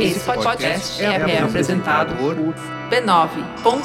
Esse 0.00 0.20
podcast 0.20 1.02
é, 1.02 1.06
é 1.06 1.42
apresentado 1.42 2.14
por 2.16 2.36
b9.com.br. 2.88 3.82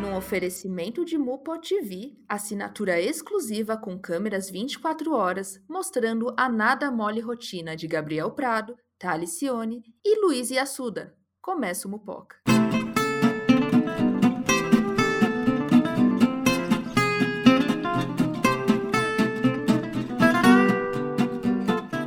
Num 0.00 0.16
oferecimento 0.16 1.04
de 1.04 1.18
Mupo 1.18 1.58
TV, 1.58 2.14
assinatura 2.26 2.98
exclusiva 2.98 3.76
com 3.76 3.98
câmeras 3.98 4.48
24 4.48 5.12
horas, 5.12 5.60
mostrando 5.68 6.34
a 6.34 6.48
nada 6.48 6.90
mole 6.90 7.20
rotina 7.20 7.76
de 7.76 7.86
Gabriel 7.86 8.30
Prado, 8.30 8.74
Talicione 8.98 9.82
e 10.02 10.18
Luiz 10.24 10.50
Iassuda. 10.50 11.14
Começa 11.42 11.86
o 11.86 11.90
Mupoca. 11.90 12.55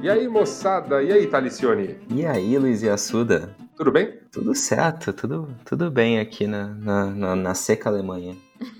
E 0.09 0.11
aí, 0.11 0.27
moçada? 0.27 1.03
E 1.03 1.13
aí, 1.13 1.27
Talicione? 1.27 1.95
E 2.09 2.25
aí, 2.25 2.57
Luiz 2.57 2.83
Assuda? 2.83 3.55
Tudo 3.77 3.91
bem? 3.91 4.11
Tudo 4.31 4.55
certo, 4.55 5.13
tudo, 5.13 5.47
tudo 5.63 5.91
bem 5.91 6.19
aqui 6.19 6.47
na, 6.47 6.65
na, 6.69 7.05
na, 7.05 7.35
na 7.35 7.53
seca 7.53 7.89
Alemanha. 7.91 8.35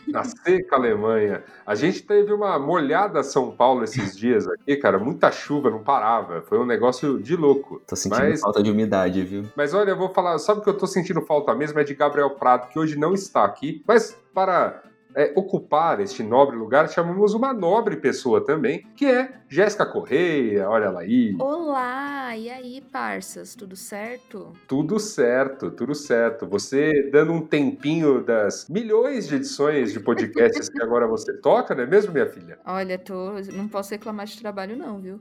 Na 0.07 0.23
seca 0.23 0.75
Alemanha. 0.75 1.43
A 1.67 1.75
gente 1.75 2.01
teve 2.01 2.33
uma 2.33 2.57
molhada 2.57 3.21
São 3.21 3.51
Paulo 3.51 3.83
esses 3.83 4.17
dias 4.17 4.47
aqui, 4.47 4.75
cara. 4.77 4.97
Muita 4.97 5.31
chuva, 5.31 5.69
não 5.69 5.83
parava. 5.83 6.41
Foi 6.41 6.57
um 6.57 6.65
negócio 6.65 7.21
de 7.21 7.35
louco. 7.35 7.79
Tô 7.85 7.95
sentindo 7.95 8.21
Mas- 8.23 8.41
falta 8.41 8.63
de 8.63 8.71
umidade, 8.71 9.23
viu? 9.23 9.43
Mas 9.55 9.71
olha, 9.75 9.91
eu 9.91 9.97
vou 9.97 10.09
falar. 10.11 10.35
Sabe 10.39 10.61
o 10.61 10.63
que 10.63 10.69
eu 10.71 10.77
tô 10.79 10.87
sentindo 10.87 11.21
falta 11.21 11.53
mesmo? 11.53 11.79
É 11.79 11.83
de 11.83 11.93
Gabriel 11.93 12.31
Prado, 12.31 12.69
que 12.69 12.79
hoje 12.79 12.97
não 12.97 13.13
está 13.13 13.45
aqui. 13.45 13.83
Mas 13.87 14.17
para 14.33 14.81
é, 15.15 15.33
ocupar 15.35 15.99
este 15.99 16.23
nobre 16.23 16.55
lugar, 16.55 16.89
chamamos 16.89 17.33
uma 17.33 17.53
nobre 17.53 17.97
pessoa 17.97 18.43
também, 18.43 18.85
que 18.95 19.05
é 19.05 19.31
Jéssica 19.47 19.85
Correia. 19.85 20.69
Olha 20.69 20.85
ela 20.85 21.01
aí. 21.01 21.35
Olá, 21.39 22.35
e 22.37 22.49
aí, 22.49 22.81
parças, 22.91 23.55
tudo 23.55 23.75
certo? 23.75 24.53
Tudo 24.67 24.99
certo, 24.99 25.71
tudo 25.71 25.95
certo. 25.95 26.45
Você 26.47 27.09
dando 27.11 27.33
um 27.33 27.41
tempinho 27.41 28.23
das 28.23 28.67
milhões 28.69 29.27
de 29.27 29.35
edições 29.35 29.91
de 29.91 29.99
podcasts 29.99 30.69
que 30.69 30.81
agora 30.81 31.07
você 31.07 31.33
toca, 31.33 31.73
não 31.73 31.83
é 31.83 31.87
mesmo, 31.87 32.13
minha 32.13 32.27
filha? 32.27 32.59
Olha, 32.65 32.97
tô, 32.97 33.33
não 33.53 33.67
posso 33.67 33.91
reclamar 33.91 34.27
de 34.27 34.39
trabalho 34.39 34.77
não, 34.77 34.99
viu? 34.99 35.19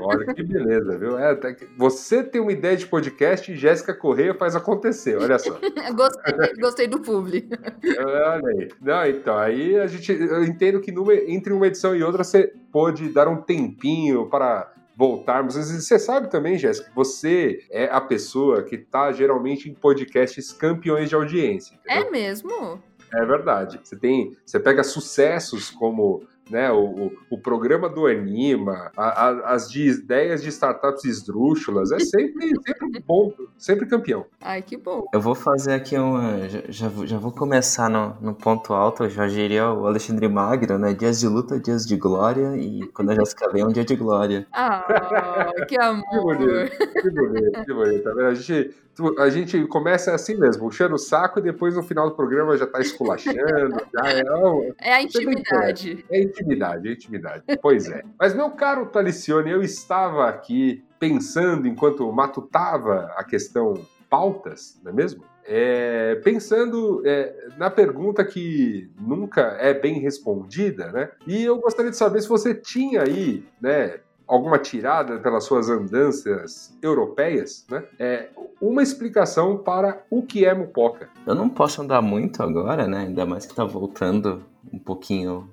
Olha 0.00 0.34
que 0.34 0.42
beleza, 0.42 0.98
viu? 0.98 1.16
É, 1.18 1.38
você 1.76 2.24
tem 2.24 2.40
uma 2.40 2.52
ideia 2.52 2.76
de 2.76 2.86
podcast 2.86 3.50
e 3.50 3.56
Jéssica 3.56 3.94
Correia 3.94 4.34
faz 4.34 4.56
acontecer, 4.56 5.16
olha 5.16 5.38
só. 5.38 5.58
gostei, 5.94 6.54
gostei 6.58 6.88
do 6.88 7.00
publi. 7.00 7.48
Olha 7.98 8.48
aí. 8.48 8.68
Não, 8.80 9.06
então, 9.06 9.19
aí 9.28 9.76
a 9.78 9.86
gente. 9.86 10.12
Eu 10.12 10.44
entendo 10.44 10.80
que 10.80 10.92
numa- 10.92 11.14
entre 11.14 11.52
uma 11.52 11.66
edição 11.66 11.94
e 11.96 12.02
outra 12.02 12.22
você 12.24 12.52
pode 12.72 13.08
dar 13.10 13.26
um 13.28 13.42
tempinho 13.42 14.28
para 14.28 14.72
voltarmos. 14.96 15.54
Você 15.56 15.98
sabe 15.98 16.30
também, 16.30 16.56
Jéssica, 16.58 16.88
que 16.90 16.94
você 16.94 17.60
é 17.70 17.84
a 17.86 18.00
pessoa 18.00 18.62
que 18.62 18.76
está 18.76 19.10
geralmente 19.12 19.68
em 19.68 19.74
podcasts 19.74 20.52
campeões 20.52 21.08
de 21.08 21.14
audiência. 21.14 21.74
entendeu? 21.84 22.06
É 22.06 22.10
mesmo? 22.10 22.82
É 23.12 23.24
verdade. 23.24 23.80
Você 23.82 23.96
tem, 23.96 24.36
você 24.46 24.60
pega 24.60 24.84
sucessos 24.84 25.70
como 25.70 26.22
né, 26.50 26.70
o, 26.70 26.84
o, 26.84 27.12
o 27.30 27.38
programa 27.38 27.88
do 27.88 28.06
Anima, 28.06 28.90
a- 28.96 29.28
a- 29.28 29.52
as 29.54 29.70
de 29.70 29.88
ideias 29.88 30.42
de 30.42 30.48
startups 30.48 31.04
esdrúxulas, 31.04 31.92
é 31.92 31.98
sempre, 32.00 32.50
sempre 32.66 33.00
bom, 33.06 33.32
sempre 33.56 33.86
campeão. 33.86 34.26
Ai, 34.40 34.62
que 34.62 34.76
bom. 34.76 35.04
Eu 35.12 35.20
vou 35.20 35.34
fazer 35.34 35.72
aqui 35.72 35.96
uma. 35.96 36.48
Já, 36.68 36.88
já, 37.04 37.18
vou- 37.18 37.30
começar 37.32 37.88
no, 37.88 38.16
no 38.20 38.34
ponto 38.34 38.72
alto. 38.74 39.04
Eu 39.04 39.10
já 39.10 39.26
diria 39.26 39.70
o 39.70 39.86
Alexandre 39.86 40.28
Magno, 40.28 40.78
né? 40.78 40.92
Dias 40.92 41.20
de 41.20 41.28
luta, 41.28 41.58
dias 41.60 41.86
de 41.86 41.96
glória. 41.96 42.56
E 42.56 42.86
quando 42.88 43.10
a 43.10 43.14
Jéssica 43.14 43.48
vem, 43.50 43.62
é 43.62 43.66
um 43.66 43.72
dia 43.72 43.84
de 43.84 43.94
glória. 43.96 44.46
Ah, 44.52 44.84
que 45.68 45.76
Que 45.76 45.80
amor. 45.80 46.36
bonito, 46.36 46.70
que 47.00 47.10
bonito, 47.10 47.64
que 47.64 47.72
bonito. 47.72 48.02
Tá 48.02 48.10
vendo? 48.12 48.26
A 48.26 48.34
gente, 48.34 48.74
a 49.18 49.28
gente 49.30 49.66
começa 49.66 50.14
assim 50.14 50.36
mesmo, 50.36 50.64
puxando 50.64 50.94
o 50.94 50.98
saco 50.98 51.38
e 51.38 51.42
depois 51.42 51.74
no 51.74 51.82
final 51.82 52.08
do 52.08 52.16
programa 52.16 52.56
já 52.56 52.66
tá 52.66 52.80
esculachando. 52.80 53.38
já 53.94 54.10
é, 54.10 54.22
ó, 54.28 54.62
É 54.78 54.92
a 54.94 55.02
intimidade. 55.02 56.04
É 56.10 56.22
intimidade, 56.22 56.88
é 56.88 56.92
intimidade. 56.92 57.44
Pois 57.60 57.88
é. 57.88 58.02
Mas, 58.18 58.34
meu 58.34 58.50
caro 58.50 58.86
Talicione, 58.86 59.50
eu 59.50 59.62
estava 59.62 60.28
aqui 60.28 60.84
pensando, 60.98 61.66
enquanto 61.66 62.10
matutava 62.12 63.12
a 63.16 63.24
questão 63.24 63.74
pautas, 64.08 64.78
não 64.82 64.90
é 64.90 64.94
mesmo? 64.94 65.24
É, 65.44 66.16
pensando 66.16 67.02
é, 67.04 67.48
na 67.56 67.70
pergunta 67.70 68.24
que 68.24 68.90
nunca 69.00 69.56
é 69.58 69.72
bem 69.72 69.98
respondida, 69.98 70.92
né? 70.92 71.10
E 71.26 71.42
eu 71.42 71.58
gostaria 71.58 71.90
de 71.90 71.96
saber 71.96 72.20
se 72.20 72.28
você 72.28 72.54
tinha 72.54 73.02
aí, 73.02 73.44
né? 73.60 74.00
Alguma 74.30 74.58
tirada 74.58 75.18
pelas 75.18 75.42
suas 75.42 75.68
andanças 75.68 76.72
europeias, 76.80 77.66
né? 77.68 77.82
É, 77.98 78.28
uma 78.60 78.80
explicação 78.80 79.58
para 79.58 80.04
o 80.08 80.22
que 80.22 80.44
é 80.44 80.54
mupoca. 80.54 81.08
Eu 81.26 81.34
não 81.34 81.48
posso 81.48 81.82
andar 81.82 82.00
muito 82.00 82.40
agora, 82.40 82.86
né? 82.86 83.00
Ainda 83.00 83.26
mais 83.26 83.44
que 83.44 83.54
tá 83.54 83.64
voltando 83.64 84.44
um 84.72 84.78
pouquinho 84.78 85.50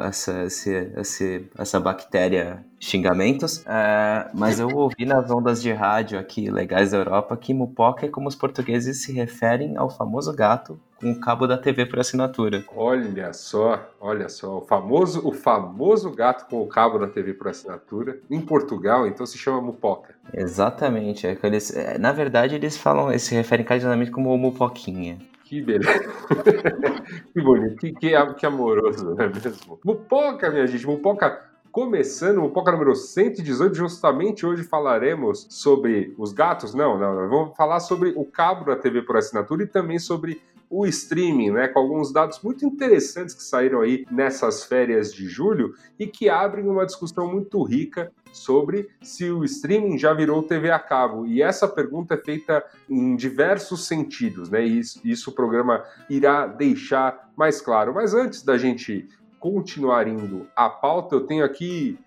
essa, 0.00 0.44
esse- 0.44 1.46
essa 1.56 1.80
bactéria 1.80 2.64
xingamentos. 2.78 3.64
É, 3.66 4.28
mas 4.34 4.58
eu 4.60 4.68
ouvi 4.70 5.04
nas 5.04 5.30
ondas 5.30 5.60
de 5.62 5.72
rádio 5.72 6.18
aqui 6.18 6.50
legais 6.50 6.90
da 6.90 6.98
Europa 6.98 7.36
que 7.36 7.52
mupoca 7.54 8.06
é 8.06 8.08
como 8.08 8.28
os 8.28 8.34
portugueses 8.34 9.02
se 9.02 9.12
referem 9.12 9.76
ao 9.76 9.88
famoso 9.90 10.32
gato 10.34 10.78
com 11.00 11.10
o 11.10 11.20
cabo 11.20 11.46
da 11.46 11.58
TV 11.58 11.84
por 11.86 11.98
assinatura. 11.98 12.64
Olha 12.74 13.32
só, 13.32 13.86
olha 14.00 14.28
só, 14.28 14.58
o 14.58 14.62
famoso, 14.62 15.26
o 15.26 15.32
famoso 15.32 16.10
gato 16.10 16.46
com 16.48 16.62
o 16.62 16.66
cabo 16.66 16.98
da 16.98 17.06
TV 17.06 17.34
por 17.34 17.48
assinatura, 17.48 18.18
em 18.30 18.40
Portugal, 18.40 19.06
então 19.06 19.26
se 19.26 19.36
chama 19.36 19.60
mupoca. 19.60 20.14
Exatamente. 20.32 21.26
É 21.26 21.36
eles, 21.42 21.74
é, 21.76 21.98
na 21.98 22.12
verdade, 22.12 22.54
eles 22.54 22.76
falam, 22.78 23.10
eles 23.10 23.22
se 23.22 23.34
referem 23.34 23.64
carinhosamente 23.64 24.10
como 24.10 24.36
mupoquinha. 24.38 25.18
Que 25.46 25.62
beleza. 25.62 25.88
que 27.32 27.40
bonito, 27.40 27.76
que, 27.76 27.92
que, 27.92 28.34
que 28.34 28.46
amoroso, 28.46 29.14
não 29.14 29.24
é 29.24 29.28
mesmo? 29.28 29.78
Mupoca, 29.84 30.50
minha 30.50 30.66
gente, 30.66 30.84
Mupoca 30.84 31.40
começando, 31.76 32.40
Mupoca 32.40 32.72
número 32.72 32.96
118, 32.96 33.74
justamente 33.74 34.46
hoje 34.46 34.62
falaremos 34.62 35.46
sobre 35.50 36.14
os 36.16 36.32
gatos, 36.32 36.72
não, 36.72 36.98
não, 36.98 37.28
vamos 37.28 37.54
falar 37.54 37.80
sobre 37.80 38.14
o 38.16 38.24
cabo 38.24 38.64
da 38.64 38.76
TV 38.76 39.02
por 39.02 39.14
assinatura 39.14 39.64
e 39.64 39.66
também 39.66 39.98
sobre 39.98 40.40
o 40.70 40.86
streaming, 40.86 41.50
né, 41.50 41.68
com 41.68 41.78
alguns 41.78 42.10
dados 42.10 42.40
muito 42.42 42.64
interessantes 42.64 43.34
que 43.34 43.42
saíram 43.42 43.82
aí 43.82 44.06
nessas 44.10 44.64
férias 44.64 45.12
de 45.12 45.28
julho 45.28 45.74
e 45.98 46.06
que 46.06 46.30
abrem 46.30 46.66
uma 46.66 46.86
discussão 46.86 47.30
muito 47.30 47.62
rica 47.62 48.10
sobre 48.32 48.88
se 49.02 49.30
o 49.30 49.44
streaming 49.44 49.98
já 49.98 50.14
virou 50.14 50.42
TV 50.42 50.70
a 50.70 50.78
cabo. 50.78 51.26
E 51.26 51.42
essa 51.42 51.68
pergunta 51.68 52.14
é 52.14 52.16
feita 52.16 52.64
em 52.88 53.14
diversos 53.14 53.86
sentidos, 53.86 54.48
né? 54.48 54.66
E 54.66 54.78
isso, 54.78 55.00
isso 55.04 55.30
o 55.30 55.34
programa 55.34 55.84
irá 56.08 56.46
deixar 56.46 57.30
mais 57.36 57.60
claro. 57.60 57.94
Mas 57.94 58.14
antes 58.14 58.42
da 58.42 58.56
gente 58.56 59.06
continuar 59.38 60.08
indo 60.08 60.46
à 60.56 60.68
pauta, 60.68 61.14
eu 61.14 61.26
tenho 61.26 61.44
aqui 61.44 61.98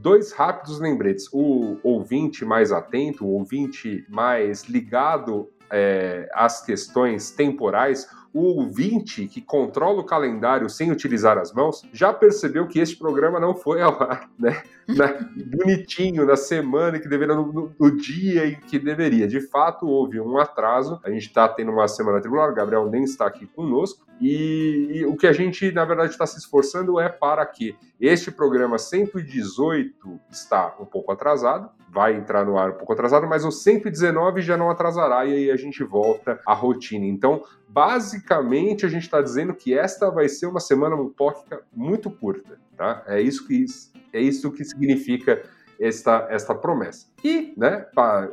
dois 0.00 0.32
rápidos 0.32 0.78
lembretes. 0.78 1.28
O 1.32 1.78
ouvinte 1.82 2.44
mais 2.44 2.72
atento, 2.72 3.24
o 3.24 3.32
ouvinte 3.32 4.04
mais 4.08 4.64
ligado 4.64 5.48
é, 5.70 6.28
às 6.34 6.64
questões 6.64 7.30
temporais, 7.30 8.08
o 8.34 8.58
ouvinte 8.60 9.26
que 9.26 9.40
controla 9.40 10.00
o 10.00 10.04
calendário 10.04 10.68
sem 10.70 10.90
utilizar 10.90 11.36
as 11.38 11.52
mãos, 11.52 11.82
já 11.92 12.12
percebeu 12.12 12.66
que 12.66 12.78
este 12.80 12.96
programa 12.96 13.38
não 13.38 13.54
foi 13.54 13.80
ao 13.82 14.02
ar, 14.02 14.30
né? 14.38 14.62
Na- 14.88 15.14
bonitinho, 15.56 16.26
na 16.26 16.34
semana 16.36 16.98
que 16.98 17.08
deveria, 17.08 17.36
no, 17.36 17.52
no- 17.52 17.72
no 17.78 17.96
dia 17.96 18.46
em 18.48 18.56
que 18.60 18.78
deveria. 18.78 19.28
De 19.28 19.40
fato, 19.40 19.86
houve 19.86 20.20
um 20.20 20.38
atraso. 20.38 21.00
A 21.04 21.10
gente 21.10 21.26
está 21.28 21.48
tendo 21.48 21.70
uma 21.70 21.86
semana 21.86 22.20
tribular, 22.20 22.50
o 22.50 22.54
Gabriel 22.54 22.90
nem 22.90 23.04
está 23.04 23.26
aqui 23.26 23.46
conosco. 23.46 24.04
E, 24.20 24.88
e 24.92 25.04
o 25.06 25.16
que 25.16 25.26
a 25.26 25.32
gente, 25.32 25.70
na 25.72 25.84
verdade, 25.84 26.10
está 26.10 26.26
se 26.26 26.38
esforçando 26.38 26.98
é 26.98 27.08
para 27.08 27.46
que 27.46 27.76
este 28.00 28.30
programa 28.32 28.76
118 28.78 30.20
está 30.30 30.74
um 30.80 30.84
pouco 30.84 31.12
atrasado, 31.12 31.70
vai 31.92 32.16
entrar 32.16 32.44
no 32.46 32.56
ar 32.56 32.70
um 32.70 32.74
pouco 32.74 32.94
atrasado, 32.94 33.26
mas 33.26 33.44
o 33.44 33.50
119 33.50 34.40
já 34.40 34.56
não 34.56 34.70
atrasará 34.70 35.26
e 35.26 35.34
aí 35.34 35.50
a 35.50 35.56
gente 35.56 35.84
volta 35.84 36.40
à 36.46 36.54
rotina. 36.54 37.04
Então, 37.04 37.44
basicamente 37.68 38.86
a 38.86 38.88
gente 38.88 39.02
está 39.02 39.20
dizendo 39.20 39.52
que 39.52 39.76
esta 39.76 40.10
vai 40.10 40.26
ser 40.26 40.46
uma 40.46 40.60
semana 40.60 40.96
mupoca 40.96 41.62
muito 41.70 42.10
curta, 42.10 42.58
tá? 42.76 43.04
É 43.06 43.20
isso 43.20 43.46
que 43.46 43.66
é 44.12 44.20
isso 44.20 44.50
que 44.52 44.64
significa 44.64 45.42
esta, 45.78 46.26
esta 46.30 46.54
promessa. 46.54 47.06
E, 47.24 47.52
né, 47.56 47.86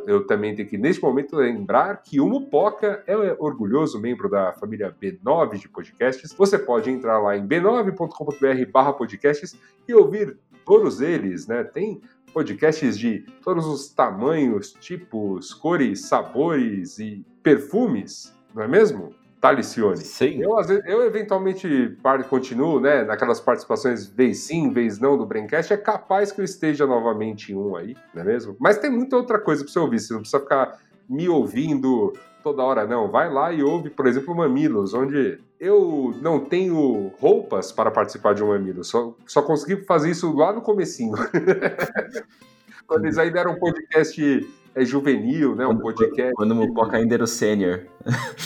eu 0.05 0.25
também 0.27 0.55
tenho 0.55 0.67
que, 0.67 0.77
neste 0.77 1.01
momento, 1.01 1.35
lembrar 1.35 2.01
que 2.03 2.19
o 2.19 2.27
Mupoca 2.27 3.03
é 3.07 3.15
orgulhoso 3.39 3.99
membro 3.99 4.29
da 4.29 4.53
família 4.53 4.93
B9 5.01 5.57
de 5.57 5.69
podcasts. 5.69 6.33
Você 6.33 6.59
pode 6.59 6.91
entrar 6.91 7.17
lá 7.19 7.35
em 7.35 7.47
b9.com.br 7.47 8.71
barra 8.71 8.93
podcasts 8.93 9.57
e 9.87 9.93
ouvir 9.93 10.37
todos 10.65 11.01
eles, 11.01 11.47
né? 11.47 11.63
Tem 11.63 11.99
podcasts 12.29 12.97
de 12.97 13.19
todos 13.43 13.65
os 13.65 13.89
tamanhos, 13.89 14.73
tipos, 14.73 15.53
cores, 15.53 16.05
sabores 16.05 16.99
e 16.99 17.25
perfumes, 17.43 18.33
não 18.53 18.63
é 18.63 18.67
mesmo? 18.67 19.13
Talicione. 19.41 19.97
Sim. 19.97 20.41
Eu, 20.41 20.51
eu 20.85 21.05
eventualmente 21.05 21.97
continuo, 22.29 22.79
né, 22.79 23.03
naquelas 23.03 23.39
participações 23.39 24.05
vez 24.05 24.39
sim, 24.39 24.71
vez 24.71 24.99
não 24.99 25.17
do 25.17 25.25
Braincast, 25.25 25.71
é 25.71 25.77
capaz 25.77 26.31
que 26.31 26.41
eu 26.41 26.45
esteja 26.45 26.85
novamente 26.85 27.53
em 27.53 27.55
um 27.55 27.75
aí, 27.75 27.95
não 28.13 28.21
é 28.21 28.25
mesmo? 28.25 28.55
Mas 28.59 28.77
tem 28.77 28.91
muita 28.91 29.15
outra 29.15 29.39
coisa 29.39 29.63
para 29.63 29.71
você 29.71 29.79
ouvir, 29.79 29.99
você 29.99 30.13
não 30.13 30.21
precisa 30.21 30.41
ficar 30.41 30.77
me 31.07 31.29
ouvindo 31.29 32.13
toda 32.43 32.63
hora, 32.63 32.85
não. 32.85 33.09
Vai 33.09 33.31
lá 33.31 33.51
e 33.53 33.63
ouve, 33.63 33.89
por 33.89 34.07
exemplo, 34.07 34.35
Mamilos, 34.35 34.93
onde 34.93 35.39
eu 35.59 36.15
não 36.21 36.39
tenho 36.39 37.11
roupas 37.19 37.71
para 37.71 37.91
participar 37.91 38.33
de 38.33 38.43
um 38.43 38.47
Mamilos, 38.47 38.87
só, 38.87 39.13
só 39.25 39.41
consegui 39.41 39.83
fazer 39.85 40.11
isso 40.11 40.31
lá 40.35 40.53
no 40.53 40.61
comecinho. 40.61 41.13
Quando 42.87 43.05
eles 43.05 43.17
ainda 43.17 43.39
eram 43.39 43.51
um 43.51 43.59
podcast 43.59 44.47
é 44.75 44.85
juvenil, 44.85 45.55
né? 45.55 45.65
Um 45.65 45.69
quando, 45.69 45.81
podcast. 45.81 46.33
Quando 46.33 46.51
o 46.51 46.55
Mupoca 46.55 46.97
ainda 46.97 47.15
era 47.15 47.23
o 47.23 47.27
sênior. 47.27 47.81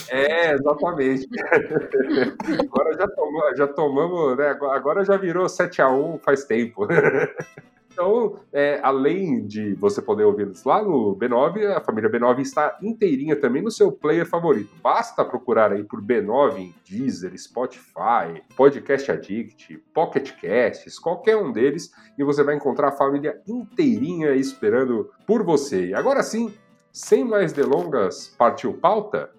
É, 0.08 0.54
exatamente. 0.54 1.28
agora 2.60 2.96
já 2.96 3.08
tomamos, 3.08 3.58
já 3.58 3.66
tomamos 3.66 4.36
né? 4.36 4.48
Agora 4.70 5.04
já 5.04 5.16
virou 5.16 5.46
7x1 5.46 6.20
faz 6.20 6.44
tempo. 6.44 6.86
Então, 7.94 8.40
é, 8.52 8.80
além 8.82 9.46
de 9.46 9.74
você 9.74 10.02
poder 10.02 10.24
ouvi-los 10.24 10.64
lá 10.64 10.82
no 10.82 11.16
B9, 11.16 11.76
a 11.76 11.80
família 11.80 12.10
B9 12.10 12.40
está 12.40 12.76
inteirinha 12.82 13.36
também 13.36 13.62
no 13.62 13.70
seu 13.70 13.92
player 13.92 14.28
favorito. 14.28 14.70
Basta 14.82 15.24
procurar 15.24 15.72
aí 15.72 15.84
por 15.84 16.02
B9 16.02 16.58
em 16.58 16.74
Deezer, 16.84 17.32
Spotify, 17.38 18.42
Podcast 18.56 19.12
Addict, 19.12 19.78
Pocket 19.94 20.32
Casts, 20.40 20.98
qualquer 20.98 21.36
um 21.36 21.52
deles, 21.52 21.92
e 22.18 22.24
você 22.24 22.42
vai 22.42 22.56
encontrar 22.56 22.88
a 22.88 22.96
família 22.96 23.40
inteirinha 23.46 24.34
esperando 24.34 25.08
por 25.24 25.44
você. 25.44 25.86
E 25.86 25.94
agora 25.94 26.24
sim, 26.24 26.52
sem 26.92 27.24
mais 27.24 27.52
delongas, 27.52 28.34
partiu 28.36 28.72
pauta? 28.74 29.30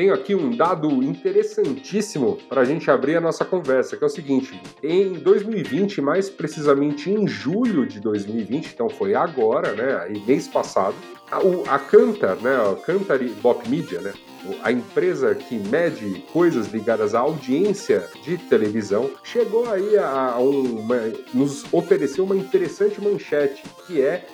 Tenho 0.00 0.14
aqui 0.14 0.34
um 0.34 0.56
dado 0.56 0.90
interessantíssimo 1.02 2.38
para 2.48 2.62
a 2.62 2.64
gente 2.64 2.90
abrir 2.90 3.16
a 3.16 3.20
nossa 3.20 3.44
conversa, 3.44 3.98
que 3.98 4.02
é 4.02 4.06
o 4.06 4.10
seguinte: 4.10 4.58
em 4.82 5.12
2020, 5.12 6.00
mais 6.00 6.30
precisamente 6.30 7.10
em 7.10 7.28
julho 7.28 7.84
de 7.84 8.00
2020, 8.00 8.72
então 8.72 8.88
foi 8.88 9.14
agora, 9.14 9.72
né, 9.72 10.08
mês 10.26 10.48
passado, 10.48 10.94
a, 11.30 11.74
a 11.74 11.78
Cantar, 11.78 12.36
né, 12.36 12.56
a 12.56 12.74
Cantar 12.76 13.18
Bop 13.42 13.68
Media, 13.68 14.00
né, 14.00 14.14
a 14.62 14.72
empresa 14.72 15.34
que 15.34 15.56
mede 15.56 16.24
coisas 16.32 16.68
ligadas 16.68 17.14
à 17.14 17.20
audiência 17.20 18.08
de 18.24 18.38
televisão, 18.38 19.10
chegou 19.22 19.70
aí 19.70 19.98
a, 19.98 20.34
uma, 20.38 20.96
nos 21.34 21.70
ofereceu 21.74 22.24
uma 22.24 22.36
interessante 22.36 22.98
manchete, 23.02 23.62
que 23.86 24.00
é 24.00 24.24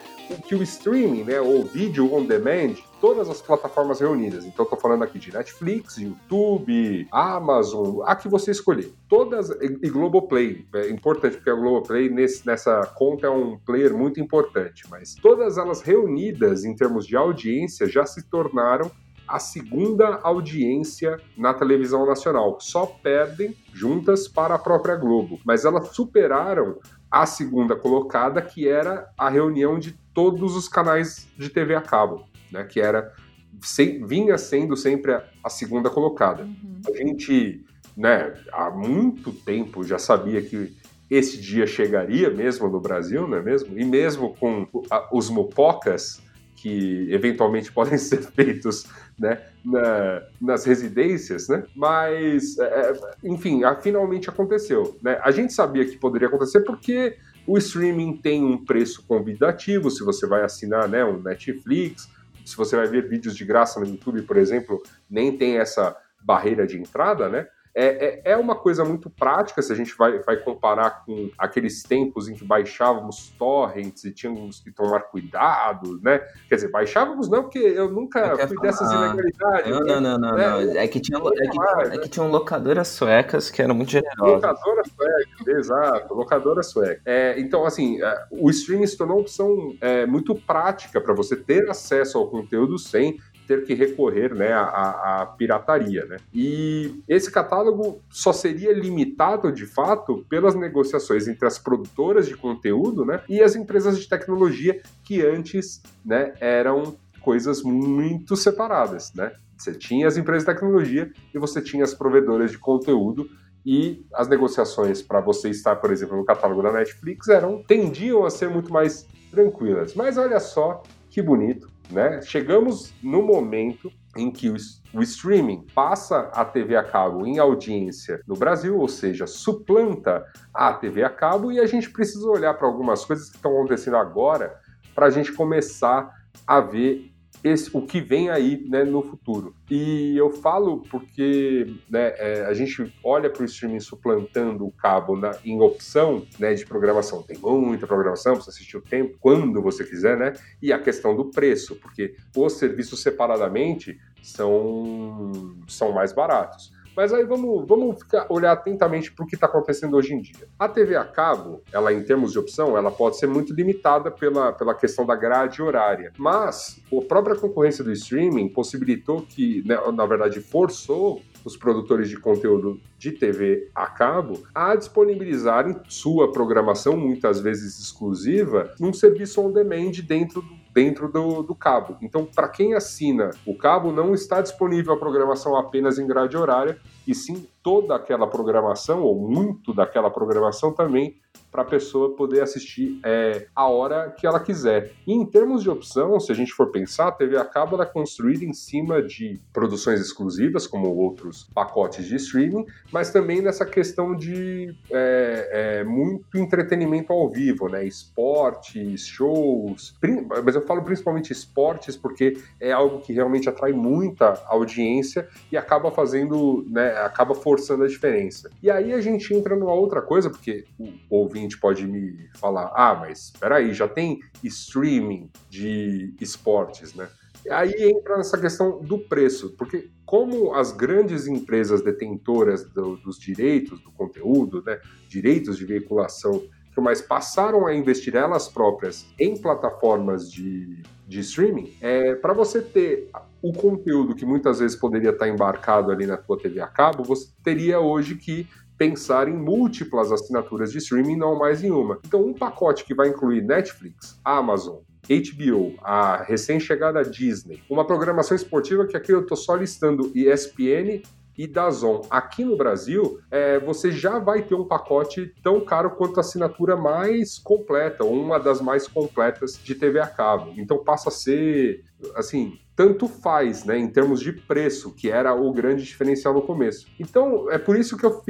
que 0.47 0.55
o 0.55 0.63
streaming, 0.63 1.25
né, 1.25 1.41
ou 1.41 1.65
vídeo 1.65 2.13
on 2.15 2.25
demand, 2.25 2.75
todas 3.01 3.29
as 3.29 3.41
plataformas 3.41 4.01
reunidas. 4.01 4.45
Então 4.45 4.65
estou 4.65 4.79
falando 4.79 5.05
aqui 5.05 5.19
de 5.19 5.33
Netflix, 5.33 5.97
YouTube, 5.99 7.07
Amazon, 7.11 8.03
a 8.05 8.15
que 8.17 8.29
você 8.29 8.51
escolher. 8.51 8.93
Todas 9.09 9.51
e 9.51 9.89
Globoplay, 9.89 10.67
é 10.75 10.91
importante 10.91 11.37
porque 11.37 11.51
a 11.51 11.55
Globoplay 11.55 12.09
nesse, 12.09 12.47
nessa 12.47 12.87
conta 12.95 13.27
é 13.27 13.31
um 13.31 13.59
player 13.59 13.97
muito 13.97 14.21
importante, 14.21 14.85
mas 14.91 15.15
todas 15.15 15.59
elas 15.59 15.83
reunidas 15.83 16.65
em 16.65 16.75
termos 16.75 17.07
de 17.07 17.17
audiência 17.17 17.89
já 17.89 18.05
se 18.05 18.23
tornaram 18.29 18.91
a 19.27 19.39
segunda 19.39 20.21
audiência 20.23 21.19
na 21.37 21.53
televisão 21.53 22.07
nacional. 22.07 22.59
Só 22.61 22.87
perdem 22.87 23.57
juntas 23.73 24.29
para 24.29 24.55
a 24.55 24.59
própria 24.59 24.95
Globo, 24.95 25.41
mas 25.45 25.65
elas 25.65 25.89
superaram 25.89 26.79
a 27.11 27.27
segunda 27.27 27.75
colocada, 27.75 28.41
que 28.43 28.69
era 28.69 29.09
a 29.17 29.29
reunião 29.29 29.79
de 29.79 29.93
todos 30.15 30.57
os 30.57 30.69
canais 30.69 31.27
de 31.37 31.49
TV 31.49 31.75
a 31.75 31.81
cabo, 31.81 32.25
né? 32.57 32.65
Que 32.65 32.81
era 32.81 33.13
se, 33.61 34.03
vinha 34.05 34.37
sendo 34.39 34.77
sempre 34.77 35.13
a, 35.13 35.25
a 35.45 35.51
segunda 35.51 35.91
colocada. 35.91 36.43
Uhum. 36.43 36.81
A 36.87 36.97
gente, 36.97 37.65
né, 37.97 38.35
há 38.53 38.71
muito 38.71 39.33
tempo 39.33 39.85
já 39.85 39.99
sabia 39.99 40.43
que 40.43 40.75
esse 41.11 41.41
dia 41.41 41.67
chegaria 41.67 42.31
mesmo 42.31 42.69
no 42.69 42.81
Brasil, 42.81 43.29
não 43.29 43.39
é 43.39 43.43
mesmo? 43.43 43.79
E 43.79 43.85
mesmo 43.85 44.35
com 44.35 44.67
a, 44.91 45.09
os 45.17 45.31
mopocas 45.31 46.21
que 46.57 47.07
eventualmente 47.13 47.71
podem 47.73 47.99
ser 47.99 48.23
feitos 48.23 48.87
né, 49.19 49.43
na, 49.65 50.23
nas 50.41 50.65
residências, 50.65 51.49
né? 51.49 51.65
Mas, 51.75 52.59
é, 52.59 52.65
é 52.65 53.01
enfim, 53.25 53.61
finalmente 53.81 54.29
aconteceu. 54.29 54.99
Né? 55.03 55.19
A 55.23 55.31
gente 55.31 55.53
sabia 55.53 55.85
que 55.85 55.97
poderia 55.97 56.29
acontecer 56.29 56.61
porque 56.63 57.17
o 57.47 57.57
streaming 57.57 58.17
tem 58.17 58.45
um 58.45 58.65
preço 58.65 59.05
convidativo, 59.07 59.91
se 59.91 60.03
você 60.03 60.27
vai 60.27 60.43
assinar 60.43 60.89
né, 60.89 61.05
um 61.05 61.23
Netflix, 61.23 62.11
se 62.47 62.57
você 62.57 62.77
vai 62.77 62.87
ver 62.87 63.09
vídeos 63.09 63.37
de 63.37 63.45
graça 63.45 63.81
no 63.81 63.87
YouTube, 63.87 64.23
por 64.23 64.37
exemplo, 64.37 64.83
nem 65.11 65.37
tem 65.37 65.59
essa 65.59 65.97
barreira 66.23 66.67
de 66.67 66.79
entrada, 66.79 67.29
né? 67.29 67.47
É, 67.79 68.23
é, 68.25 68.33
é, 68.33 68.37
uma 68.39 68.55
coisa 68.55 68.87
muito 68.87 69.11
prática 69.11 69.61
se 69.61 69.71
a 69.71 69.77
gente 69.77 69.95
vai, 69.99 70.19
vai 70.21 70.39
comparar 70.39 71.05
com 71.05 71.29
aqueles 71.37 71.83
tempos 71.83 72.27
em 72.27 72.35
que 72.35 72.43
baixávamos 72.43 73.29
torrents 73.39 74.03
e 74.03 74.13
tínhamos 74.13 74.61
que 74.61 74.71
tomar 74.71 75.01
cuidado, 75.01 76.01
né? 76.03 76.21
Quer 76.49 76.55
dizer, 76.55 76.71
baixávamos 76.71 77.29
não, 77.29 77.43
porque 77.43 77.59
eu 77.59 77.91
nunca 77.91 78.35
fui 78.49 78.57
falar. 78.57 78.63
dessas 78.63 78.91
ilegalidades. 78.91 79.71
Não, 79.71 79.81
não, 79.81 80.01
não, 80.01 80.19
não, 80.19 80.37
né? 80.37 80.49
não. 80.49 80.81
É 80.81 80.89
que, 80.89 80.99
tinha, 80.99 81.19
é, 81.19 81.21
que, 81.21 81.61
é 81.61 81.89
né? 81.89 81.99
que 81.99 82.09
tinham 82.09 82.31
locadoras 82.31 82.89
suecas 82.89 83.51
que 83.51 83.61
eram 83.61 83.75
muito 83.75 83.91
generosas. 83.91 84.37
Locadoras 84.37 84.89
suecas, 84.97 85.47
exato, 85.47 86.15
locadoras 86.15 86.67
suecas. 86.69 87.03
É, 87.05 87.39
então, 87.39 87.67
assim, 87.67 88.03
é, 88.03 88.25
o 88.31 88.49
streaming 88.49 88.87
se 88.87 88.97
tornou 88.97 89.19
uma 89.19 89.23
opção 89.23 89.77
é, 89.83 90.07
muito 90.07 90.35
prática 90.35 90.99
para 90.99 91.13
você 91.13 91.37
ter 91.37 91.69
acesso 91.69 92.17
ao 92.17 92.27
conteúdo 92.31 92.79
sem 92.79 93.19
ter 93.47 93.65
que 93.65 93.75
recorrer 93.75 94.35
né, 94.35 94.53
à, 94.53 95.23
à, 95.23 95.27
pirataria. 95.27 96.05
Né? 96.05 96.17
E 96.35 97.03
esse 97.09 97.31
catálogo 97.31 98.01
só 98.11 98.33
seria 98.33 98.73
limitado, 98.73 99.53
de 99.53 99.67
fato, 99.67 100.25
pelas 100.29 100.55
negociações 100.55 101.29
entre 101.29 101.47
as 101.47 101.59
produtoras 101.59 102.27
de 102.27 102.37
conteúdo 102.37 103.05
né, 103.05 103.23
e 103.29 103.43
as 103.43 103.55
empresas 103.55 103.99
de 103.99 104.09
tecnologia 104.09 104.81
que 105.05 105.25
antes 105.25 105.83
né, 106.05 106.35
eram 106.41 106.97
coisas 107.21 107.63
muito 107.63 108.37
separadas. 108.37 109.13
Né? 109.15 109.33
Você 109.57 109.73
tinha 109.73 110.07
as 110.07 110.17
empresas 110.17 110.47
de 110.47 110.53
tecnologia 110.53 111.11
e 111.35 111.39
você 111.39 111.61
tinha 111.61 111.85
as 111.85 111.95
provedoras 111.95 112.51
de 112.51 112.59
conteúdo 112.59 113.29
e 113.65 114.07
as 114.15 114.29
negociações 114.29 115.03
para 115.03 115.21
você 115.21 115.51
estar, 115.51 115.75
por 115.77 115.91
exemplo, 115.91 116.17
no 116.17 116.25
catálogo 116.25 116.63
da 116.63 116.73
Netflix 116.73 117.29
eram 117.29 117.65
tendiam 117.65 118.25
a 118.25 118.31
ser 118.31 118.49
muito 118.49 118.73
mais 118.73 119.07
tranquilas. 119.31 119.95
Mas 119.95 120.17
olha 120.17 120.39
só 120.39 120.83
que 121.11 121.21
bonito, 121.21 121.69
né? 121.91 122.21
Chegamos 122.23 122.93
no 123.03 123.23
momento 123.23 123.91
em 124.17 124.31
que 124.31 124.49
o, 124.49 124.57
o, 124.95 125.03
streaming 125.03 125.67
passa 125.75 126.31
a 126.33 126.45
TV 126.45 126.77
a 126.77 126.83
cabo 126.83 127.27
em 127.27 127.39
audiência 127.39 128.21
no 128.27 128.35
Brasil, 128.35 128.79
ou 128.79 128.89
seja, 128.89 129.27
suplanta 129.27 130.25
a 130.53 130.73
TV 130.73 131.05
a 131.05 131.11
cabo, 131.11 131.53
e 131.53 131.61
a 131.61 131.67
gente 131.67 131.91
precisa 131.91 132.27
olhar 132.29 132.55
para 132.55 132.67
algumas 132.67 133.05
coisas 133.05 133.29
que 133.29 133.37
estão 133.37 133.53
acontecendo 133.53 133.97
agora 133.97 134.59
para 134.95 135.07
a 135.07 135.11
gente 135.11 135.33
começar 135.33 136.11
a 136.47 136.61
ver 136.61 137.13
esse, 137.43 137.71
o 137.73 137.83
que 137.83 138.01
vem 138.01 138.31
aí 138.31 138.65
né, 138.69 138.85
no 138.85 139.03
futuro. 139.03 139.55
E 139.71 140.17
eu 140.17 140.31
falo 140.31 140.83
porque 140.91 141.75
né, 141.89 142.15
é, 142.17 142.45
a 142.47 142.55
gente 142.55 142.93
olha 143.03 143.31
para 143.31 143.43
o 143.43 143.45
streaming 143.45 143.81
suplantando 143.81 144.67
o 144.67 144.73
cabo 144.73 145.17
na, 145.17 145.37
em 145.45 145.61
opção 145.61 146.27
né, 146.39 146.55
de 146.55 146.67
programação. 146.67 147.23
Tem 147.23 147.39
muita 147.39 147.87
programação, 147.87 148.37
você 148.37 148.51
assistir 148.51 148.77
o 148.77 148.83
tempo, 148.83 149.17
quando 149.21 149.63
você 149.63 149.85
quiser, 149.85 150.17
né? 150.17 150.33
E 150.61 150.73
a 150.73 150.79
questão 150.79 151.17
do 151.17 151.31
preço, 151.31 151.77
porque 151.77 152.15
os 152.37 152.55
serviços 152.55 153.01
separadamente 153.03 153.99
são, 154.23 155.57
são 155.69 155.93
mais 155.93 156.13
baratos. 156.13 156.76
Mas 156.97 157.13
aí 157.13 157.25
vamos, 157.25 157.67
vamos 157.69 157.99
ficar, 157.99 158.27
olhar 158.31 158.53
atentamente 158.53 159.13
para 159.13 159.25
o 159.25 159.29
que 159.29 159.35
está 159.35 159.47
acontecendo 159.47 159.97
hoje 159.97 160.15
em 160.15 160.21
dia. 160.21 160.49
A 160.59 160.67
TV 160.67 160.97
a 160.97 161.05
cabo, 161.05 161.61
ela 161.71 161.93
em 161.93 162.03
termos 162.03 162.33
de 162.33 162.39
opção, 162.39 162.77
ela 162.77 162.91
pode 162.91 163.19
ser 163.19 163.27
muito 163.27 163.53
limitada 163.53 164.11
pela, 164.11 164.53
pela 164.53 164.75
questão 164.75 165.05
da 165.05 165.15
grade 165.15 165.61
horária. 165.61 166.13
Mas 166.17 166.81
a 166.91 167.05
própria 167.05 167.37
concorrência 167.37 167.85
do 167.85 167.93
streaming 167.93 168.49
possibilitou 168.49 169.21
que, 169.21 169.63
né, 169.67 169.79
na 169.93 170.07
verdade, 170.07 170.41
forçou 170.41 171.21
os 171.45 171.57
produtores 171.57 172.09
de 172.09 172.19
conteúdo 172.19 172.81
de 172.99 173.13
TV 173.13 173.71
a 173.73 173.87
cabo 173.87 174.43
a 174.53 174.75
disponibilizarem 174.75 175.77
sua 175.89 176.33
programação, 176.33 176.97
muitas 176.97 177.41
vezes 177.41 177.79
exclusiva, 177.79 178.75
num 178.81 178.93
serviço 178.93 179.41
on 179.41 179.53
demand 179.53 179.93
dentro 180.07 180.43
do 180.43 180.56
dentro 180.77 181.11
do, 181.11 181.43
do 181.43 181.55
cabo. 181.55 181.97
Então, 182.03 182.27
para 182.27 182.51
quem 182.51 182.75
assina 182.75 183.31
o 183.47 183.57
cabo, 183.57 183.91
não 183.91 184.13
está 184.13 184.43
disponível 184.43 184.93
a 184.93 184.99
programação 184.99 185.57
apenas 185.57 185.99
em 185.99 186.07
grade 186.07 186.37
horária, 186.37 186.79
e 187.07 187.15
sim 187.15 187.47
toda 187.63 187.95
aquela 187.95 188.27
programação, 188.27 189.03
ou 189.03 189.29
muito 189.29 189.75
daquela 189.75 190.11
programação 190.11 190.73
também, 190.73 191.17
para 191.51 191.63
a 191.63 191.65
pessoa 191.65 192.15
poder 192.15 192.43
assistir 192.43 193.01
é, 193.03 193.47
a 193.55 193.67
hora 193.67 194.11
que 194.11 194.27
ela 194.27 194.39
quiser. 194.39 194.93
E 195.07 195.13
em 195.13 195.25
termos 195.25 195.63
de 195.63 195.71
opção, 195.71 196.21
se 196.21 196.31
a 196.31 196.35
gente 196.35 196.53
for 196.53 196.71
pensar, 196.71 197.09
a 197.09 197.13
TV 197.13 197.37
a 197.39 197.45
cabo 197.45 197.81
é 197.81 197.87
construída 197.87 198.45
em 198.45 198.53
cima 198.53 199.03
de 199.03 199.41
produções 199.53 200.01
exclusivas, 200.01 200.67
como 200.67 200.95
outros 200.95 201.49
pacotes 201.55 202.07
de 202.07 202.17
streaming, 202.17 202.67
mas 202.93 203.11
também 203.11 203.41
nessa 203.41 203.65
questão 203.65 204.15
de 204.15 204.75
é, 204.91 205.81
é, 205.81 205.85
muito 205.85 206.37
entretenimento 206.37 207.13
ao 207.13 207.31
vivo, 207.31 207.69
né? 207.69 207.85
Esportes, 207.87 209.07
shows, 209.07 209.97
mas 210.45 210.55
eu 210.55 210.63
falo 210.63 210.83
principalmente 210.83 211.33
esportes 211.33 211.97
porque 211.97 212.37
é 212.61 212.73
algo 212.73 213.01
que 213.01 213.13
realmente 213.13 213.49
atrai 213.49 213.73
muita 213.73 214.43
audiência 214.47 215.29
e 215.51 215.57
acaba 215.57 215.91
fazendo, 215.91 216.67
né, 216.69 216.96
acaba 217.05 217.35
forçando 217.35 217.85
a 217.85 217.89
diferença. 217.89 218.51
E 218.63 218.71
aí 218.71 218.93
a 218.93 219.01
gente 219.01 219.33
entra 219.35 219.57
numa 219.57 219.73
outra 219.73 220.01
coisa, 220.03 220.31
porque 220.31 220.65
o 220.79 221.17
ouvinte 221.17 221.59
pode 221.59 221.87
me 221.87 222.29
falar: 222.39 222.73
ah, 222.75 222.95
mas 222.95 223.25
espera 223.25 223.57
aí, 223.57 223.73
já 223.73 223.89
tem 223.89 224.21
streaming 224.43 225.31
de 225.49 226.15
esportes, 226.21 226.95
né? 226.95 227.09
Aí 227.51 227.75
entra 227.79 228.17
nessa 228.17 228.39
questão 228.39 228.81
do 228.81 228.99
preço, 228.99 229.55
porque 229.57 229.89
como 230.05 230.55
as 230.55 230.73
grandes 230.73 231.27
empresas 231.27 231.83
detentoras 231.83 232.65
do, 232.65 232.97
dos 232.97 233.19
direitos 233.19 233.81
do 233.83 233.93
conteúdo, 233.93 234.63
né, 234.65 234.81
direitos 235.09 235.57
de 235.57 235.65
veiculação, 235.65 236.43
mas 236.83 237.01
passaram 237.01 237.67
a 237.67 237.75
investir 237.75 238.15
elas 238.15 238.49
próprias 238.49 239.07
em 239.19 239.37
plataformas 239.37 240.31
de, 240.31 240.83
de 241.07 241.21
streaming, 241.21 241.75
é, 241.81 242.15
para 242.15 242.33
você 242.33 242.61
ter 242.61 243.11
o 243.43 243.53
conteúdo 243.53 244.15
que 244.15 244.27
muitas 244.27 244.59
vezes 244.59 244.77
poderia 244.77 245.11
estar 245.11 245.29
embarcado 245.29 245.91
ali 245.91 246.07
na 246.07 246.17
tua 246.17 246.39
TV 246.39 246.61
a 246.61 246.67
cabo, 246.67 247.05
você 247.05 247.29
teria 247.43 247.81
hoje 247.81 248.17
que 248.17 248.47
pensar 248.77 249.29
em 249.29 249.33
múltiplas 249.33 250.13
assinaturas 250.13 250.73
de 250.73 250.79
streaming, 250.79 251.17
não 251.17 251.39
mais 251.39 251.63
em 251.65 251.71
uma. 251.71 251.99
Então, 252.05 252.25
um 252.25 252.35
pacote 252.35 252.85
que 252.85 252.95
vai 252.95 253.09
incluir 253.09 253.43
Netflix, 253.43 254.21
Amazon, 254.25 254.79
HBO, 255.09 255.75
a 255.83 256.23
recém-chegada 256.25 257.03
Disney, 257.05 257.63
uma 257.71 257.87
programação 257.87 258.35
esportiva 258.35 258.87
que 258.87 258.97
aqui 258.97 259.13
eu 259.13 259.21
estou 259.21 259.37
só 259.37 259.55
listando 259.55 260.11
ESPN 260.15 261.03
e 261.37 261.47
Dazon. 261.47 262.03
Aqui 262.11 262.45
no 262.45 262.57
Brasil, 262.57 263.21
é, 263.31 263.59
você 263.59 263.91
já 263.91 264.19
vai 264.19 264.43
ter 264.43 264.55
um 264.55 264.65
pacote 264.65 265.33
tão 265.43 265.61
caro 265.61 265.91
quanto 265.91 266.19
a 266.19 266.21
assinatura 266.21 266.77
mais 266.77 267.39
completa, 267.39 268.05
ou 268.05 268.13
uma 268.15 268.39
das 268.39 268.61
mais 268.61 268.89
completas 268.89 269.59
de 269.63 269.75
TV 269.75 270.01
a 270.01 270.07
cabo. 270.07 270.53
Então 270.57 270.83
passa 270.83 271.09
a 271.09 271.13
ser, 271.13 271.85
assim, 272.15 272.59
tanto 272.75 273.09
faz, 273.09 273.65
né, 273.65 273.79
em 273.79 273.89
termos 273.89 274.21
de 274.21 274.33
preço, 274.33 274.95
que 274.95 275.11
era 275.11 275.35
o 275.35 275.51
grande 275.51 275.83
diferencial 275.83 276.35
no 276.35 276.43
começo. 276.43 276.87
Então, 277.01 277.51
é 277.51 277.57
por 277.57 277.77
isso 277.77 277.97
que 277.97 278.05
eu 278.05 278.23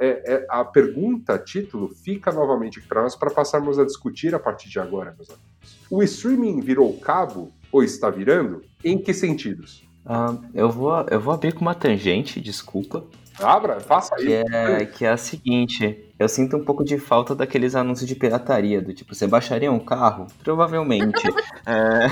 é, 0.00 0.34
é, 0.34 0.46
a 0.48 0.64
pergunta, 0.64 1.38
título, 1.38 1.88
fica 1.88 2.32
novamente 2.32 2.80
para 2.80 3.02
nós, 3.02 3.14
para 3.14 3.30
passarmos 3.30 3.78
a 3.78 3.84
discutir 3.84 4.34
a 4.34 4.40
partir 4.40 4.68
de 4.68 4.80
agora, 4.80 5.14
meus 5.16 5.30
amigos. 5.30 5.86
O 5.88 6.02
streaming 6.02 6.60
virou 6.60 6.98
cabo, 6.98 7.52
ou 7.70 7.84
está 7.84 8.10
virando? 8.10 8.62
Em 8.84 8.98
que 8.98 9.14
sentidos? 9.14 9.86
Uh, 10.04 10.44
eu, 10.52 10.70
vou, 10.70 11.06
eu 11.10 11.20
vou 11.20 11.32
abrir 11.32 11.52
com 11.52 11.60
uma 11.60 11.74
tangente, 11.74 12.40
desculpa. 12.40 13.04
Abra, 13.40 13.80
faça 13.80 14.14
que 14.16 14.24
isso. 14.24 14.54
É, 14.54 14.84
que 14.84 15.04
é 15.04 15.10
a 15.10 15.16
seguinte: 15.16 16.04
eu 16.18 16.28
sinto 16.28 16.56
um 16.56 16.64
pouco 16.64 16.84
de 16.84 16.98
falta 16.98 17.34
daqueles 17.34 17.74
anúncios 17.74 18.08
de 18.08 18.14
pirataria, 18.14 18.80
do 18.80 18.92
tipo, 18.92 19.14
você 19.14 19.26
baixaria 19.26 19.70
um 19.70 19.78
carro? 19.78 20.26
Provavelmente. 20.42 21.22
é, 21.66 22.06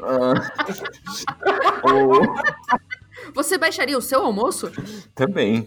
uh, 0.00 0.34
ou... 1.92 2.22
Você 3.34 3.58
baixaria 3.58 3.96
o 3.96 4.02
seu 4.02 4.22
almoço? 4.22 4.70
Também. 5.14 5.66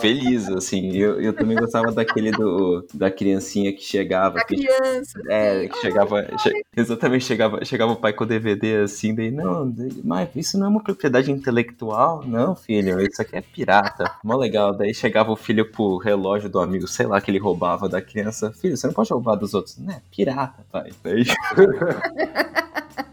Feliz, 0.00 0.48
assim. 0.48 0.96
Eu, 0.96 1.20
eu 1.20 1.32
também 1.32 1.56
gostava 1.56 1.90
daquele 1.92 2.30
do, 2.30 2.86
da 2.94 3.10
criancinha 3.10 3.72
que 3.72 3.82
chegava. 3.82 4.36
Da 4.36 4.44
que, 4.44 4.56
criança. 4.56 5.20
É, 5.28 5.68
que 5.68 5.76
chegava. 5.78 6.22
Che, 6.38 6.64
exatamente, 6.76 7.24
chegava, 7.24 7.64
chegava 7.64 7.92
o 7.92 7.96
pai 7.96 8.12
com 8.12 8.24
o 8.24 8.26
DVD 8.26 8.82
assim, 8.82 9.14
daí, 9.14 9.30
não, 9.30 9.72
mas 10.04 10.28
isso 10.36 10.58
não 10.58 10.66
é 10.66 10.68
uma 10.68 10.82
propriedade 10.82 11.30
intelectual, 11.30 12.22
não, 12.24 12.54
filho. 12.54 13.00
Isso 13.00 13.20
aqui 13.20 13.36
é 13.36 13.40
pirata. 13.40 14.12
Mó 14.22 14.36
legal. 14.36 14.72
Daí 14.74 14.94
chegava 14.94 15.32
o 15.32 15.36
filho 15.36 15.70
pro 15.70 15.98
relógio 15.98 16.48
do 16.48 16.60
amigo, 16.60 16.86
sei 16.86 17.06
lá, 17.06 17.20
que 17.20 17.30
ele 17.30 17.38
roubava 17.38 17.88
da 17.88 18.00
criança. 18.00 18.52
Filho, 18.52 18.76
você 18.76 18.86
não 18.86 18.94
pode 18.94 19.12
roubar 19.12 19.36
dos 19.36 19.54
outros. 19.54 19.76
Né? 19.78 20.00
Pirata, 20.10 20.64
pai. 20.70 20.90
Daí. 21.02 21.24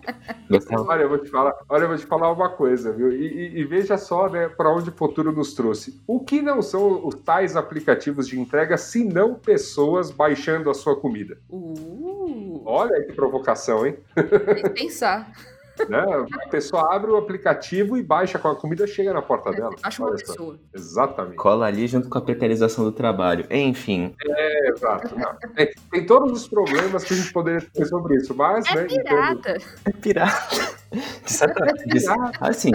Olha, 0.71 1.03
eu 1.03 1.09
vou 1.09 1.17
te 1.17 1.29
falar, 1.29 1.53
olha, 1.67 1.83
eu 1.83 1.87
vou 1.87 1.97
te 1.97 2.05
falar 2.05 2.31
uma 2.31 2.49
coisa, 2.49 2.91
viu? 2.91 3.11
E, 3.11 3.25
e, 3.25 3.59
e 3.59 3.63
veja 3.63 3.97
só, 3.97 4.29
né, 4.29 4.47
para 4.49 4.73
onde 4.73 4.89
o 4.89 4.93
futuro 4.93 5.31
nos 5.31 5.53
trouxe. 5.53 6.01
O 6.07 6.19
que 6.19 6.41
não 6.41 6.61
são 6.61 7.05
os 7.05 7.15
tais 7.15 7.55
aplicativos 7.55 8.27
de 8.27 8.39
entrega, 8.39 8.77
se 8.77 9.03
não 9.03 9.35
pessoas 9.35 10.11
baixando 10.11 10.69
a 10.69 10.73
sua 10.73 10.95
comida? 10.95 11.37
Uh. 11.49 12.61
Olha 12.65 13.03
que 13.03 13.13
provocação, 13.13 13.85
hein? 13.85 13.97
Tem 14.15 14.63
que 14.63 14.69
pensar. 14.69 15.31
Né? 15.87 16.03
A 16.45 16.49
pessoa 16.49 16.93
abre 16.93 17.11
o 17.11 17.17
aplicativo 17.17 17.97
e 17.97 18.03
baixa 18.03 18.39
com 18.39 18.47
a 18.47 18.55
comida 18.55 18.85
chega 18.87 19.13
na 19.13 19.21
porta 19.21 19.51
dela. 19.51 19.75
Acho 19.83 20.03
uma 20.03 20.11
pessoa. 20.11 20.59
Exatamente. 20.73 21.35
Cola 21.35 21.67
ali 21.67 21.87
junto 21.87 22.09
com 22.09 22.17
a 22.17 22.21
precarização 22.21 22.83
do 22.83 22.91
trabalho. 22.91 23.45
Enfim. 23.49 24.15
É, 24.25 24.69
exato. 24.69 25.15
Tem, 25.55 25.69
tem, 25.91 26.05
todos 26.05 26.31
os 26.41 26.47
problemas 26.47 27.03
que 27.03 27.13
a 27.13 27.17
gente 27.17 27.31
poderia 27.31 27.61
ter 27.61 27.85
sobre 27.85 28.15
isso, 28.15 28.35
mas. 28.35 28.65
É 28.67 28.75
né, 28.75 28.87
pirata. 28.87 29.57
É 29.85 29.91
pirata. 29.91 30.79
De 31.23 31.31
certa, 31.31 31.65
de, 31.85 32.03
assim, 32.39 32.71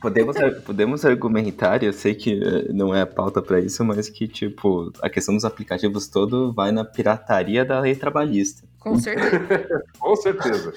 podemos, 0.00 0.36
podemos 0.66 1.04
argumentar, 1.04 1.84
eu 1.84 1.92
sei 1.92 2.12
que 2.12 2.42
eh, 2.42 2.72
não 2.72 2.92
é 2.92 3.02
a 3.02 3.06
pauta 3.06 3.40
para 3.40 3.60
isso, 3.60 3.84
mas 3.84 4.08
que, 4.08 4.26
tipo, 4.26 4.92
a 5.00 5.08
questão 5.08 5.36
dos 5.36 5.44
aplicativos 5.44 6.08
todo 6.08 6.52
vai 6.52 6.72
na 6.72 6.84
pirataria 6.84 7.64
da 7.64 7.78
lei 7.78 7.94
trabalhista. 7.94 8.66
Com 8.80 8.98
certeza. 8.98 9.84
com 9.98 10.16
certeza. 10.16 10.74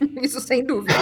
Isso 0.22 0.40
sem 0.40 0.64
dúvidas. 0.64 0.96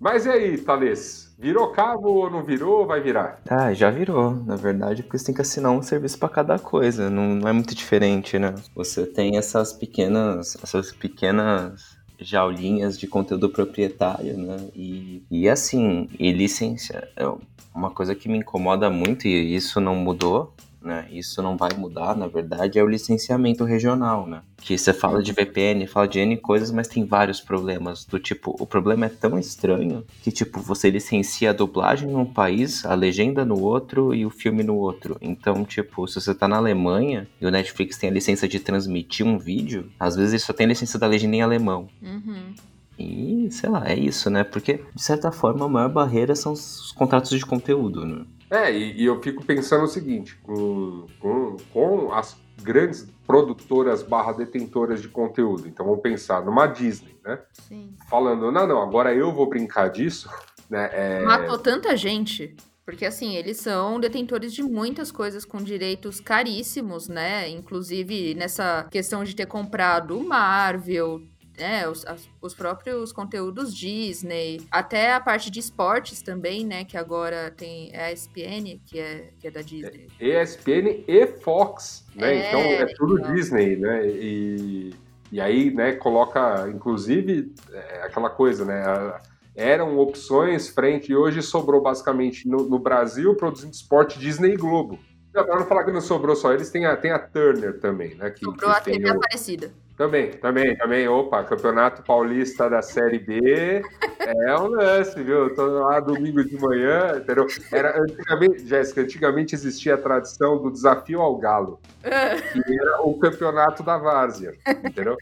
Mas 0.00 0.26
e 0.26 0.30
aí, 0.30 0.58
Thales? 0.58 1.28
Virou 1.38 1.70
cabo 1.70 2.08
ou 2.08 2.30
não 2.30 2.44
virou? 2.44 2.86
Vai 2.86 3.00
virar? 3.00 3.40
Ah, 3.48 3.72
já 3.72 3.90
virou, 3.90 4.34
na 4.44 4.56
verdade, 4.56 5.02
porque 5.02 5.18
você 5.18 5.26
tem 5.26 5.34
que 5.34 5.40
assinar 5.40 5.70
um 5.70 5.82
serviço 5.82 6.18
para 6.18 6.28
cada 6.28 6.58
coisa. 6.58 7.08
Não, 7.08 7.34
não, 7.34 7.48
é 7.48 7.52
muito 7.52 7.74
diferente, 7.74 8.38
né? 8.38 8.54
Você 8.74 9.06
tem 9.06 9.36
essas 9.36 9.72
pequenas, 9.72 10.56
essas 10.62 10.90
pequenas 10.92 11.96
jaulinhas 12.18 12.98
de 12.98 13.06
conteúdo 13.06 13.48
proprietário, 13.48 14.36
né? 14.36 14.56
E, 14.74 15.22
e 15.30 15.48
assim, 15.48 16.08
e 16.18 16.32
licença. 16.32 17.08
É 17.16 17.24
uma 17.72 17.90
coisa 17.90 18.14
que 18.14 18.28
me 18.28 18.38
incomoda 18.38 18.90
muito, 18.90 19.28
e 19.28 19.54
isso 19.54 19.80
não 19.80 19.94
mudou, 19.94 20.52
né? 20.88 21.06
Isso 21.12 21.42
não 21.42 21.54
vai 21.54 21.68
mudar, 21.76 22.16
na 22.16 22.26
verdade, 22.26 22.78
é 22.78 22.82
o 22.82 22.88
licenciamento 22.88 23.62
regional, 23.62 24.26
né? 24.26 24.40
Que 24.56 24.76
você 24.76 24.94
fala 24.94 25.22
de 25.22 25.32
VPN, 25.32 25.86
fala 25.86 26.08
de 26.08 26.18
N 26.18 26.36
coisas, 26.38 26.70
mas 26.70 26.88
tem 26.88 27.04
vários 27.04 27.40
problemas. 27.40 28.06
Do 28.06 28.18
tipo, 28.18 28.56
o 28.58 28.66
problema 28.66 29.06
é 29.06 29.10
tão 29.10 29.38
estranho 29.38 30.04
que, 30.22 30.32
tipo, 30.32 30.60
você 30.60 30.90
licencia 30.90 31.50
a 31.50 31.52
dublagem 31.52 32.08
num 32.08 32.24
país, 32.24 32.86
a 32.86 32.94
legenda 32.94 33.44
no 33.44 33.60
outro 33.60 34.14
e 34.14 34.24
o 34.24 34.30
filme 34.30 34.62
no 34.62 34.76
outro. 34.76 35.18
Então, 35.20 35.62
tipo, 35.64 36.08
se 36.08 36.20
você 36.20 36.34
tá 36.34 36.48
na 36.48 36.56
Alemanha 36.56 37.28
e 37.38 37.46
o 37.46 37.50
Netflix 37.50 37.98
tem 37.98 38.08
a 38.08 38.12
licença 38.12 38.48
de 38.48 38.58
transmitir 38.58 39.26
um 39.26 39.38
vídeo, 39.38 39.90
às 40.00 40.16
vezes 40.16 40.32
ele 40.32 40.40
só 40.40 40.54
tem 40.54 40.64
a 40.64 40.70
licença 40.70 40.98
da 40.98 41.06
legenda 41.06 41.36
em 41.36 41.42
alemão. 41.42 41.86
Uhum. 42.02 42.54
E, 42.98 43.48
sei 43.52 43.68
lá, 43.68 43.86
é 43.86 43.96
isso, 43.96 44.28
né? 44.30 44.42
Porque, 44.42 44.80
de 44.94 45.02
certa 45.02 45.30
forma, 45.30 45.66
a 45.66 45.68
maior 45.68 45.90
barreira 45.90 46.34
são 46.34 46.52
os 46.52 46.90
contratos 46.92 47.30
de 47.30 47.44
conteúdo, 47.44 48.04
né? 48.04 48.24
É, 48.50 48.72
e, 48.72 49.02
e 49.02 49.04
eu 49.04 49.20
fico 49.22 49.44
pensando 49.44 49.84
o 49.84 49.88
seguinte, 49.88 50.36
com, 50.42 51.06
com, 51.20 51.56
com 51.72 52.12
as 52.12 52.36
grandes 52.62 53.06
produtoras 53.26 54.02
barra 54.02 54.32
detentoras 54.32 55.02
de 55.02 55.08
conteúdo. 55.08 55.68
Então 55.68 55.84
vamos 55.84 56.00
pensar 56.00 56.44
numa 56.44 56.66
Disney, 56.66 57.16
né? 57.24 57.38
Sim. 57.52 57.94
Falando, 58.08 58.50
não, 58.50 58.66
não, 58.66 58.82
agora 58.82 59.14
eu 59.14 59.32
vou 59.32 59.48
brincar 59.48 59.88
disso. 59.88 60.28
Né? 60.68 60.90
É... 60.92 61.22
Matou 61.22 61.56
tanta 61.56 61.96
gente. 61.96 62.54
Porque, 62.84 63.06
assim, 63.06 63.36
eles 63.36 63.56
são 63.56 63.98
detentores 63.98 64.52
de 64.52 64.62
muitas 64.62 65.10
coisas 65.10 65.44
com 65.44 65.56
direitos 65.56 66.20
caríssimos, 66.20 67.08
né? 67.08 67.48
Inclusive 67.48 68.34
nessa 68.34 68.86
questão 68.90 69.24
de 69.24 69.34
ter 69.34 69.46
comprado 69.46 70.18
Marvel, 70.20 71.22
né, 71.58 71.88
os, 71.88 72.06
as, 72.06 72.28
os 72.40 72.54
próprios 72.54 73.12
conteúdos 73.12 73.74
Disney, 73.74 74.60
até 74.70 75.12
a 75.14 75.20
parte 75.20 75.50
de 75.50 75.60
esportes 75.60 76.22
também, 76.22 76.64
né, 76.64 76.84
que 76.84 76.96
agora 76.96 77.50
tem 77.50 77.94
a 77.96 78.12
ESPN, 78.12 78.80
que 78.86 78.98
é, 78.98 79.30
que 79.38 79.46
é 79.48 79.50
da 79.50 79.60
Disney. 79.60 80.08
ESPN 80.20 81.04
e 81.06 81.26
Fox, 81.26 82.06
né, 82.14 82.34
é, 82.34 82.48
então 82.48 82.60
é 82.60 82.86
tudo 82.94 83.18
então... 83.18 83.34
Disney, 83.34 83.76
né, 83.76 84.06
e, 84.06 84.94
e 85.32 85.40
aí, 85.40 85.70
né, 85.72 85.92
coloca, 85.92 86.68
inclusive, 86.68 87.52
é, 87.72 88.02
aquela 88.04 88.30
coisa, 88.30 88.64
né, 88.64 88.82
a, 88.84 89.20
eram 89.54 89.98
opções 89.98 90.68
frente, 90.68 91.10
e 91.10 91.16
hoje 91.16 91.42
sobrou 91.42 91.80
basicamente 91.80 92.46
no, 92.48 92.58
no 92.68 92.78
Brasil 92.78 93.34
produzindo 93.34 93.72
esporte 93.72 94.18
Disney 94.18 94.52
e 94.52 94.56
Globo. 94.56 94.98
Pra 95.32 95.58
não 95.58 95.66
falar 95.66 95.84
que 95.84 95.92
não 95.92 96.00
sobrou 96.00 96.34
só 96.34 96.52
eles, 96.52 96.70
tem 96.70 96.86
a, 96.86 96.96
tem 96.96 97.10
a 97.12 97.18
Turner 97.18 97.78
também, 97.78 98.14
né? 98.14 98.30
Que, 98.30 98.44
Sobrou 98.44 98.70
que 98.70 98.76
a 98.76 98.80
TV 98.80 99.10
o- 99.10 99.16
Aparecida. 99.16 99.72
Também, 99.98 100.30
também, 100.30 100.76
também. 100.76 101.08
Opa, 101.08 101.42
Campeonato 101.42 102.04
Paulista 102.04 102.70
da 102.70 102.80
Série 102.80 103.18
B 103.18 103.82
é 104.20 104.56
um 104.56 104.68
lance, 104.68 105.20
viu? 105.20 105.52
Tô 105.56 105.66
lá 105.66 105.98
domingo 105.98 106.44
de 106.44 106.56
manhã, 106.56 107.16
entendeu? 107.16 107.48
Era, 107.72 108.00
antigamente, 108.00 108.64
Jéssica, 108.64 109.00
antigamente 109.00 109.56
existia 109.56 109.94
a 109.94 109.98
tradição 109.98 110.62
do 110.62 110.70
desafio 110.70 111.20
ao 111.20 111.36
galo, 111.36 111.80
que 112.00 112.78
era 112.80 113.02
o 113.02 113.18
campeonato 113.18 113.82
da 113.82 113.98
várzea, 113.98 114.54
entendeu? 114.84 115.16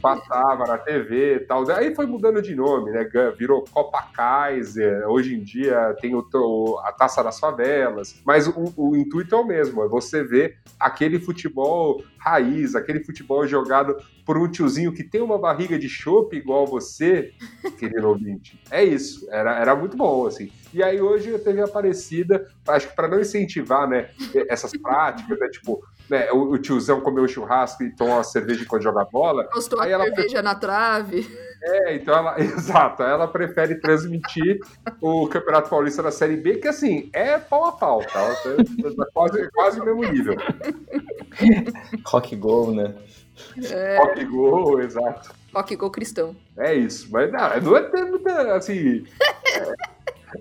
Passava 0.00 0.64
na 0.64 0.78
TV 0.78 1.34
e 1.34 1.40
tal. 1.40 1.68
Aí 1.72 1.92
foi 1.92 2.06
mudando 2.06 2.40
de 2.40 2.54
nome, 2.54 2.92
né? 2.92 3.10
Virou 3.36 3.64
Copa 3.72 4.00
Kaiser, 4.14 5.08
hoje 5.08 5.34
em 5.34 5.42
dia 5.42 5.96
tem 6.00 6.14
o, 6.14 6.80
a 6.84 6.92
Taça 6.92 7.24
das 7.24 7.40
Favelas, 7.40 8.20
mas 8.24 8.46
o, 8.46 8.72
o 8.76 8.96
intuito 8.96 9.34
é 9.34 9.38
o 9.38 9.44
mesmo, 9.44 9.82
é 9.82 9.88
você 9.88 10.22
ver 10.22 10.58
aquele 10.78 11.18
futebol 11.18 12.00
raiz, 12.20 12.74
aquele 12.74 13.02
futebol 13.04 13.46
jogado 13.46 13.96
por 14.26 14.36
um 14.38 14.48
tiozinho 14.48 14.92
que 14.92 15.02
tem 15.02 15.20
uma 15.20 15.38
barriga 15.38 15.78
de 15.78 15.88
chope 15.88 16.36
igual 16.36 16.66
você, 16.66 17.32
querido 17.78 18.08
ouvinte. 18.08 18.60
É 18.70 18.84
isso, 18.84 19.26
era, 19.30 19.58
era 19.58 19.74
muito 19.74 19.96
bom, 19.96 20.26
assim. 20.26 20.50
E 20.72 20.82
aí 20.82 21.00
hoje 21.00 21.34
a 21.34 21.38
TV 21.38 21.62
Aparecida, 21.62 22.46
acho 22.68 22.88
que 22.88 22.94
para 22.94 23.08
não 23.08 23.20
incentivar, 23.20 23.88
né, 23.88 24.10
essas 24.48 24.70
práticas, 24.72 25.38
né, 25.38 25.48
tipo, 25.48 25.82
né, 26.08 26.30
o, 26.30 26.52
o 26.52 26.58
tiozão 26.58 27.00
comer 27.00 27.22
um 27.22 27.28
churrasco 27.28 27.82
e 27.82 27.94
tomar 27.96 28.14
uma 28.16 28.24
cerveja 28.24 28.64
quando 28.68 28.82
joga 28.82 29.04
bola, 29.10 29.44
Postou 29.44 29.80
a 29.80 29.84
Aí 29.84 29.90
ela- 29.92 30.04
cerveja 30.04 30.42
na 30.42 30.54
trave. 30.54 31.26
é, 31.62 31.96
então 31.96 32.14
ela, 32.16 32.38
exato, 32.40 33.02
ela 33.02 33.26
prefere 33.26 33.80
transmitir 33.80 34.58
o 35.00 35.26
Campeonato 35.28 35.68
Paulista 35.70 36.02
da 36.02 36.10
Série 36.12 36.36
B, 36.36 36.58
que 36.58 36.68
assim, 36.68 37.10
é 37.12 37.36
pau 37.38 37.64
a 37.64 37.72
pau, 37.72 38.00
tá? 38.04 38.34
Tá 38.36 39.06
quase, 39.12 39.50
quase 39.50 39.80
o 39.80 39.84
mesmo 39.84 40.02
nível. 40.12 40.36
Rock 42.06 42.36
Go, 42.36 42.72
né? 42.72 42.94
Rock 43.98 44.24
gol, 44.26 44.80
exato. 44.80 45.34
Rock 45.54 45.74
Go 45.76 45.90
Cristão. 45.90 46.36
É 46.56 46.74
isso, 46.74 47.08
mas 47.10 47.30
não, 47.32 47.60
não 47.60 47.76
é 47.76 48.04
muita, 48.04 48.54
assim. 48.54 49.04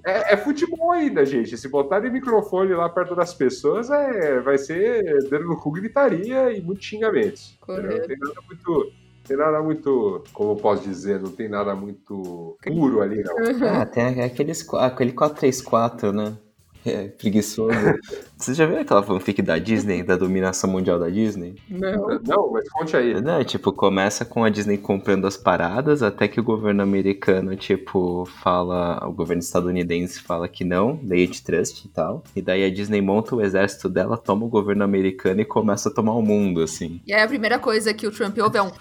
É, 0.06 0.34
é 0.34 0.38
futebol 0.38 0.92
ainda, 0.92 1.26
gente. 1.26 1.58
Se 1.58 1.68
botarem 1.68 2.12
microfone 2.12 2.74
lá 2.74 2.88
perto 2.90 3.16
das 3.16 3.34
pessoas, 3.34 3.90
é, 3.90 4.40
vai 4.40 4.58
ser 4.58 5.04
dedo 5.30 5.46
no 5.46 5.58
cu, 5.58 5.72
gritaria 5.72 6.52
e 6.52 6.62
muitos 6.62 6.86
xingamentos. 6.86 7.58
Não 7.68 7.76
tem 7.78 8.18
nada 8.18 8.42
muito. 8.48 8.92
Tem 9.28 9.38
nada 9.38 9.62
muito. 9.62 10.24
Como 10.34 10.52
eu 10.52 10.56
posso 10.56 10.84
dizer? 10.84 11.20
Não 11.20 11.32
tem 11.32 11.50
nada 11.50 11.76
muito 11.76 12.58
puro 12.64 13.02
ali, 13.02 13.24
não. 13.24 13.36
Ah, 13.82 13.86
tem 13.86 14.22
aqueles, 14.22 14.68
aquele 14.74 15.12
434, 15.12 16.12
né? 16.12 16.38
É, 16.86 17.10
preguiçoso. 17.10 17.72
Você 18.38 18.54
já 18.54 18.66
viu 18.66 18.80
aquela 18.80 19.04
fanfic 19.04 19.42
da 19.42 19.58
Disney, 19.58 20.02
da 20.02 20.16
dominação 20.16 20.70
mundial 20.70 20.98
da 20.98 21.10
Disney? 21.10 21.56
Não. 21.70 22.08
Não, 22.26 22.54
mas 22.54 22.70
conte 22.70 22.96
aí. 22.96 23.20
Não, 23.22 23.44
tipo, 23.44 23.74
começa 23.74 24.24
com 24.24 24.46
a 24.46 24.50
Disney 24.50 24.78
comprando 24.78 25.28
as 25.28 25.36
paradas, 25.36 26.02
até 26.02 26.26
que 26.28 26.40
o 26.40 26.44
governo 26.44 26.82
americano, 26.82 27.56
tipo, 27.58 28.26
fala. 28.42 29.06
O 29.06 29.12
governo 29.12 29.42
estadunidense 29.42 30.22
fala 30.22 30.48
que 30.48 30.64
não, 30.64 30.98
daí 31.04 31.26
antitrust 31.26 31.84
e 31.84 31.90
tal. 31.90 32.24
E 32.34 32.42
daí 32.42 32.64
a 32.64 32.70
Disney 32.70 33.02
monta 33.02 33.36
o 33.36 33.42
exército 33.42 33.90
dela, 33.90 34.18
toma 34.18 34.46
o 34.46 34.50
governo 34.50 34.86
americano 34.86 35.42
e 35.42 35.46
começa 35.46 35.90
a 35.90 35.94
tomar 35.94 36.14
o 36.14 36.22
mundo, 36.22 36.62
assim. 36.62 37.02
E 37.06 37.14
aí 37.14 37.22
a 37.22 37.28
primeira 37.28 37.60
coisa 37.60 37.94
que 37.94 38.08
o 38.08 38.12
Trump 38.12 38.38
ouve 38.38 38.58
é 38.58 38.62
um. 38.62 38.72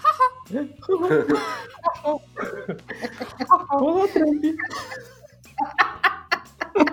Olá, 3.71 4.07
Trump! 4.07 4.43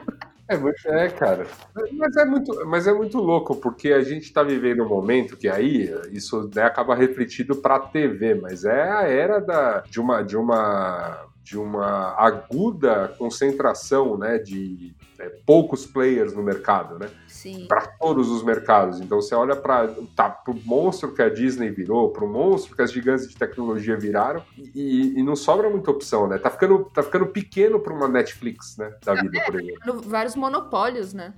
É, 0.49 1.05
é, 1.05 1.09
cara. 1.09 1.47
Mas 1.93 2.17
é, 2.17 2.25
muito, 2.25 2.67
mas 2.67 2.87
é 2.87 2.93
muito 2.93 3.19
louco, 3.19 3.57
porque 3.57 3.93
a 3.93 4.03
gente 4.03 4.33
tá 4.33 4.43
vivendo 4.43 4.85
um 4.85 4.89
momento 4.89 5.37
que 5.37 5.49
aí 5.49 5.93
isso 6.13 6.51
né, 6.55 6.63
acaba 6.63 6.95
refletido 6.95 7.57
pra 7.57 7.81
TV, 7.81 8.37
mas 8.37 8.65
é 8.65 8.91
a 8.91 9.03
era 9.03 9.41
da, 9.41 9.81
de, 9.81 10.01
uma, 10.01 10.23
de, 10.23 10.37
uma, 10.37 11.27
de 11.43 11.59
uma 11.59 12.15
aguda 12.17 13.15
concentração 13.19 14.17
né, 14.17 14.39
de 14.39 14.96
é, 15.19 15.29
poucos 15.47 15.87
players 15.87 16.35
no 16.35 16.43
mercado, 16.43 16.99
né? 16.99 17.09
Sim. 17.29 17.67
para 17.69 17.87
todos 17.87 18.29
os 18.31 18.43
mercados. 18.43 19.01
Então 19.01 19.21
você 19.21 19.35
olha 19.35 19.55
para 19.55 19.89
tá, 20.17 20.43
o 20.49 20.55
monstro 20.65 21.13
que 21.13 21.23
a 21.23 21.29
Disney 21.29 21.71
virou, 21.71 22.11
para 22.11 22.25
o 22.25 22.29
monstro 22.29 22.75
que 22.75 22.83
as 22.83 22.91
gigantes 22.91 23.29
de 23.29 23.37
tecnologia 23.37 23.97
viraram, 23.97 24.43
e, 24.75 25.19
e 25.19 25.23
não 25.23 25.37
sobra 25.37 25.69
muita 25.71 25.91
opção, 25.91 26.27
né? 26.27 26.39
Tá 26.39 26.51
ficando, 26.51 26.85
tá 26.93 27.03
ficando 27.03 27.27
pequeno 27.27 27.79
para 27.79 27.93
uma 27.95 28.09
Netflix, 28.09 28.77
né? 28.79 28.93
Da 29.05 29.15
vida, 29.15 29.41
por 29.45 29.61
exemplo. 29.61 29.81
No- 29.87 30.01
Vários 30.03 30.35
monopólios, 30.35 31.13
né? 31.15 31.35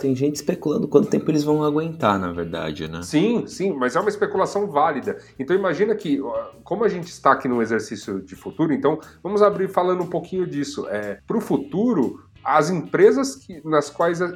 Tem 0.00 0.16
gente 0.16 0.34
especulando 0.36 0.88
quanto 0.88 1.08
tempo 1.08 1.30
eles 1.30 1.44
vão 1.44 1.62
aguentar, 1.62 2.18
na 2.18 2.32
verdade, 2.32 2.88
né? 2.88 3.02
Sim, 3.02 3.46
sim, 3.46 3.72
mas 3.72 3.94
é 3.94 4.00
uma 4.00 4.08
especulação 4.08 4.66
válida. 4.66 5.16
Então 5.38 5.54
imagina 5.54 5.94
que, 5.94 6.18
como 6.64 6.82
a 6.82 6.88
gente 6.88 7.06
está 7.06 7.32
aqui 7.32 7.46
num 7.46 7.62
exercício 7.62 8.20
de 8.20 8.34
futuro, 8.34 8.72
então 8.72 8.98
vamos 9.22 9.42
abrir 9.42 9.68
falando 9.68 10.02
um 10.02 10.08
pouquinho 10.08 10.44
disso. 10.44 10.88
É, 10.88 11.20
para 11.24 11.36
o 11.36 11.40
futuro, 11.40 12.24
as 12.46 12.70
empresas 12.70 13.34
que, 13.34 13.60
nas 13.68 13.90
quais 13.90 14.20
é, 14.20 14.32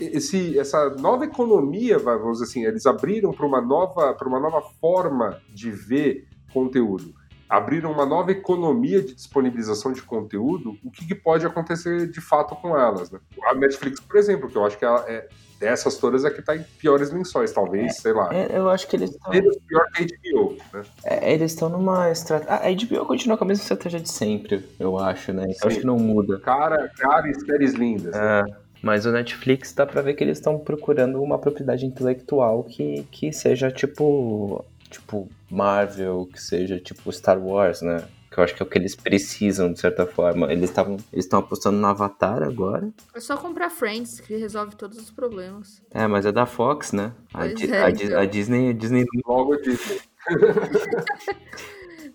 esse, 0.00 0.56
essa 0.58 0.90
nova 0.90 1.24
economia, 1.24 1.98
vamos 1.98 2.38
dizer 2.38 2.44
assim, 2.44 2.64
eles 2.64 2.86
abriram 2.86 3.32
para 3.32 3.44
uma 3.44 3.60
nova, 3.60 4.14
para 4.14 4.28
uma 4.28 4.38
nova 4.38 4.62
forma 4.80 5.40
de 5.52 5.70
ver 5.70 6.28
conteúdo. 6.52 7.12
Abriram 7.52 7.92
uma 7.92 8.06
nova 8.06 8.32
economia 8.32 9.02
de 9.02 9.14
disponibilização 9.14 9.92
de 9.92 10.00
conteúdo, 10.00 10.78
o 10.82 10.90
que, 10.90 11.06
que 11.06 11.14
pode 11.14 11.44
acontecer 11.44 12.10
de 12.10 12.18
fato 12.18 12.56
com 12.56 12.74
elas, 12.78 13.10
né? 13.10 13.20
A 13.44 13.54
Netflix, 13.54 14.00
por 14.00 14.16
exemplo, 14.16 14.48
que 14.48 14.56
eu 14.56 14.64
acho 14.64 14.78
que 14.78 14.84
ela 14.86 15.04
é 15.06 15.28
dessas 15.60 15.98
todas 15.98 16.24
é 16.24 16.30
que 16.30 16.40
tá 16.40 16.56
em 16.56 16.62
piores 16.78 17.12
lençóis, 17.12 17.52
talvez, 17.52 17.98
sei 17.98 18.14
lá. 18.14 18.34
É, 18.34 18.56
eu 18.56 18.70
acho 18.70 18.88
que 18.88 18.96
eles 18.96 19.10
estão. 19.10 19.30
Menos 19.30 19.54
pior 19.66 19.86
que 19.92 20.02
a 20.02 20.06
HBO, 20.06 20.56
né? 20.72 20.82
É, 21.04 21.32
eles 21.34 21.52
estão 21.52 21.68
numa 21.68 22.10
estratégia. 22.10 22.54
A 22.54 22.72
HBO 22.72 23.06
continua 23.06 23.36
com 23.36 23.44
a 23.44 23.46
mesma 23.46 23.62
estratégia 23.62 24.00
de 24.00 24.08
sempre, 24.08 24.64
eu 24.80 24.98
acho, 24.98 25.34
né? 25.34 25.44
Sim. 25.52 25.68
acho 25.68 25.80
que 25.80 25.86
não 25.86 25.98
muda. 25.98 26.40
Cara, 26.40 26.90
cara 26.96 27.28
e 27.28 27.34
séries 27.34 27.74
lindas. 27.74 28.14
É, 28.14 28.44
mas 28.82 29.06
o 29.06 29.12
Netflix 29.12 29.72
dá 29.72 29.86
pra 29.86 30.02
ver 30.02 30.14
que 30.14 30.24
eles 30.24 30.38
estão 30.38 30.58
procurando 30.58 31.22
uma 31.22 31.38
propriedade 31.38 31.86
intelectual 31.86 32.64
que, 32.64 33.06
que 33.12 33.32
seja 33.32 33.70
tipo. 33.70 34.64
Tipo 34.92 35.28
Marvel, 35.50 36.28
que 36.32 36.40
seja 36.40 36.78
tipo 36.78 37.10
Star 37.12 37.38
Wars, 37.42 37.80
né? 37.82 38.06
Que 38.30 38.38
eu 38.38 38.44
acho 38.44 38.54
que 38.54 38.62
é 38.62 38.66
o 38.66 38.68
que 38.68 38.78
eles 38.78 38.94
precisam, 38.94 39.72
de 39.72 39.80
certa 39.80 40.06
forma. 40.06 40.52
Eles 40.52 40.70
estavam. 40.70 40.96
Eles 41.12 41.24
estão 41.24 41.40
apostando 41.40 41.76
no 41.78 41.86
Avatar 41.86 42.42
agora. 42.42 42.90
É 43.14 43.20
só 43.20 43.36
comprar 43.36 43.68
Friends, 43.70 44.20
que 44.20 44.36
resolve 44.36 44.74
todos 44.76 44.98
os 44.98 45.10
problemas. 45.10 45.82
É, 45.90 46.06
mas 46.06 46.24
é 46.24 46.32
da 46.32 46.46
Fox, 46.46 46.92
né? 46.92 47.12
A, 47.32 47.46
Di- 47.46 47.70
é, 47.70 47.82
a 47.84 47.90
então. 47.90 48.18
a 48.18 48.24
Disney, 48.24 48.70
a 48.70 48.72
Disney 48.72 49.04
Logo 49.26 49.56
disso. 49.56 50.00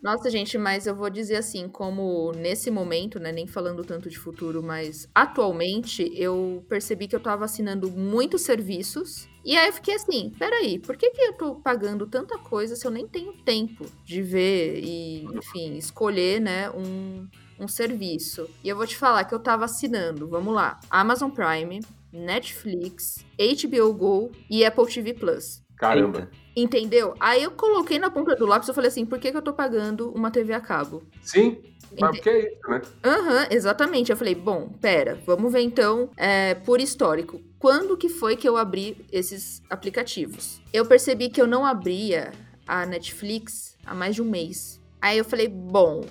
Nossa, 0.01 0.29
gente, 0.29 0.57
mas 0.57 0.85
eu 0.85 0.95
vou 0.95 1.09
dizer 1.09 1.37
assim, 1.37 1.67
como 1.67 2.31
nesse 2.33 2.69
momento, 2.69 3.19
né, 3.19 3.31
nem 3.31 3.47
falando 3.47 3.83
tanto 3.83 4.09
de 4.09 4.17
futuro, 4.17 4.61
mas 4.61 5.09
atualmente 5.13 6.11
eu 6.15 6.63
percebi 6.69 7.07
que 7.07 7.15
eu 7.15 7.19
tava 7.19 7.45
assinando 7.45 7.89
muitos 7.89 8.41
serviços. 8.41 9.27
E 9.47 9.55
aí 9.55 9.67
eu 9.67 9.73
fiquei 9.73 9.95
assim, 9.95 10.29
peraí, 10.37 10.77
por 10.77 10.97
que, 10.97 11.09
que 11.09 11.21
eu 11.21 11.31
tô 11.31 11.55
pagando 11.55 12.05
tanta 12.05 12.37
coisa 12.37 12.75
se 12.75 12.85
eu 12.85 12.91
nem 12.91 13.07
tenho 13.07 13.31
tempo 13.31 13.85
de 14.03 14.21
ver 14.21 14.83
e, 14.83 15.23
enfim, 15.23 15.77
escolher, 15.77 16.41
né, 16.41 16.69
um, 16.71 17.25
um 17.57 17.65
serviço? 17.65 18.49
E 18.61 18.67
eu 18.67 18.75
vou 18.75 18.85
te 18.85 18.97
falar 18.97 19.23
que 19.23 19.33
eu 19.33 19.39
tava 19.39 19.63
assinando, 19.63 20.27
vamos 20.27 20.53
lá, 20.53 20.77
Amazon 20.89 21.31
Prime, 21.31 21.79
Netflix, 22.11 23.23
HBO 23.39 23.93
Go 23.93 24.31
e 24.49 24.65
Apple 24.65 24.85
TV 24.85 25.13
Plus. 25.13 25.63
Caramba. 25.77 26.19
Eita. 26.19 26.47
Entendeu? 26.55 27.13
Aí 27.19 27.43
eu 27.43 27.51
coloquei 27.51 27.99
na 27.99 28.09
ponta 28.09 28.35
do 28.35 28.45
lápis 28.45 28.67
e 28.67 28.73
falei 28.73 28.87
assim, 28.87 29.05
por 29.05 29.19
que, 29.19 29.31
que 29.31 29.37
eu 29.37 29.41
tô 29.41 29.53
pagando 29.53 30.11
uma 30.11 30.31
TV 30.31 30.53
a 30.53 30.59
cabo? 30.59 31.03
Sim, 31.21 31.61
mas 31.99 32.11
porque 32.11 32.29
é 32.29 32.39
isso, 32.51 32.69
né? 32.69 32.81
Aham, 33.03 33.47
exatamente. 33.51 34.11
Eu 34.11 34.17
falei, 34.17 34.35
bom, 34.35 34.69
pera, 34.81 35.19
vamos 35.25 35.51
ver 35.51 35.61
então 35.61 36.09
é, 36.17 36.55
por 36.55 36.81
histórico. 36.81 37.39
Quando 37.59 37.95
que 37.95 38.09
foi 38.09 38.35
que 38.35 38.47
eu 38.47 38.57
abri 38.57 39.05
esses 39.11 39.61
aplicativos? 39.69 40.61
Eu 40.73 40.85
percebi 40.85 41.29
que 41.29 41.41
eu 41.41 41.47
não 41.47 41.65
abria 41.65 42.31
a 42.67 42.85
Netflix 42.85 43.77
há 43.85 43.93
mais 43.93 44.15
de 44.15 44.21
um 44.21 44.29
mês. 44.29 44.81
Aí 45.01 45.17
eu 45.17 45.25
falei, 45.25 45.47
bom, 45.47 46.01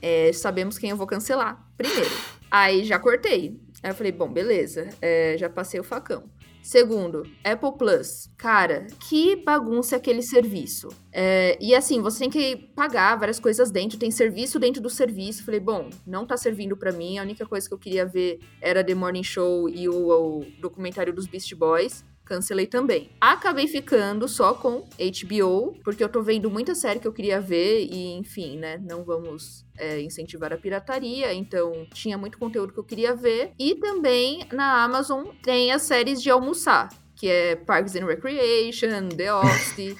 é, 0.00 0.32
sabemos 0.32 0.78
quem 0.78 0.90
eu 0.90 0.96
vou 0.96 1.06
cancelar 1.06 1.66
primeiro. 1.76 2.10
Aí 2.50 2.84
já 2.84 2.98
cortei. 2.98 3.58
Aí 3.82 3.90
eu 3.90 3.94
falei, 3.94 4.12
bom, 4.12 4.28
beleza, 4.28 4.88
é, 5.00 5.36
já 5.38 5.48
passei 5.48 5.80
o 5.80 5.84
facão. 5.84 6.24
Segundo, 6.66 7.22
Apple 7.44 7.78
Plus. 7.78 8.28
Cara, 8.36 8.88
que 9.08 9.36
bagunça 9.36 9.94
aquele 9.94 10.20
serviço. 10.20 10.88
É, 11.12 11.56
e 11.60 11.72
assim, 11.72 12.02
você 12.02 12.18
tem 12.18 12.28
que 12.28 12.56
pagar 12.74 13.14
várias 13.14 13.38
coisas 13.38 13.70
dentro, 13.70 13.96
tem 13.96 14.10
serviço 14.10 14.58
dentro 14.58 14.82
do 14.82 14.90
serviço. 14.90 15.44
Falei, 15.44 15.60
bom, 15.60 15.88
não 16.04 16.26
tá 16.26 16.36
servindo 16.36 16.76
pra 16.76 16.90
mim. 16.90 17.18
A 17.18 17.22
única 17.22 17.46
coisa 17.46 17.68
que 17.68 17.72
eu 17.72 17.78
queria 17.78 18.04
ver 18.04 18.40
era 18.60 18.82
The 18.82 18.96
Morning 18.96 19.22
Show 19.22 19.68
e 19.68 19.88
o, 19.88 20.08
o 20.08 20.44
documentário 20.60 21.12
dos 21.12 21.28
Beast 21.28 21.54
Boys. 21.54 22.04
Cancelei 22.26 22.66
também. 22.66 23.08
Acabei 23.20 23.66
ficando 23.68 24.28
só 24.28 24.52
com 24.52 24.84
HBO, 24.98 25.78
porque 25.82 26.02
eu 26.02 26.08
tô 26.08 26.20
vendo 26.22 26.50
muita 26.50 26.74
série 26.74 27.00
que 27.00 27.08
eu 27.08 27.12
queria 27.12 27.40
ver 27.40 27.86
e, 27.90 28.12
enfim, 28.14 28.58
né, 28.58 28.78
não 28.78 29.04
vamos 29.04 29.64
é, 29.78 30.00
incentivar 30.00 30.52
a 30.52 30.58
pirataria, 30.58 31.32
então 31.32 31.86
tinha 31.94 32.18
muito 32.18 32.38
conteúdo 32.38 32.72
que 32.72 32.78
eu 32.78 32.84
queria 32.84 33.14
ver. 33.14 33.52
E 33.58 33.76
também 33.76 34.46
na 34.52 34.84
Amazon 34.84 35.26
tem 35.42 35.72
as 35.72 35.82
séries 35.82 36.20
de 36.20 36.28
almoçar, 36.28 36.88
que 37.14 37.28
é 37.28 37.56
Parks 37.56 37.94
and 37.94 38.06
Recreation, 38.06 39.08
The 39.16 39.32
Office. 39.32 39.96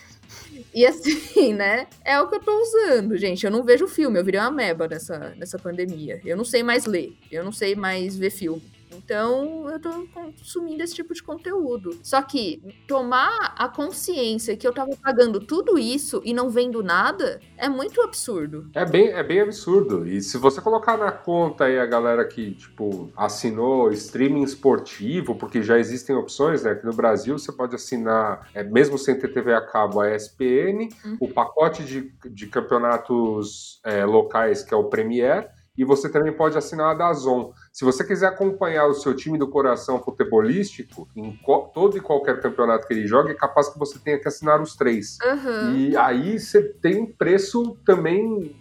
E 0.74 0.86
assim, 0.86 1.54
né? 1.54 1.86
É 2.04 2.20
o 2.20 2.28
que 2.28 2.36
eu 2.36 2.40
tô 2.40 2.60
usando, 2.60 3.16
gente. 3.16 3.44
Eu 3.44 3.50
não 3.50 3.62
vejo 3.62 3.86
filme, 3.86 4.18
eu 4.18 4.24
virei 4.24 4.40
uma 4.40 4.50
meba 4.50 4.88
nessa, 4.88 5.34
nessa 5.36 5.58
pandemia. 5.58 6.20
Eu 6.24 6.36
não 6.36 6.44
sei 6.44 6.62
mais 6.62 6.86
ler, 6.86 7.16
eu 7.30 7.44
não 7.44 7.52
sei 7.52 7.74
mais 7.74 8.16
ver 8.16 8.30
filme. 8.30 8.62
Então, 8.96 9.68
eu 9.68 9.80
tô 9.80 9.90
consumindo 10.12 10.82
esse 10.82 10.94
tipo 10.94 11.12
de 11.14 11.22
conteúdo. 11.22 11.98
Só 12.02 12.22
que 12.22 12.62
tomar 12.88 13.54
a 13.56 13.68
consciência 13.68 14.56
que 14.56 14.66
eu 14.66 14.72
tava 14.72 14.90
pagando 15.02 15.40
tudo 15.40 15.78
isso 15.78 16.20
e 16.24 16.32
não 16.32 16.50
vendo 16.50 16.82
nada 16.82 17.40
é 17.56 17.68
muito 17.68 18.00
absurdo. 18.02 18.70
É 18.74 18.84
bem, 18.84 19.08
é 19.08 19.22
bem 19.22 19.40
absurdo. 19.40 20.06
E 20.06 20.20
se 20.20 20.38
você 20.38 20.60
colocar 20.60 20.96
na 20.96 21.12
conta 21.12 21.64
aí 21.64 21.78
a 21.78 21.86
galera 21.86 22.24
que, 22.24 22.54
tipo, 22.54 23.10
assinou 23.16 23.90
streaming 23.92 24.42
esportivo, 24.42 25.34
porque 25.34 25.62
já 25.62 25.78
existem 25.78 26.16
opções, 26.16 26.62
né? 26.62 26.72
Aqui 26.72 26.86
no 26.86 26.94
Brasil 26.94 27.38
você 27.38 27.52
pode 27.52 27.74
assinar, 27.74 28.48
é, 28.54 28.62
mesmo 28.62 28.98
sem 28.98 29.18
ter 29.18 29.32
TV 29.32 29.54
a 29.54 29.60
cabo, 29.60 30.00
a 30.00 30.14
ESPN, 30.14 30.88
uhum. 31.04 31.16
o 31.20 31.28
pacote 31.28 31.84
de, 31.84 32.12
de 32.30 32.46
campeonatos 32.46 33.80
é, 33.84 34.04
locais, 34.04 34.62
que 34.62 34.72
é 34.72 34.76
o 34.76 34.84
Premier, 34.84 35.50
e 35.76 35.84
você 35.84 36.08
também 36.08 36.32
pode 36.32 36.56
assinar 36.56 36.92
a 36.92 36.94
Dazon. 36.94 37.52
Se 37.76 37.84
você 37.84 38.02
quiser 38.02 38.28
acompanhar 38.28 38.86
o 38.86 38.94
seu 38.94 39.14
time 39.14 39.36
do 39.36 39.46
coração 39.50 40.02
futebolístico 40.02 41.06
em 41.14 41.38
todo 41.74 41.98
e 41.98 42.00
qualquer 42.00 42.40
campeonato 42.40 42.88
que 42.88 42.94
ele 42.94 43.06
joga, 43.06 43.30
é 43.30 43.34
capaz 43.34 43.68
que 43.68 43.78
você 43.78 43.98
tenha 43.98 44.18
que 44.18 44.26
assinar 44.26 44.62
os 44.62 44.74
três. 44.74 45.18
Uhum. 45.22 45.76
E 45.76 45.94
aí 45.94 46.40
você 46.40 46.62
tem 46.62 47.02
um 47.02 47.12
preço 47.12 47.76
também 47.84 48.56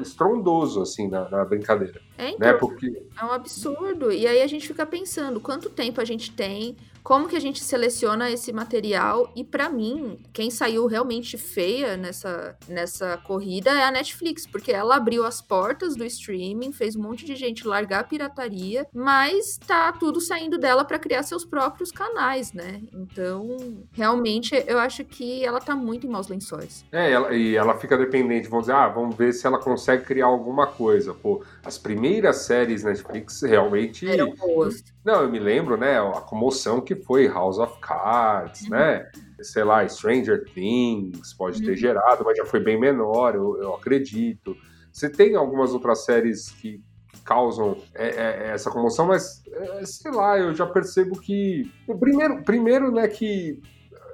estrondoso, 0.00 0.80
assim, 0.80 1.08
na, 1.08 1.28
na 1.28 1.44
brincadeira. 1.44 2.00
É, 2.16 2.30
então, 2.30 2.38
né? 2.38 2.52
Porque... 2.52 3.04
é 3.20 3.24
um 3.24 3.32
absurdo. 3.32 4.12
E 4.12 4.28
aí 4.28 4.40
a 4.40 4.46
gente 4.46 4.68
fica 4.68 4.86
pensando 4.86 5.40
quanto 5.40 5.68
tempo 5.68 6.00
a 6.00 6.04
gente 6.04 6.30
tem, 6.30 6.76
como 7.06 7.28
que 7.28 7.36
a 7.36 7.40
gente 7.40 7.62
seleciona 7.62 8.28
esse 8.32 8.52
material. 8.52 9.32
E 9.36 9.44
para 9.44 9.68
mim, 9.68 10.18
quem 10.32 10.50
saiu 10.50 10.86
realmente 10.88 11.38
feia 11.38 11.96
nessa, 11.96 12.56
nessa 12.68 13.16
corrida 13.18 13.70
é 13.70 13.84
a 13.84 13.92
Netflix, 13.92 14.44
porque 14.44 14.72
ela 14.72 14.96
abriu 14.96 15.24
as 15.24 15.40
portas 15.40 15.94
do 15.94 16.04
streaming, 16.04 16.72
fez 16.72 16.96
um 16.96 17.02
monte 17.02 17.24
de 17.24 17.36
gente 17.36 17.64
largar 17.64 18.00
a 18.00 18.02
pirataria, 18.04 18.88
mas 18.92 19.56
tá 19.56 19.92
tudo 19.92 20.20
saindo 20.20 20.58
dela 20.58 20.84
para 20.84 20.98
criar 20.98 21.22
seus 21.22 21.44
próprios 21.44 21.92
canais, 21.92 22.52
né? 22.52 22.82
Então, 22.92 23.56
realmente, 23.92 24.60
eu 24.66 24.80
acho 24.80 25.04
que 25.04 25.44
ela 25.44 25.60
tá 25.60 25.76
muito 25.76 26.08
em 26.08 26.10
maus 26.10 26.26
lençóis. 26.26 26.84
É, 26.90 27.12
ela, 27.12 27.32
e 27.32 27.54
ela 27.54 27.78
fica 27.78 27.96
dependente, 27.96 28.48
vamos 28.48 28.64
dizer, 28.64 28.74
ah, 28.74 28.88
vamos 28.88 29.14
ver 29.14 29.32
se 29.32 29.46
ela 29.46 29.60
consegue 29.60 30.04
criar 30.04 30.26
alguma 30.26 30.66
coisa. 30.66 31.14
Pô, 31.14 31.40
as 31.66 31.76
primeiras 31.76 32.36
séries 32.42 32.84
Netflix 32.84 33.42
realmente. 33.42 34.08
Eram 34.08 34.34
boas. 34.34 34.84
Não, 35.04 35.22
eu 35.22 35.30
me 35.30 35.40
lembro, 35.40 35.76
né? 35.76 35.98
A 35.98 36.20
comoção 36.20 36.80
que 36.80 36.94
foi 36.94 37.26
House 37.26 37.58
of 37.58 37.78
Cards, 37.80 38.62
uhum. 38.62 38.70
né? 38.70 39.10
Sei 39.42 39.64
lá, 39.64 39.86
Stranger 39.86 40.44
Things 40.54 41.34
pode 41.34 41.60
uhum. 41.60 41.66
ter 41.66 41.76
gerado, 41.76 42.24
mas 42.24 42.38
já 42.38 42.44
foi 42.44 42.60
bem 42.60 42.78
menor, 42.78 43.34
eu, 43.34 43.60
eu 43.60 43.74
acredito. 43.74 44.56
Você 44.92 45.10
tem 45.10 45.34
algumas 45.34 45.74
outras 45.74 46.04
séries 46.04 46.50
que, 46.50 46.80
causam 47.24 47.76
é, 47.94 48.08
é, 48.08 48.50
essa 48.52 48.70
comoção, 48.70 49.06
mas 49.06 49.42
é, 49.50 49.84
sei 49.84 50.12
lá, 50.12 50.38
eu 50.38 50.54
já 50.54 50.64
percebo 50.64 51.18
que. 51.18 51.70
Primeiro, 51.98 52.42
primeiro 52.44 52.92
né, 52.92 53.08
que 53.08 53.60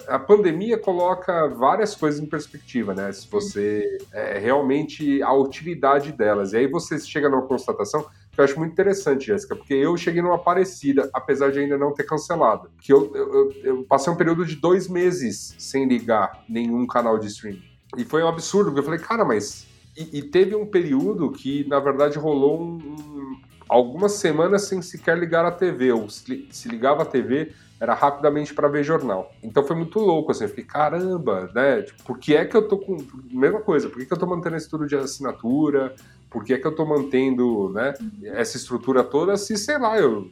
a 0.08 0.18
pandemia 0.18 0.78
coloca 0.78 1.48
várias 1.48 1.94
coisas 1.94 2.20
em 2.20 2.26
perspectiva, 2.26 2.94
né? 2.94 3.12
Se 3.12 3.28
você 3.28 3.98
é, 4.12 4.38
realmente 4.38 5.22
a 5.22 5.32
utilidade 5.32 6.12
delas. 6.12 6.52
E 6.52 6.58
aí 6.58 6.66
você 6.66 6.98
chega 6.98 7.28
numa 7.28 7.42
constatação 7.42 8.06
que 8.30 8.40
eu 8.40 8.44
acho 8.44 8.58
muito 8.58 8.72
interessante, 8.72 9.26
Jéssica, 9.26 9.54
porque 9.54 9.74
eu 9.74 9.96
cheguei 9.96 10.22
numa 10.22 10.38
parecida, 10.38 11.10
apesar 11.12 11.52
de 11.52 11.58
ainda 11.58 11.76
não 11.76 11.92
ter 11.92 12.04
cancelado. 12.04 12.70
Que 12.80 12.92
eu, 12.92 13.14
eu, 13.14 13.52
eu 13.62 13.84
passei 13.84 14.12
um 14.12 14.16
período 14.16 14.46
de 14.46 14.56
dois 14.56 14.88
meses 14.88 15.54
sem 15.58 15.86
ligar 15.86 16.42
nenhum 16.48 16.86
canal 16.86 17.18
de 17.18 17.26
streaming. 17.26 17.62
E 17.96 18.04
foi 18.04 18.22
um 18.22 18.28
absurdo, 18.28 18.70
porque 18.70 18.80
eu 18.80 18.84
falei, 18.84 19.00
cara, 19.00 19.24
mas. 19.24 19.66
E, 19.94 20.18
e 20.18 20.22
teve 20.22 20.56
um 20.56 20.64
período 20.64 21.30
que, 21.30 21.68
na 21.68 21.78
verdade, 21.78 22.18
rolou 22.18 22.62
um, 22.62 23.36
algumas 23.72 24.12
semanas 24.12 24.68
sem 24.68 24.82
sequer 24.82 25.18
ligar 25.18 25.44
a 25.44 25.50
TV. 25.50 25.92
Ou 25.92 26.08
se, 26.08 26.68
ligava 26.68 27.02
a 27.02 27.06
TV, 27.06 27.52
era 27.80 27.94
rapidamente 27.94 28.52
para 28.52 28.68
ver 28.68 28.84
jornal. 28.84 29.32
Então 29.42 29.64
foi 29.64 29.74
muito 29.74 29.98
louco, 29.98 30.30
assim, 30.30 30.44
eu 30.44 30.48
fiquei, 30.50 30.64
caramba, 30.64 31.50
né? 31.54 31.82
Tipo, 31.82 32.02
por 32.04 32.18
que 32.18 32.36
é 32.36 32.44
que 32.44 32.56
eu 32.56 32.68
tô 32.68 32.78
com. 32.78 32.98
Mesma 33.30 33.60
coisa, 33.60 33.88
por 33.88 33.98
que, 33.98 34.06
que 34.06 34.12
eu 34.12 34.18
tô 34.18 34.26
mantendo 34.26 34.56
esse 34.56 34.66
estudo 34.66 34.86
de 34.86 34.94
assinatura? 34.94 35.94
Por 36.30 36.44
que 36.44 36.54
é 36.54 36.58
que 36.58 36.66
eu 36.66 36.74
tô 36.74 36.86
mantendo, 36.86 37.70
né, 37.74 37.92
essa 38.24 38.56
estrutura 38.56 39.04
toda 39.04 39.36
se, 39.36 39.56
sei 39.56 39.78
lá, 39.78 39.98
eu. 39.98 40.30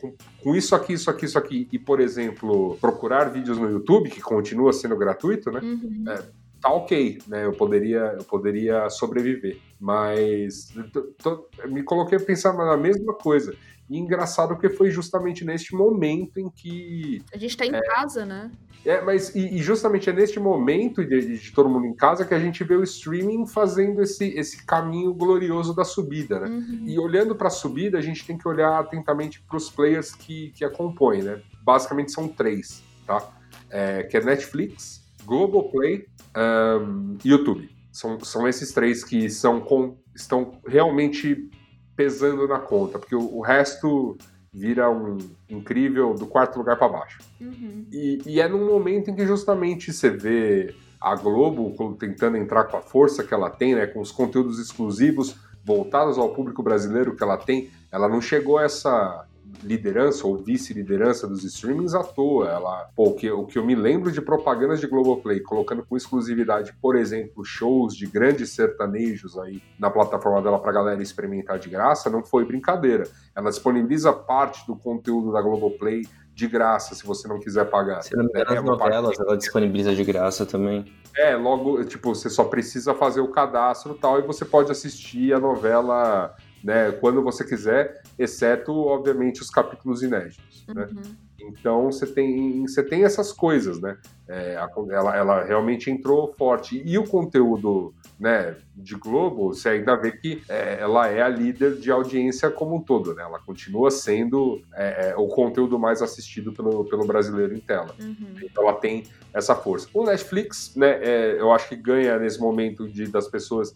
Com, 0.00 0.14
com 0.42 0.54
isso 0.54 0.74
aqui, 0.74 0.92
isso 0.92 1.10
aqui, 1.10 1.24
isso 1.24 1.38
aqui, 1.38 1.68
e, 1.72 1.78
por 1.78 2.00
exemplo, 2.00 2.78
procurar 2.80 3.24
vídeos 3.30 3.58
no 3.58 3.68
YouTube, 3.68 4.10
que 4.10 4.20
continua 4.20 4.72
sendo 4.72 4.96
gratuito, 4.96 5.50
né? 5.50 5.60
Uhum. 5.60 6.04
É, 6.08 6.22
tá 6.62 6.72
ok, 6.72 7.18
né? 7.26 7.44
Eu 7.44 7.52
poderia, 7.52 8.14
eu 8.16 8.24
poderia 8.24 8.88
sobreviver. 8.88 9.58
Mas 9.78 10.72
tô, 10.92 11.02
tô, 11.20 11.48
me 11.66 11.82
coloquei 11.82 12.16
a 12.16 12.20
pensar 12.20 12.52
na 12.52 12.76
mesma 12.76 13.12
coisa. 13.14 13.54
E 13.90 13.98
engraçado 13.98 14.56
que 14.56 14.70
foi 14.70 14.90
justamente 14.90 15.44
neste 15.44 15.74
momento 15.74 16.38
em 16.38 16.48
que. 16.48 17.20
A 17.34 17.36
gente 17.36 17.56
tá 17.56 17.66
em 17.66 17.74
é, 17.74 17.80
casa, 17.80 18.24
né? 18.24 18.50
É, 18.86 19.00
mas 19.02 19.34
e, 19.34 19.56
e, 19.56 19.58
justamente 19.58 20.08
é 20.08 20.12
neste 20.12 20.38
momento 20.38 21.04
de, 21.04 21.36
de, 21.36 21.52
todo 21.52 21.68
mundo 21.68 21.86
em 21.86 21.94
casa 21.94 22.24
que 22.24 22.32
a 22.32 22.38
gente 22.38 22.62
vê 22.62 22.76
o 22.76 22.82
streaming 22.84 23.44
fazendo 23.46 24.00
esse, 24.00 24.28
esse 24.38 24.64
caminho 24.64 25.12
glorioso 25.12 25.74
da 25.74 25.84
subida, 25.84 26.40
né? 26.40 26.48
Uhum. 26.48 26.84
E 26.86 26.98
olhando 26.98 27.34
para 27.34 27.48
a 27.48 27.50
subida, 27.50 27.98
a 27.98 28.00
gente 28.00 28.24
tem 28.24 28.38
que 28.38 28.46
olhar 28.46 28.78
atentamente 28.78 29.42
para 29.42 29.56
os 29.56 29.68
players 29.68 30.14
que, 30.14 30.52
que 30.52 30.64
a 30.64 30.70
compõem, 30.70 31.22
né? 31.22 31.42
Basicamente 31.62 32.12
são 32.12 32.28
três, 32.28 32.82
tá? 33.04 33.30
É, 33.68 34.04
que 34.04 34.16
é 34.16 34.24
Netflix, 34.24 35.01
Globoplay 35.24 36.06
um, 36.36 37.16
e 37.24 37.28
YouTube. 37.28 37.70
São, 37.90 38.18
são 38.20 38.48
esses 38.48 38.72
três 38.72 39.04
que 39.04 39.28
são 39.28 39.60
com, 39.60 39.96
estão 40.14 40.58
realmente 40.66 41.50
pesando 41.94 42.48
na 42.48 42.58
conta, 42.58 42.98
porque 42.98 43.14
o, 43.14 43.36
o 43.36 43.40
resto 43.40 44.16
vira 44.52 44.90
um 44.90 45.18
incrível 45.48 46.14
do 46.14 46.26
quarto 46.26 46.58
lugar 46.58 46.78
para 46.78 46.88
baixo. 46.88 47.18
Uhum. 47.40 47.86
E, 47.90 48.18
e, 48.26 48.40
é 48.40 48.48
num 48.48 48.66
momento 48.66 49.10
em 49.10 49.14
que 49.14 49.26
justamente 49.26 49.92
você 49.92 50.10
vê 50.10 50.74
a 51.00 51.14
Globo 51.16 51.74
tentando 51.98 52.36
entrar 52.36 52.64
com 52.64 52.76
a 52.76 52.82
força 52.82 53.24
que 53.24 53.32
ela 53.32 53.50
tem, 53.50 53.74
né, 53.74 53.86
com 53.86 54.00
os 54.00 54.12
conteúdos 54.12 54.58
exclusivos 54.58 55.36
voltados 55.64 56.18
ao 56.18 56.34
público 56.34 56.62
brasileiro 56.62 57.16
que 57.16 57.22
ela 57.22 57.36
tem, 57.36 57.70
ela 57.90 58.08
não 58.08 58.20
chegou 58.20 58.58
a 58.58 58.64
essa 58.64 59.26
liderança 59.62 60.26
ou 60.26 60.36
vice-liderança 60.36 61.26
dos 61.26 61.44
streamings 61.44 61.94
à 61.94 62.02
toa. 62.02 62.48
Ela, 62.48 62.88
pô, 62.94 63.10
o, 63.10 63.14
que, 63.14 63.30
o 63.30 63.46
que 63.46 63.58
eu 63.58 63.64
me 63.64 63.74
lembro 63.74 64.10
de 64.10 64.20
propagandas 64.20 64.80
de 64.80 64.86
Globoplay, 64.86 65.40
colocando 65.40 65.84
com 65.84 65.96
exclusividade, 65.96 66.72
por 66.80 66.96
exemplo, 66.96 67.44
shows 67.44 67.94
de 67.94 68.06
grandes 68.06 68.50
sertanejos 68.50 69.38
aí 69.38 69.62
na 69.78 69.90
plataforma 69.90 70.42
dela 70.42 70.58
pra 70.58 70.72
galera 70.72 71.02
experimentar 71.02 71.58
de 71.58 71.68
graça, 71.68 72.10
não 72.10 72.24
foi 72.24 72.44
brincadeira. 72.44 73.04
Ela 73.34 73.50
disponibiliza 73.50 74.12
parte 74.12 74.66
do 74.66 74.76
conteúdo 74.76 75.32
da 75.32 75.42
Globoplay 75.42 76.02
de 76.34 76.48
graça, 76.48 76.94
se 76.94 77.04
você 77.04 77.28
não 77.28 77.38
quiser 77.38 77.68
pagar. 77.68 78.02
Se 78.02 78.16
não 78.16 78.24
me 78.24 78.30
engano, 78.30 78.54
é, 78.54 78.58
as 78.58 78.64
novelas 78.64 79.20
ela 79.20 79.36
disponibiliza 79.36 79.94
de 79.94 80.02
graça 80.02 80.46
também. 80.46 80.90
É, 81.14 81.36
logo, 81.36 81.84
tipo, 81.84 82.14
você 82.14 82.30
só 82.30 82.44
precisa 82.44 82.94
fazer 82.94 83.20
o 83.20 83.28
cadastro 83.28 83.94
e 83.94 83.98
tal, 83.98 84.18
e 84.18 84.22
você 84.22 84.44
pode 84.44 84.70
assistir 84.70 85.34
a 85.34 85.38
novela 85.38 86.34
né, 86.62 86.92
quando 86.92 87.22
você 87.22 87.44
quiser, 87.44 88.02
exceto, 88.18 88.72
obviamente, 88.72 89.42
os 89.42 89.50
capítulos 89.50 90.02
inéditos. 90.02 90.64
Né? 90.68 90.84
Uhum. 90.84 90.94
Né? 90.94 91.02
Então 91.48 91.90
você 91.90 92.06
tem, 92.06 92.62
você 92.62 92.82
tem 92.82 93.04
essas 93.04 93.32
coisas, 93.32 93.80
né? 93.80 93.98
É, 94.28 94.54
ela, 94.90 95.16
ela 95.16 95.44
realmente 95.44 95.90
entrou 95.90 96.32
forte. 96.38 96.80
E 96.84 96.96
o 96.96 97.04
conteúdo 97.04 97.92
né, 98.18 98.56
de 98.76 98.94
Globo, 98.94 99.52
você 99.52 99.70
ainda 99.70 99.96
vê 99.96 100.12
que 100.12 100.42
é, 100.48 100.78
ela 100.80 101.08
é 101.08 101.20
a 101.20 101.28
líder 101.28 101.76
de 101.76 101.90
audiência 101.90 102.50
como 102.50 102.76
um 102.76 102.80
todo, 102.80 103.14
né? 103.14 103.22
Ela 103.22 103.40
continua 103.40 103.90
sendo 103.90 104.62
é, 104.74 105.10
é 105.10 105.16
o 105.16 105.26
conteúdo 105.26 105.78
mais 105.78 106.00
assistido 106.00 106.52
pelo, 106.52 106.84
pelo 106.84 107.06
brasileiro 107.06 107.54
em 107.54 107.60
tela. 107.60 107.94
Uhum. 108.00 108.36
Então 108.42 108.62
ela 108.62 108.74
tem 108.74 109.04
essa 109.34 109.54
força. 109.54 109.88
O 109.92 110.04
Netflix, 110.04 110.74
né, 110.76 111.00
é, 111.02 111.40
eu 111.40 111.52
acho 111.52 111.68
que 111.68 111.76
ganha 111.76 112.18
nesse 112.18 112.40
momento 112.40 112.88
de, 112.88 113.06
das 113.08 113.28
pessoas 113.28 113.74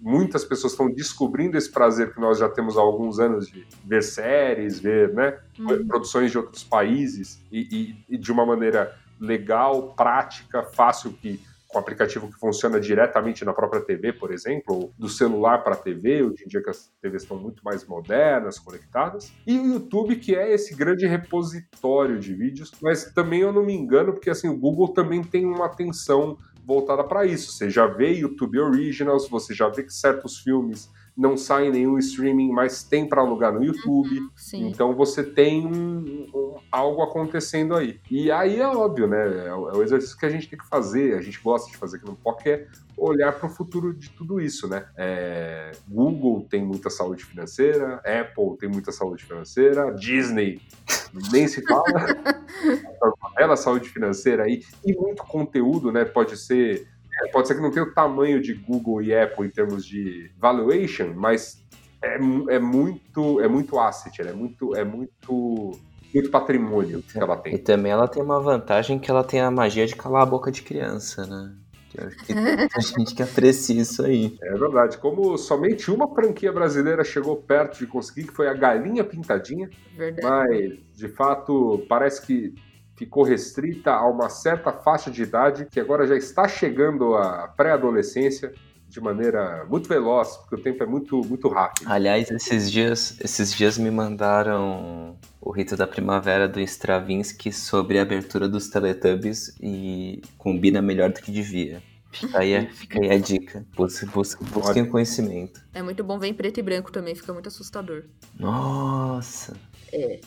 muitas 0.00 0.44
pessoas 0.44 0.72
estão 0.72 0.90
descobrindo 0.90 1.56
esse 1.56 1.70
prazer 1.70 2.12
que 2.12 2.20
nós 2.20 2.38
já 2.38 2.48
temos 2.48 2.76
há 2.76 2.80
alguns 2.80 3.20
anos 3.20 3.48
de 3.48 3.66
ver 3.84 4.02
séries, 4.02 4.80
ver 4.80 5.12
né, 5.12 5.38
uhum. 5.58 5.86
produções 5.86 6.30
de 6.30 6.38
outros 6.38 6.64
países 6.64 7.42
e, 7.52 7.94
e, 8.08 8.14
e, 8.14 8.18
de 8.18 8.32
uma 8.32 8.46
maneira 8.46 8.96
legal, 9.20 9.94
prática, 9.94 10.62
fácil 10.62 11.12
que 11.12 11.40
com 11.70 11.78
aplicativo 11.78 12.28
que 12.28 12.38
funciona 12.38 12.80
diretamente 12.80 13.44
na 13.44 13.52
própria 13.52 13.80
TV, 13.80 14.12
por 14.12 14.32
exemplo, 14.32 14.74
ou 14.74 14.94
do 14.98 15.08
celular 15.08 15.62
para 15.62 15.74
a 15.74 15.78
TV, 15.78 16.22
hoje 16.22 16.44
em 16.44 16.48
dia 16.48 16.60
que 16.60 16.68
as 16.68 16.90
TVs 17.00 17.22
estão 17.22 17.36
muito 17.36 17.62
mais 17.64 17.86
modernas, 17.86 18.58
conectadas, 18.58 19.32
e 19.46 19.56
o 19.56 19.74
YouTube, 19.74 20.16
que 20.16 20.34
é 20.34 20.52
esse 20.52 20.74
grande 20.74 21.06
repositório 21.06 22.18
de 22.18 22.34
vídeos, 22.34 22.72
mas 22.82 23.04
também 23.12 23.40
eu 23.40 23.52
não 23.52 23.64
me 23.64 23.72
engano, 23.72 24.12
porque 24.12 24.30
assim, 24.30 24.48
o 24.48 24.56
Google 24.56 24.88
também 24.88 25.22
tem 25.22 25.46
uma 25.46 25.66
atenção 25.66 26.36
voltada 26.64 27.04
para 27.04 27.24
isso. 27.24 27.52
Você 27.52 27.70
já 27.70 27.86
vê 27.86 28.12
YouTube 28.12 28.58
Originals, 28.58 29.28
você 29.28 29.54
já 29.54 29.68
vê 29.68 29.82
que 29.82 29.92
certos 29.92 30.38
filmes 30.38 30.90
não 31.20 31.36
saem 31.36 31.68
em 31.68 31.72
nenhum 31.72 31.98
streaming, 31.98 32.50
mas 32.50 32.82
tem 32.82 33.06
para 33.06 33.20
alugar 33.20 33.52
no 33.52 33.62
YouTube. 33.62 34.18
Uhum. 34.18 34.30
Então 34.54 34.94
você 34.94 35.22
tem 35.22 35.66
um, 35.66 36.26
um, 36.34 36.54
algo 36.72 37.02
acontecendo 37.02 37.76
aí. 37.76 38.00
E 38.10 38.32
aí 38.32 38.58
é 38.58 38.66
óbvio, 38.66 39.06
né? 39.06 39.48
É 39.48 39.54
o, 39.54 39.68
é 39.68 39.76
o 39.76 39.82
exercício 39.82 40.16
que 40.16 40.24
a 40.24 40.30
gente 40.30 40.48
tem 40.48 40.58
que 40.58 40.66
fazer, 40.66 41.18
a 41.18 41.20
gente 41.20 41.38
gosta 41.42 41.70
de 41.70 41.76
fazer 41.76 41.98
aqui 41.98 42.06
no 42.06 42.16
POC, 42.16 42.48
é 42.48 42.66
olhar 42.96 43.32
para 43.32 43.46
o 43.46 43.50
futuro 43.50 43.92
de 43.92 44.08
tudo 44.08 44.40
isso, 44.40 44.66
né? 44.66 44.86
É, 44.96 45.72
Google 45.86 46.46
tem 46.48 46.64
muita 46.64 46.88
saúde 46.88 47.22
financeira, 47.22 47.96
Apple 47.96 48.56
tem 48.58 48.70
muita 48.70 48.90
saúde 48.90 49.22
financeira, 49.22 49.92
Disney 49.92 50.58
nem 51.30 51.46
se 51.46 51.62
fala, 51.66 51.84
ela 53.36 53.56
saúde 53.56 53.90
financeira 53.90 54.44
aí 54.44 54.64
e 54.82 54.94
muito 54.94 55.22
conteúdo, 55.24 55.92
né? 55.92 56.02
Pode 56.06 56.38
ser 56.38 56.88
é, 57.22 57.28
pode 57.30 57.48
ser 57.48 57.54
que 57.54 57.60
não 57.60 57.70
tenha 57.70 57.84
o 57.84 57.92
tamanho 57.92 58.40
de 58.40 58.54
Google 58.54 59.02
e 59.02 59.14
Apple 59.14 59.46
em 59.46 59.50
termos 59.50 59.84
de 59.84 60.30
valuation, 60.38 61.12
mas 61.14 61.62
é, 62.02 62.14
é 62.14 62.58
muito 62.58 63.40
é 63.40 63.48
muito 63.48 63.78
asset, 63.78 64.22
é 64.22 64.32
muito 64.32 64.74
é 64.74 64.84
muito 64.84 65.78
muito 66.12 66.30
patrimônio 66.30 67.02
que 67.02 67.18
ela 67.18 67.36
tem. 67.36 67.54
E 67.54 67.58
também 67.58 67.92
ela 67.92 68.08
tem 68.08 68.22
uma 68.22 68.40
vantagem 68.40 68.98
que 68.98 69.10
ela 69.10 69.22
tem 69.22 69.40
a 69.40 69.50
magia 69.50 69.86
de 69.86 69.94
calar 69.94 70.22
a 70.22 70.26
boca 70.26 70.50
de 70.50 70.62
criança, 70.62 71.24
né? 71.26 71.54
Eu 71.96 72.06
acho 72.06 72.16
que 72.18 72.26
tem 72.34 72.56
muita 72.56 72.80
gente 72.80 73.14
que 73.14 73.22
aprecia 73.22 73.80
isso 73.80 74.04
aí. 74.04 74.36
É 74.42 74.56
verdade. 74.56 74.98
Como 74.98 75.36
somente 75.36 75.90
uma 75.90 76.12
franquia 76.12 76.52
brasileira 76.52 77.04
chegou 77.04 77.36
perto 77.36 77.78
de 77.78 77.86
conseguir, 77.86 78.24
que 78.24 78.32
foi 78.32 78.48
a 78.48 78.54
Galinha 78.54 79.04
Pintadinha. 79.04 79.70
Verdade. 79.96 80.26
Mas, 80.26 80.96
de 80.96 81.08
fato, 81.08 81.84
parece 81.88 82.24
que 82.26 82.54
ficou 83.00 83.22
restrita 83.22 83.92
a 83.92 84.06
uma 84.06 84.28
certa 84.28 84.70
faixa 84.70 85.10
de 85.10 85.22
idade 85.22 85.66
que 85.70 85.80
agora 85.80 86.06
já 86.06 86.14
está 86.14 86.46
chegando 86.46 87.14
à 87.14 87.48
pré-adolescência 87.48 88.52
de 88.86 89.00
maneira 89.00 89.64
muito 89.70 89.88
veloz, 89.88 90.36
porque 90.36 90.56
o 90.56 90.62
tempo 90.62 90.82
é 90.82 90.86
muito, 90.86 91.16
muito 91.24 91.48
rápido. 91.48 91.90
Aliás, 91.90 92.30
esses 92.30 92.70
dias, 92.70 93.16
esses 93.18 93.54
dias 93.54 93.78
me 93.78 93.90
mandaram 93.90 95.16
o 95.40 95.50
rito 95.50 95.78
da 95.78 95.86
primavera 95.86 96.46
do 96.46 96.60
Stravinsky 96.60 97.50
sobre 97.50 97.98
a 97.98 98.02
abertura 98.02 98.46
dos 98.46 98.68
Teletubbies 98.68 99.56
e 99.62 100.20
combina 100.36 100.82
melhor 100.82 101.10
do 101.10 101.22
que 101.22 101.32
devia. 101.32 101.82
Fica 102.12 102.40
aí, 102.40 102.66
fica 102.74 103.00
aí 103.00 103.10
a 103.10 103.18
dica. 103.18 103.64
Busquem, 103.74 104.10
busquem, 104.10 104.46
busquem 104.48 104.82
o 104.82 104.90
conhecimento. 104.90 105.62
É 105.72 105.82
muito 105.82 106.04
bom 106.04 106.18
ver 106.18 106.26
em 106.26 106.34
preto 106.34 106.60
e 106.60 106.62
branco 106.62 106.92
também, 106.92 107.14
fica 107.14 107.32
muito 107.32 107.48
assustador. 107.48 108.04
Nossa. 108.38 109.56
É. 109.92 110.20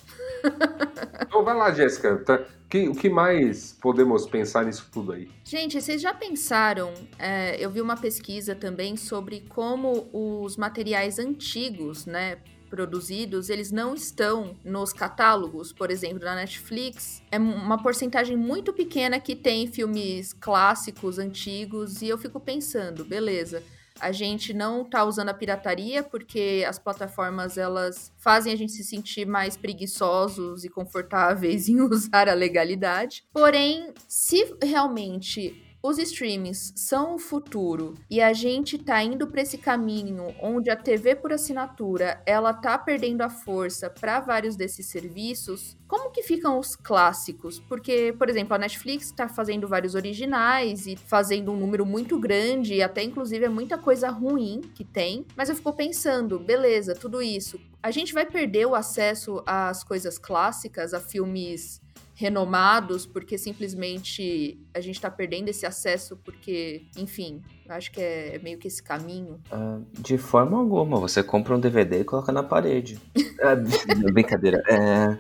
Então 1.26 1.44
vai 1.44 1.56
lá, 1.56 1.72
Jéssica. 1.72 2.18
Tá, 2.18 2.44
que- 2.70 2.88
o 2.88 2.94
que 2.96 3.10
mais 3.10 3.74
podemos 3.82 4.26
pensar 4.28 4.66
nisso 4.66 4.88
tudo 4.92 5.14
aí? 5.14 5.30
Gente, 5.44 5.82
vocês 5.82 6.02
já 6.02 6.14
pensaram? 6.14 6.94
é, 7.18 7.56
eu 7.64 7.70
vi 7.72 7.82
uma 7.82 7.96
pesquisa 7.98 8.54
também 8.56 8.96
sobre 8.98 9.42
como 9.50 10.10
os 10.14 10.58
materiais 10.58 11.18
antigos, 11.20 12.06
né? 12.06 12.38
Produzidos, 12.70 13.50
eles 13.50 13.72
não 13.72 13.94
estão 13.94 14.56
nos 14.66 14.92
catálogos, 14.92 15.72
por 15.72 15.92
exemplo, 15.92 16.26
na 16.26 16.36
Netflix. 16.36 17.22
É 17.32 17.38
uma 17.38 17.82
porcentagem 17.82 18.36
muito 18.36 18.74
pequena 18.74 19.20
que 19.20 19.36
tem 19.36 19.68
filmes 19.68 20.34
clássicos, 20.34 21.20
antigos, 21.20 22.02
e 22.02 22.08
eu 22.10 22.18
fico 22.18 22.40
pensando, 22.40 23.06
beleza, 23.06 23.62
a 24.04 24.12
gente 24.12 24.54
não 24.54 24.84
tá 24.84 25.06
usando 25.06 25.30
a 25.30 25.34
pirataria 25.34 26.04
porque 26.04 26.66
as 26.68 26.78
plataformas 26.78 27.58
elas 27.58 28.12
fazem 28.18 28.52
a 28.52 28.56
gente 28.56 28.74
se 28.74 28.84
sentir 28.84 29.26
mais 29.26 29.56
preguiçosos 29.56 30.66
e 30.66 30.70
confortáveis 30.70 31.68
em 31.70 31.80
usar 31.80 32.28
a 32.28 32.34
legalidade. 32.34 33.24
Porém, 33.32 33.94
se 34.06 34.56
realmente 34.62 35.73
os 35.86 35.98
streamings 35.98 36.72
são 36.78 37.16
o 37.16 37.20
futuro 37.20 37.96
e 38.10 38.22
a 38.22 38.32
gente 38.32 38.78
tá 38.78 39.04
indo 39.04 39.28
para 39.28 39.42
esse 39.42 39.58
caminho 39.58 40.34
onde 40.42 40.70
a 40.70 40.78
TV 40.78 41.14
por 41.14 41.34
assinatura 41.34 42.24
ela 42.26 42.54
tá 42.54 42.78
perdendo 42.78 43.22
a 43.22 43.30
força 43.30 43.90
para 43.90 44.22
vários 44.22 44.56
desses 44.56 44.86
serviços, 44.86 45.78
como 45.86 46.10
que 46.10 46.24
ficam 46.24 46.58
os 46.58 46.76
clássicos? 46.76 47.60
Porque, 47.60 48.16
por 48.18 48.30
exemplo, 48.30 48.56
a 48.56 48.58
Netflix 48.58 49.12
tá 49.12 49.28
fazendo 49.28 49.68
vários 49.68 49.94
originais 49.94 50.88
e 50.88 50.96
fazendo 50.96 51.52
um 51.52 51.58
número 51.58 51.86
muito 51.86 52.18
grande, 52.18 52.76
e 52.76 52.82
até 52.82 53.04
inclusive 53.04 53.46
é 53.46 53.50
muita 53.50 53.78
coisa 53.78 54.10
ruim 54.10 54.62
que 54.74 54.86
tem. 54.86 55.26
Mas 55.36 55.50
eu 55.50 55.56
fico 55.56 55.74
pensando, 55.74 56.40
beleza, 56.40 56.96
tudo 56.96 57.22
isso. 57.22 57.60
A 57.84 57.92
gente 57.92 58.14
vai 58.14 58.26
perder 58.26 58.66
o 58.66 58.74
acesso 58.74 59.44
às 59.46 59.84
coisas 59.84 60.18
clássicas, 60.18 60.94
a 60.94 61.00
filmes 61.02 61.83
renomados, 62.16 63.06
porque 63.06 63.38
simplesmente 63.38 64.60
a 64.74 64.80
gente 64.80 65.02
tá 65.02 65.10
perdendo 65.10 65.50
esse 65.50 65.66
acesso, 65.66 66.18
porque, 66.24 66.84
enfim, 66.98 67.42
acho 67.68 67.92
que 67.92 68.00
é 68.00 68.40
meio 68.44 68.58
que 68.58 68.68
esse 68.68 68.82
caminho. 68.82 69.40
Ah, 69.52 69.80
de 69.92 70.18
forma 70.18 70.58
alguma, 70.58 71.00
você 71.00 71.24
compra 71.24 71.56
um 71.56 71.60
DVD 71.60 72.02
e 72.02 72.04
coloca 72.04 72.32
na 72.32 72.44
parede. 72.44 73.00
Ah, 73.42 73.56
brincadeira. 74.14 74.64
É. 74.70 75.18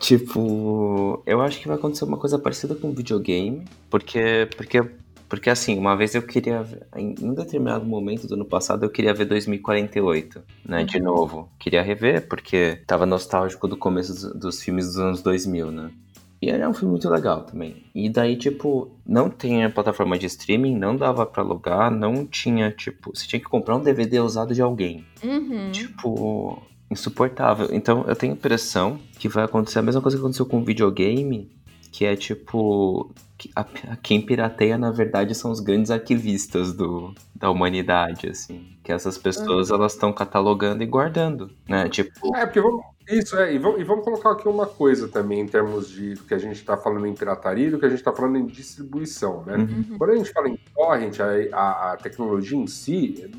Tipo, 0.00 1.22
eu 1.26 1.40
acho 1.40 1.60
que 1.60 1.68
vai 1.68 1.76
acontecer 1.76 2.04
uma 2.04 2.16
coisa 2.16 2.38
parecida 2.38 2.74
com 2.74 2.92
videogame, 2.92 3.64
porque, 3.90 4.48
porque, 4.56 4.82
porque 5.34 5.50
assim, 5.50 5.76
uma 5.78 5.96
vez 5.96 6.14
eu 6.14 6.22
queria, 6.22 6.64
em 6.96 7.14
um 7.22 7.34
determinado 7.34 7.84
momento 7.84 8.26
do 8.26 8.34
ano 8.34 8.44
passado, 8.44 8.84
eu 8.84 8.90
queria 8.90 9.12
ver 9.12 9.24
2048, 9.24 10.42
né, 10.64 10.84
de 10.84 11.00
novo. 11.00 11.48
Queria 11.58 11.82
rever, 11.82 12.28
porque 12.28 12.78
tava 12.86 13.04
nostálgico 13.04 13.66
do 13.66 13.76
começo 13.76 14.12
dos, 14.12 14.32
dos 14.38 14.62
filmes 14.62 14.86
dos 14.86 14.98
anos 14.98 15.22
2000, 15.22 15.70
né. 15.70 15.90
E 16.40 16.50
era 16.50 16.68
um 16.68 16.74
filme 16.74 16.90
muito 16.90 17.08
legal 17.08 17.42
também. 17.42 17.84
E 17.94 18.08
daí, 18.10 18.36
tipo, 18.36 18.90
não 19.06 19.30
tinha 19.30 19.70
plataforma 19.70 20.18
de 20.18 20.26
streaming, 20.26 20.76
não 20.76 20.94
dava 20.94 21.24
pra 21.24 21.42
alugar, 21.42 21.90
não 21.90 22.26
tinha, 22.26 22.70
tipo, 22.70 23.12
você 23.14 23.26
tinha 23.26 23.40
que 23.40 23.46
comprar 23.46 23.76
um 23.76 23.82
DVD 23.82 24.20
usado 24.20 24.54
de 24.54 24.60
alguém 24.60 25.04
Uhum. 25.22 25.70
tipo, 25.72 26.62
insuportável. 26.90 27.68
Então 27.72 28.04
eu 28.06 28.14
tenho 28.14 28.32
a 28.34 28.36
impressão 28.36 28.98
que 29.18 29.28
vai 29.28 29.44
acontecer 29.44 29.78
a 29.78 29.82
mesma 29.82 30.00
coisa 30.02 30.16
que 30.16 30.20
aconteceu 30.20 30.46
com 30.46 30.58
o 30.60 30.64
videogame, 30.64 31.50
que 31.90 32.04
é 32.04 32.14
tipo. 32.16 33.10
A- 33.54 33.60
a- 33.62 33.96
quem 33.96 34.20
pirateia, 34.24 34.78
na 34.78 34.90
verdade, 34.90 35.34
são 35.34 35.50
os 35.50 35.60
grandes 35.60 35.90
arquivistas 35.90 36.72
do, 36.72 37.14
da 37.34 37.50
humanidade, 37.50 38.28
assim. 38.28 38.68
Que 38.82 38.92
essas 38.92 39.16
pessoas, 39.18 39.70
elas 39.70 39.92
estão 39.94 40.12
catalogando 40.12 40.82
e 40.82 40.86
guardando, 40.86 41.50
né? 41.68 41.88
Tipo, 41.88 42.36
É, 42.36 42.44
porque 42.46 42.60
vamos. 42.60 42.82
Isso, 43.08 43.36
é, 43.36 43.52
e 43.54 43.58
vamos, 43.58 43.80
e 43.80 43.84
vamos 43.84 44.02
colocar 44.02 44.30
aqui 44.32 44.48
uma 44.48 44.66
coisa 44.66 45.08
também 45.08 45.40
em 45.40 45.46
termos 45.46 45.90
de 45.90 46.14
do 46.14 46.22
que 46.24 46.32
a 46.32 46.38
gente 46.38 46.56
está 46.56 46.74
falando 46.76 47.06
em 47.06 47.12
pirataria 47.14 47.66
e 47.66 47.70
do 47.70 47.78
que 47.78 47.84
a 47.84 47.88
gente 47.90 47.98
está 47.98 48.12
falando 48.12 48.36
em 48.38 48.46
distribuição, 48.46 49.42
né? 49.44 49.56
Uhum. 49.56 49.98
Quando 49.98 50.10
a 50.10 50.16
gente 50.16 50.32
fala 50.32 50.48
em 50.48 50.58
torrent, 50.74 51.18
a, 51.20 51.26
a- 51.56 51.92
a 51.92 51.96
tecnologia 51.98 52.56
em 52.56 52.66
si 52.66 53.30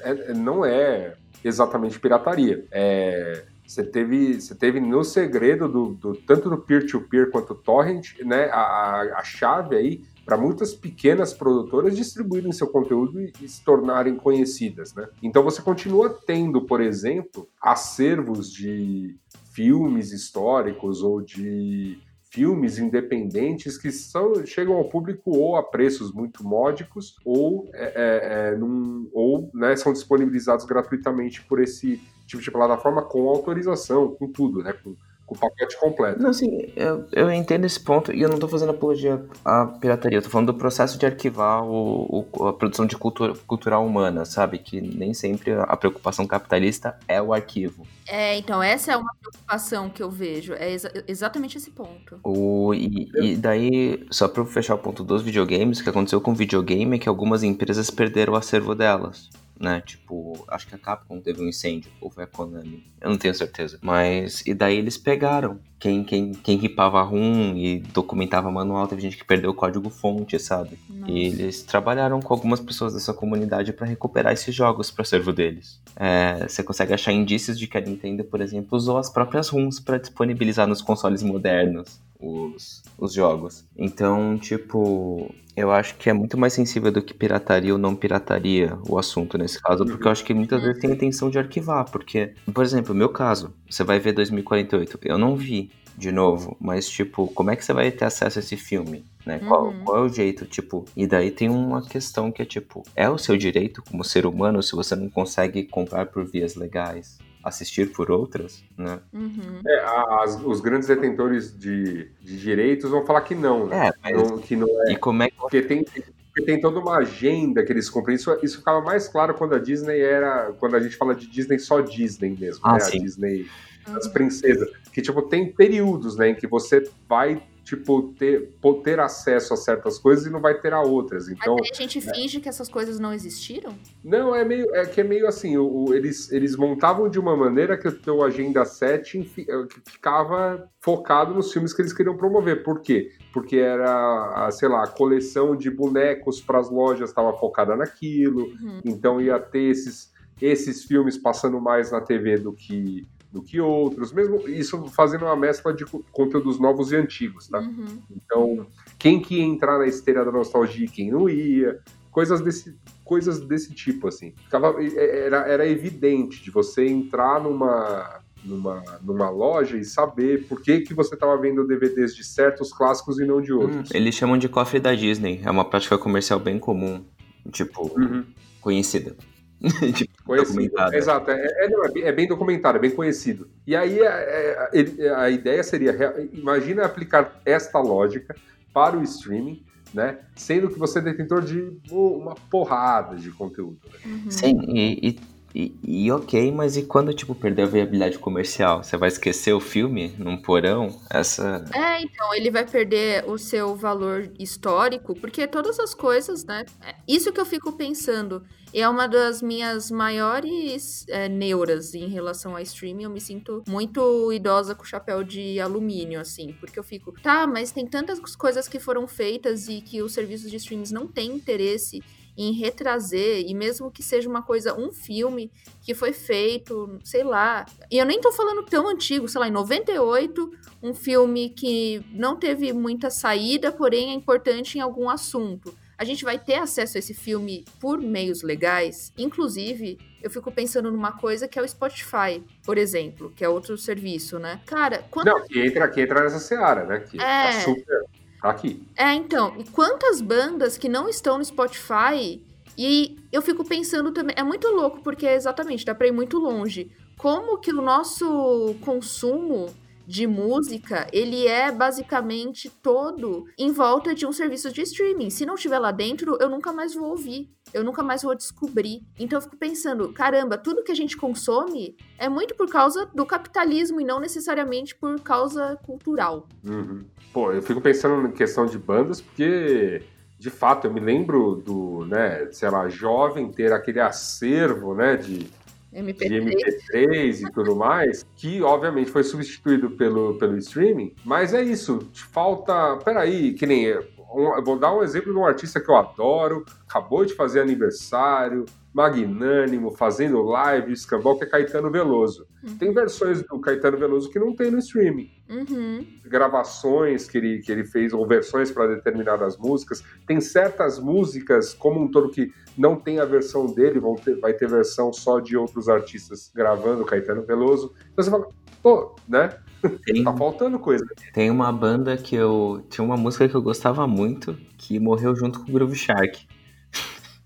é- 0.00 0.10
é- 0.30 0.34
não 0.34 0.64
é 0.64 1.14
exatamente 1.44 2.00
pirataria. 2.00 2.64
É, 2.72 3.44
você 3.66 3.84
teve, 3.84 4.40
você 4.40 4.54
teve 4.54 4.80
no 4.80 5.02
segredo 5.04 5.68
do, 5.68 5.94
do- 5.94 6.14
tanto 6.26 6.50
do 6.50 6.58
peer-to-peer 6.58 7.30
quanto 7.30 7.54
torrent, 7.54 8.18
né? 8.24 8.44
A, 8.50 8.60
a- 8.60 9.18
a 9.18 9.24
chave 9.24 9.76
aí 9.76 10.02
para 10.24 10.36
muitas 10.36 10.72
pequenas 10.74 11.32
produtoras 11.34 11.96
distribuírem 11.96 12.52
seu 12.52 12.68
conteúdo 12.68 13.20
e, 13.20 13.32
e 13.40 13.48
se 13.48 13.64
tornarem 13.64 14.14
conhecidas, 14.16 14.94
né? 14.94 15.08
Então 15.22 15.42
você 15.42 15.60
continua 15.62 16.10
tendo, 16.26 16.62
por 16.62 16.80
exemplo, 16.80 17.48
acervos 17.60 18.52
de 18.52 19.16
filmes 19.52 20.12
históricos 20.12 21.02
ou 21.02 21.20
de 21.20 21.98
filmes 22.30 22.78
independentes 22.78 23.76
que 23.76 23.92
são, 23.92 24.46
chegam 24.46 24.74
ao 24.76 24.88
público 24.88 25.30
ou 25.36 25.56
a 25.56 25.62
preços 25.62 26.10
muito 26.12 26.42
módicos 26.42 27.16
ou, 27.26 27.68
é, 27.74 27.84
é, 27.84 28.52
é, 28.54 28.56
num- 28.56 29.06
ou 29.12 29.50
né, 29.52 29.76
são 29.76 29.92
disponibilizados 29.92 30.64
gratuitamente 30.64 31.42
por 31.44 31.60
esse 31.60 32.00
tipo 32.26 32.42
de 32.42 32.50
plataforma 32.50 33.02
com 33.02 33.28
autorização, 33.28 34.14
com 34.18 34.28
tudo, 34.28 34.62
né? 34.62 34.72
Com, 34.72 34.94
com 35.24 35.34
o 35.36 35.38
pacote 35.38 35.78
completo. 35.78 36.20
Não, 36.20 36.30
assim, 36.30 36.72
eu, 36.74 37.04
eu 37.12 37.32
entendo 37.32 37.64
esse 37.64 37.78
ponto 37.78 38.12
e 38.12 38.20
eu 38.20 38.28
não 38.28 38.38
tô 38.38 38.48
fazendo 38.48 38.70
apologia 38.70 39.24
à 39.44 39.64
pirataria, 39.66 40.18
eu 40.18 40.22
tô 40.22 40.28
falando 40.28 40.52
do 40.52 40.58
processo 40.58 40.98
de 40.98 41.06
arquivar 41.06 41.64
o, 41.64 42.26
o- 42.36 42.46
a 42.48 42.52
produção 42.52 42.84
de 42.86 42.96
cultura 42.96 43.32
cultural 43.46 43.86
humana, 43.86 44.24
sabe? 44.24 44.58
Que 44.58 44.80
nem 44.80 45.14
sempre 45.14 45.52
a 45.52 45.76
preocupação 45.76 46.26
capitalista 46.26 46.98
é 47.06 47.22
o 47.22 47.32
arquivo. 47.32 47.86
É, 48.06 48.36
então, 48.36 48.60
essa 48.62 48.92
é 48.92 48.96
uma 48.96 49.14
preocupação 49.20 49.88
que 49.88 50.02
eu 50.02 50.10
vejo. 50.10 50.54
É 50.54 50.72
exa- 50.72 50.92
exatamente 51.06 51.56
esse 51.56 51.70
ponto. 51.70 52.18
O, 52.24 52.74
e, 52.74 53.08
e 53.14 53.36
daí, 53.36 54.04
só 54.10 54.26
pra 54.26 54.42
eu 54.42 54.46
fechar 54.46 54.74
o 54.74 54.78
ponto 54.78 55.04
dos 55.04 55.22
videogames, 55.22 55.78
o 55.78 55.84
que 55.84 55.88
aconteceu 55.88 56.20
com 56.20 56.32
o 56.32 56.34
videogame 56.34 56.96
é 56.96 56.98
que 56.98 57.08
algumas 57.08 57.42
empresas 57.44 57.90
perderam 57.90 58.32
o 58.34 58.36
acervo 58.36 58.74
delas. 58.74 59.30
Né? 59.58 59.80
Tipo, 59.84 60.44
acho 60.48 60.66
que 60.66 60.74
a 60.74 60.78
Capcom 60.78 61.20
teve 61.20 61.42
um 61.42 61.48
incêndio, 61.48 61.90
ou 62.00 62.10
foi 62.10 62.24
a 62.24 62.26
Konami, 62.26 62.84
eu 63.00 63.10
não 63.10 63.16
tenho 63.16 63.34
certeza. 63.34 63.78
Mas, 63.82 64.42
e 64.46 64.54
daí 64.54 64.76
eles 64.76 64.96
pegaram 64.96 65.60
quem, 65.78 66.04
quem, 66.04 66.32
quem 66.32 66.56
ripava 66.56 67.02
RUM 67.02 67.56
e 67.56 67.80
documentava 67.80 68.50
manual, 68.50 68.86
teve 68.86 69.02
gente 69.02 69.16
que 69.16 69.24
perdeu 69.24 69.50
o 69.50 69.54
código 69.54 69.90
fonte, 69.90 70.38
sabe? 70.38 70.78
Nossa. 70.88 71.10
E 71.10 71.26
eles 71.26 71.62
trabalharam 71.62 72.20
com 72.20 72.32
algumas 72.32 72.60
pessoas 72.60 72.94
dessa 72.94 73.12
comunidade 73.12 73.72
para 73.72 73.86
recuperar 73.86 74.32
esses 74.32 74.54
jogos 74.54 74.90
para 74.90 75.04
servo 75.04 75.32
deles. 75.32 75.80
É, 75.96 76.46
você 76.46 76.62
consegue 76.62 76.94
achar 76.94 77.12
indícios 77.12 77.58
de 77.58 77.66
que 77.66 77.76
a 77.76 77.80
Nintendo, 77.80 78.22
por 78.22 78.40
exemplo, 78.40 78.78
usou 78.78 78.96
as 78.96 79.10
próprias 79.10 79.48
RUMs 79.48 79.80
para 79.80 79.98
disponibilizar 79.98 80.66
nos 80.66 80.80
consoles 80.80 81.22
modernos 81.22 82.00
os, 82.22 82.82
os 82.96 83.12
jogos. 83.12 83.64
Então, 83.76 84.38
tipo, 84.38 85.34
eu 85.56 85.70
acho 85.70 85.96
que 85.96 86.08
é 86.08 86.12
muito 86.12 86.38
mais 86.38 86.52
sensível 86.52 86.90
do 86.90 87.02
que 87.02 87.12
pirataria 87.12 87.72
ou 87.72 87.78
não 87.78 87.94
pirataria 87.94 88.78
o 88.88 88.98
assunto 88.98 89.36
nesse 89.36 89.60
caso, 89.60 89.84
porque 89.84 90.06
eu 90.06 90.12
acho 90.12 90.24
que 90.24 90.32
muitas 90.32 90.62
vezes 90.62 90.80
tem 90.80 90.90
a 90.90 90.94
intenção 90.94 91.28
de 91.28 91.38
arquivar, 91.38 91.90
porque, 91.90 92.32
por 92.54 92.64
exemplo, 92.64 92.94
meu 92.94 93.08
caso, 93.08 93.52
você 93.68 93.84
vai 93.84 93.98
ver 93.98 94.12
2048, 94.12 94.98
eu 95.04 95.18
não 95.18 95.36
vi 95.36 95.70
de 95.96 96.10
novo, 96.10 96.56
mas 96.58 96.88
tipo, 96.88 97.26
como 97.28 97.50
é 97.50 97.56
que 97.56 97.64
você 97.64 97.72
vai 97.72 97.90
ter 97.90 98.06
acesso 98.06 98.38
a 98.38 98.40
esse 98.40 98.56
filme? 98.56 99.04
Né? 99.26 99.38
Uhum. 99.42 99.48
Qual, 99.48 99.72
qual, 99.84 99.96
é 99.98 100.00
o 100.00 100.08
jeito, 100.08 100.46
tipo, 100.46 100.84
e 100.96 101.06
daí 101.06 101.30
tem 101.30 101.50
uma 101.50 101.82
questão 101.86 102.32
que 102.32 102.42
é 102.42 102.44
tipo, 102.44 102.82
é 102.96 103.08
o 103.10 103.18
seu 103.18 103.36
direito 103.36 103.82
como 103.82 104.02
ser 104.02 104.26
humano 104.26 104.62
se 104.62 104.74
você 104.74 104.96
não 104.96 105.10
consegue 105.10 105.64
comprar 105.64 106.06
por 106.06 106.24
vias 106.24 106.54
legais? 106.54 107.18
Assistir 107.42 107.92
por 107.92 108.10
outras, 108.10 108.62
né? 108.76 109.00
Uhum. 109.12 109.60
É, 109.66 109.84
as, 110.22 110.40
os 110.44 110.60
grandes 110.60 110.88
detentores 110.88 111.56
de, 111.56 112.08
de, 112.20 112.38
direitos 112.38 112.90
vão 112.90 113.04
falar 113.04 113.22
que 113.22 113.34
não, 113.34 113.66
né? 113.66 113.88
É, 113.88 113.92
mas... 114.02 114.30
não, 114.30 114.38
que 114.38 114.56
não 114.56 114.68
é. 114.86 114.92
E 114.92 114.96
como 114.96 115.22
é 115.22 115.30
que... 115.30 115.36
Porque 115.36 115.62
tem, 115.62 115.84
porque 115.84 116.42
tem 116.46 116.60
toda 116.60 116.78
uma 116.78 116.96
agenda 116.96 117.62
que 117.64 117.72
eles 117.72 117.90
cumprem. 117.90 118.16
Isso, 118.16 118.34
isso 118.42 118.58
ficava 118.58 118.80
mais 118.80 119.08
claro 119.08 119.34
quando 119.34 119.54
a 119.54 119.58
Disney 119.58 120.00
era. 120.00 120.52
Quando 120.58 120.76
a 120.76 120.80
gente 120.80 120.96
fala 120.96 121.14
de 121.14 121.26
Disney, 121.26 121.58
só 121.58 121.80
Disney 121.80 122.36
mesmo, 122.38 122.60
ah, 122.64 122.74
né? 122.74 122.80
Sim. 122.80 122.98
A 122.98 123.02
Disney 123.02 123.46
das 123.86 124.08
princesas. 124.08 124.70
Que, 124.92 125.02
tipo, 125.02 125.20
tem 125.22 125.52
períodos, 125.52 126.16
né, 126.16 126.30
em 126.30 126.34
que 126.34 126.46
você 126.46 126.88
vai 127.08 127.42
tipo, 127.64 128.12
ter, 128.18 128.56
ter 128.82 129.00
acesso 129.00 129.54
a 129.54 129.56
certas 129.56 129.98
coisas 129.98 130.26
e 130.26 130.30
não 130.30 130.40
vai 130.40 130.60
ter 130.60 130.72
a 130.72 130.80
outras. 130.80 131.28
Então, 131.28 131.56
Mas 131.58 131.70
a 131.72 131.74
gente 131.74 132.04
né? 132.04 132.12
finge 132.12 132.40
que 132.40 132.48
essas 132.48 132.68
coisas 132.68 132.98
não 132.98 133.12
existiram? 133.12 133.74
Não, 134.04 134.34
é 134.34 134.44
meio 134.44 134.74
é 134.74 134.84
que 134.84 135.00
é 135.00 135.04
meio 135.04 135.26
assim, 135.26 135.56
o, 135.56 135.66
o, 135.66 135.94
eles, 135.94 136.30
eles 136.32 136.56
montavam 136.56 137.08
de 137.08 137.18
uma 137.18 137.36
maneira 137.36 137.78
que 137.78 137.86
o 137.86 137.92
teu 137.92 138.22
Agenda 138.22 138.64
7 138.64 139.32
eh, 139.38 139.66
ficava 139.88 140.68
focado 140.80 141.34
nos 141.34 141.52
filmes 141.52 141.72
que 141.72 141.82
eles 141.82 141.92
queriam 141.92 142.16
promover. 142.16 142.62
Por 142.62 142.80
quê? 142.80 143.12
Porque 143.32 143.56
era, 143.56 144.46
a, 144.46 144.50
sei 144.50 144.68
lá, 144.68 144.84
a 144.84 144.88
coleção 144.88 145.56
de 145.56 145.70
bonecos 145.70 146.40
para 146.40 146.58
as 146.58 146.70
lojas 146.70 147.10
estava 147.10 147.32
focada 147.34 147.76
naquilo, 147.76 148.46
uhum. 148.60 148.80
então 148.84 149.20
ia 149.20 149.38
ter 149.38 149.70
esses, 149.70 150.12
esses 150.40 150.84
filmes 150.84 151.16
passando 151.16 151.60
mais 151.60 151.92
na 151.92 152.00
TV 152.00 152.38
do 152.38 152.52
que 152.52 153.06
do 153.32 153.42
que 153.42 153.58
outros, 153.58 154.12
mesmo 154.12 154.46
isso 154.46 154.86
fazendo 154.88 155.24
uma 155.24 155.34
mescla 155.34 155.72
de 155.72 155.86
conteúdos 156.12 156.60
novos 156.60 156.92
e 156.92 156.96
antigos, 156.96 157.48
tá? 157.48 157.60
Uhum. 157.60 158.02
Então, 158.10 158.66
quem 158.98 159.20
que 159.20 159.36
ia 159.36 159.44
entrar 159.44 159.78
na 159.78 159.86
esteira 159.86 160.22
da 160.22 160.30
nostalgia 160.30 160.84
e 160.84 160.88
quem 160.88 161.10
não 161.10 161.30
ia, 161.30 161.80
coisas 162.10 162.42
desse, 162.42 162.76
coisas 163.02 163.40
desse 163.40 163.72
tipo, 163.72 164.06
assim. 164.06 164.34
Ficava, 164.44 164.76
era, 164.94 165.48
era 165.48 165.66
evidente 165.66 166.42
de 166.44 166.50
você 166.50 166.86
entrar 166.86 167.42
numa, 167.42 168.20
numa, 168.44 168.82
numa 169.02 169.30
loja 169.30 169.78
e 169.78 169.84
saber 169.84 170.46
por 170.46 170.60
que, 170.60 170.82
que 170.82 170.92
você 170.92 171.14
estava 171.14 171.34
vendo 171.38 171.66
DVDs 171.66 172.14
de 172.14 172.22
certos 172.22 172.70
clássicos 172.70 173.18
e 173.18 173.24
não 173.24 173.40
de 173.40 173.54
outros. 173.54 173.90
Hum, 173.90 173.94
eles 173.96 174.14
chamam 174.14 174.36
de 174.36 174.46
cofre 174.46 174.78
da 174.78 174.94
Disney, 174.94 175.40
é 175.42 175.50
uma 175.50 175.64
prática 175.64 175.96
comercial 175.96 176.38
bem 176.38 176.58
comum, 176.58 177.02
tipo, 177.50 177.90
uhum. 177.98 178.24
conhecida. 178.60 179.16
conhecido. 180.24 180.74
Exato, 180.92 181.30
é, 181.30 181.64
é, 181.64 181.68
não, 181.68 181.84
é, 181.84 181.88
bem, 181.90 182.02
é, 182.04 182.12
bem, 182.12 182.28
documentado, 182.28 182.78
é 182.78 182.80
bem 182.80 182.90
conhecido. 182.90 183.48
E 183.66 183.74
aí 183.74 184.00
é, 184.00 184.70
é, 184.72 185.08
a, 185.10 185.22
a 185.22 185.30
ideia 185.30 185.62
seria, 185.62 185.96
imagina 186.32 186.84
aplicar 186.84 187.40
esta 187.44 187.78
lógica 187.78 188.34
para 188.72 188.96
o 188.96 189.02
streaming, 189.02 189.62
né? 189.92 190.18
Sendo 190.34 190.70
que 190.70 190.78
você 190.78 190.98
é 190.98 191.02
detentor 191.02 191.42
de 191.42 191.76
uma 191.90 192.34
porrada 192.50 193.16
de 193.16 193.30
conteúdo. 193.30 193.78
Né? 193.84 193.98
Uhum. 194.06 194.30
Sim, 194.30 194.60
e, 194.68 195.08
e 195.08 195.32
e, 195.54 195.74
e, 195.84 196.10
ok, 196.10 196.50
mas 196.50 196.78
e 196.78 196.82
quando, 196.82 197.12
tipo, 197.12 197.34
perder 197.34 197.62
a 197.62 197.66
viabilidade 197.66 198.18
comercial? 198.18 198.82
Você 198.82 198.96
vai 198.96 199.08
esquecer 199.08 199.52
o 199.52 199.60
filme 199.60 200.14
num 200.18 200.40
porão? 200.40 200.98
Essa... 201.10 201.62
É, 201.74 202.00
então, 202.02 202.34
ele 202.34 202.50
vai 202.50 202.64
perder 202.64 203.24
o 203.28 203.36
seu 203.36 203.76
valor 203.76 204.30
histórico, 204.38 205.14
porque 205.14 205.46
todas 205.46 205.78
as 205.78 205.92
coisas, 205.92 206.44
né? 206.44 206.64
É, 206.80 206.94
isso 207.06 207.30
que 207.32 207.40
eu 207.40 207.44
fico 207.44 207.72
pensando 207.72 208.42
é 208.80 208.88
uma 208.88 209.06
das 209.06 209.42
minhas 209.42 209.90
maiores 209.90 211.04
é, 211.08 211.28
neuras 211.28 211.94
em 211.94 212.08
relação 212.08 212.56
a 212.56 212.62
streaming. 212.62 213.04
Eu 213.04 213.10
me 213.10 213.20
sinto 213.20 213.62
muito 213.68 214.32
idosa 214.32 214.74
com 214.74 214.84
chapéu 214.84 215.22
de 215.22 215.60
alumínio, 215.60 216.20
assim, 216.20 216.54
porque 216.58 216.78
eu 216.78 216.84
fico, 216.84 217.12
tá, 217.22 217.46
mas 217.46 217.72
tem 217.72 217.86
tantas 217.86 218.18
coisas 218.34 218.68
que 218.68 218.80
foram 218.80 219.06
feitas 219.06 219.68
e 219.68 219.80
que 219.80 220.02
os 220.02 220.12
serviços 220.12 220.50
de 220.50 220.56
streams 220.56 220.92
não 220.92 221.06
têm 221.06 221.32
interesse 221.32 222.02
em 222.36 222.52
retrazer, 222.52 223.44
e 223.46 223.54
mesmo 223.54 223.90
que 223.90 224.02
seja 224.02 224.28
uma 224.28 224.42
coisa, 224.42 224.78
um 224.78 224.90
filme 224.90 225.50
que 225.82 225.94
foi 225.94 226.12
feito, 226.12 226.98
sei 227.04 227.22
lá. 227.22 227.66
E 227.90 227.98
eu 227.98 228.06
nem 228.06 228.20
tô 228.20 228.32
falando 228.32 228.64
tão 228.64 228.88
antigo, 228.88 229.28
sei 229.28 229.40
lá, 229.40 229.48
em 229.48 229.52
98, 229.52 230.50
um 230.82 230.94
filme 230.94 231.50
que 231.50 232.02
não 232.10 232.36
teve 232.36 232.72
muita 232.72 233.10
saída, 233.10 233.70
porém 233.70 234.10
é 234.10 234.14
importante 234.14 234.78
em 234.78 234.80
algum 234.80 235.10
assunto. 235.10 235.74
A 236.02 236.04
gente 236.04 236.24
vai 236.24 236.36
ter 236.36 236.56
acesso 236.56 236.96
a 236.96 236.98
esse 236.98 237.14
filme 237.14 237.64
por 237.78 238.00
meios 238.00 238.42
legais. 238.42 239.12
Inclusive, 239.16 240.00
eu 240.20 240.28
fico 240.28 240.50
pensando 240.50 240.90
numa 240.90 241.12
coisa 241.12 241.46
que 241.46 241.56
é 241.56 241.62
o 241.62 241.68
Spotify, 241.68 242.42
por 242.64 242.76
exemplo, 242.76 243.32
que 243.36 243.44
é 243.44 243.48
outro 243.48 243.78
serviço, 243.78 244.36
né? 244.40 244.60
Cara, 244.66 245.04
quando... 245.12 245.26
Não, 245.28 245.46
que 245.46 245.64
entra, 245.64 245.88
que 245.88 246.00
entra 246.00 246.24
nessa 246.24 246.40
seara, 246.40 246.84
né? 246.84 246.98
Que 246.98 247.22
é... 247.22 247.44
tá 247.44 247.52
super 247.60 248.04
Tá 248.42 248.50
aqui. 248.50 248.84
É, 248.96 249.14
então, 249.14 249.54
e 249.56 249.62
quantas 249.62 250.20
bandas 250.20 250.76
que 250.76 250.88
não 250.88 251.08
estão 251.08 251.38
no 251.38 251.44
Spotify 251.44 252.42
e 252.76 253.16
eu 253.30 253.40
fico 253.40 253.64
pensando 253.64 254.10
também, 254.10 254.34
é 254.36 254.42
muito 254.42 254.66
louco 254.66 255.02
porque 255.04 255.24
exatamente 255.24 255.84
dá 255.84 255.94
para 255.94 256.08
ir 256.08 256.12
muito 256.12 256.36
longe. 256.36 256.90
Como 257.16 257.58
que 257.58 257.70
o 257.70 257.80
nosso 257.80 258.74
consumo 258.80 259.72
de 260.12 260.26
música, 260.26 261.06
ele 261.10 261.46
é 261.46 261.72
basicamente 261.72 262.68
todo 262.68 263.46
em 263.58 263.72
volta 263.72 264.14
de 264.14 264.26
um 264.26 264.32
serviço 264.32 264.70
de 264.70 264.82
streaming. 264.82 265.30
Se 265.30 265.46
não 265.46 265.54
estiver 265.54 265.78
lá 265.78 265.90
dentro, 265.90 266.36
eu 266.38 266.50
nunca 266.50 266.70
mais 266.70 266.94
vou 266.94 267.08
ouvir, 267.08 267.50
eu 267.72 267.82
nunca 267.82 268.02
mais 268.02 268.22
vou 268.22 268.34
descobrir. 268.34 269.00
Então 269.18 269.38
eu 269.38 269.42
fico 269.42 269.56
pensando, 269.56 270.12
caramba, 270.12 270.58
tudo 270.58 270.84
que 270.84 270.92
a 270.92 270.94
gente 270.94 271.16
consome 271.16 271.96
é 272.18 272.28
muito 272.28 272.54
por 272.54 272.68
causa 272.68 273.06
do 273.06 273.24
capitalismo 273.24 274.02
e 274.02 274.04
não 274.04 274.20
necessariamente 274.20 274.94
por 274.94 275.18
causa 275.18 275.78
cultural. 275.82 276.46
Uhum. 276.62 277.06
Pô, 277.32 277.50
eu 277.50 277.62
fico 277.62 277.80
pensando 277.80 278.28
em 278.28 278.32
questão 278.32 278.66
de 278.66 278.76
bandas 278.76 279.18
porque 279.18 280.02
de 280.38 280.50
fato, 280.50 280.88
eu 280.88 280.92
me 280.92 280.98
lembro 280.98 281.54
do, 281.54 282.04
né, 282.06 282.48
sei 282.50 282.68
lá, 282.68 282.88
jovem 282.88 283.52
ter 283.52 283.72
aquele 283.72 284.00
acervo, 284.00 284.92
né, 284.92 285.16
de 285.16 285.48
MP3. 285.92 286.28
de 286.28 286.40
MP3 286.40 287.48
e 287.48 287.52
tudo 287.52 287.76
mais, 287.76 288.26
que 288.36 288.62
obviamente 288.62 289.10
foi 289.10 289.22
substituído 289.22 289.90
pelo, 289.90 290.34
pelo 290.38 290.56
streaming, 290.58 291.14
mas 291.24 291.52
é 291.52 291.62
isso, 291.62 292.08
falta. 292.12 292.96
Peraí, 293.04 293.52
que 293.52 293.66
nem. 293.66 293.86
Um, 294.34 294.62
vou 294.62 294.78
dar 294.78 294.94
um 294.94 295.02
exemplo 295.02 295.32
de 295.32 295.38
um 295.38 295.44
artista 295.44 295.80
que 295.80 295.90
eu 295.90 295.96
adoro, 295.96 296.64
acabou 296.88 297.24
de 297.24 297.34
fazer 297.34 297.60
aniversário, 297.60 298.64
magnânimo, 298.92 299.90
fazendo 299.90 300.42
live, 300.42 300.92
escambau, 300.92 301.38
que 301.38 301.44
é 301.44 301.46
Caetano 301.46 301.90
Veloso. 301.90 302.46
Uhum. 302.62 302.76
Tem 302.76 302.92
versões 302.92 303.42
do 303.42 303.60
Caetano 303.60 303.96
Veloso 303.96 304.30
que 304.30 304.38
não 304.38 304.54
tem 304.54 304.70
no 304.70 304.78
streaming. 304.78 305.30
Uhum. 305.48 306.06
Gravações 306.24 307.28
que 307.28 307.38
ele, 307.38 307.58
que 307.60 307.72
ele 307.72 307.84
fez, 307.84 308.12
ou 308.12 308.26
versões 308.26 308.70
para 308.70 308.94
determinadas 308.94 309.56
músicas. 309.56 310.02
Tem 310.26 310.40
certas 310.40 310.98
músicas, 310.98 311.72
como 311.72 312.00
um 312.00 312.10
todo 312.10 312.30
que 312.30 312.52
não 312.76 312.96
tem 312.96 313.18
a 313.18 313.24
versão 313.24 313.66
dele, 313.66 313.98
vão 313.98 314.14
ter, 314.14 314.38
vai 314.38 314.52
ter 314.52 314.68
versão 314.68 315.12
só 315.12 315.40
de 315.40 315.56
outros 315.56 315.88
artistas 315.88 316.50
gravando 316.54 317.04
Caetano 317.04 317.42
Veloso. 317.42 317.94
Então 318.12 318.24
você 318.24 318.30
fala, 318.30 318.48
pô, 318.82 319.14
né? 319.28 319.56
Tem, 320.04 320.22
tá 320.22 320.36
faltando 320.36 320.78
coisa. 320.78 321.04
Tem 321.32 321.50
uma 321.50 321.72
banda 321.72 322.16
que 322.16 322.36
eu. 322.36 322.84
Tinha 322.88 323.04
uma 323.04 323.16
música 323.16 323.48
que 323.48 323.54
eu 323.54 323.62
gostava 323.62 324.06
muito, 324.06 324.56
que 324.78 324.98
morreu 324.98 325.34
junto 325.34 325.60
com 325.60 325.70
o 325.70 325.72
Groove 325.72 325.96
Shark. 325.96 326.46